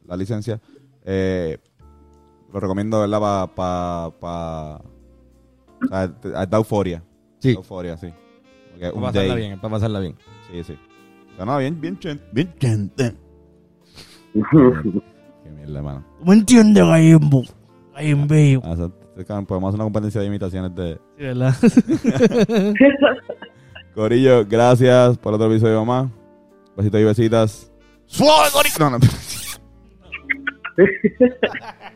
la 0.06 0.16
licencia, 0.18 0.62
eh, 1.04 1.58
lo 2.54 2.60
recomiendo, 2.60 3.00
¿verdad? 3.02 3.50
Para... 3.56 4.12
Pa, 4.20 4.82
pa, 5.90 6.08
te- 6.22 6.30
da 6.30 6.58
euforia. 6.58 7.04
Sí. 7.40 7.54
Da 7.54 7.58
euforia, 7.58 7.98
sí. 7.98 8.14
Para 8.80 8.92
pasarla 8.94 9.34
day. 9.36 9.48
bien, 9.48 9.60
para 9.60 9.72
pasarla 9.72 10.00
bien. 10.00 10.16
Sí, 10.52 10.64
sí. 10.64 10.78
O 11.34 11.36
sea, 11.38 11.46
no, 11.46 11.58
bien, 11.58 11.82
bien 11.82 11.98
chen- 12.00 12.22
bien 12.32 12.54
chente. 12.60 13.16
Qué 15.44 15.50
mierda, 15.50 15.82
mano. 15.82 16.06
¿Me 16.24 16.34
entiendes, 16.34 16.84
Gallimbo? 16.86 17.44
Gallimbo. 17.94 18.62
Ah, 18.64 18.76
podemos 19.48 19.70
hacer 19.70 19.76
una 19.76 19.84
competencia 19.86 20.22
de 20.22 20.28
imitaciones 20.28 20.76
de... 20.76 21.00
Sí, 21.18 21.24
¿verdad? 21.24 21.56
Corillo, 23.96 24.46
gracias 24.46 25.18
por 25.18 25.34
otro 25.34 25.50
episodio 25.50 25.86
más. 25.86 26.08
Besitos 26.76 27.00
y 27.00 27.04
besitas. 27.06 27.72
¡Suave, 28.06 28.50
Corillo! 28.52 28.76
No, 28.78 28.90
no. 28.92 29.00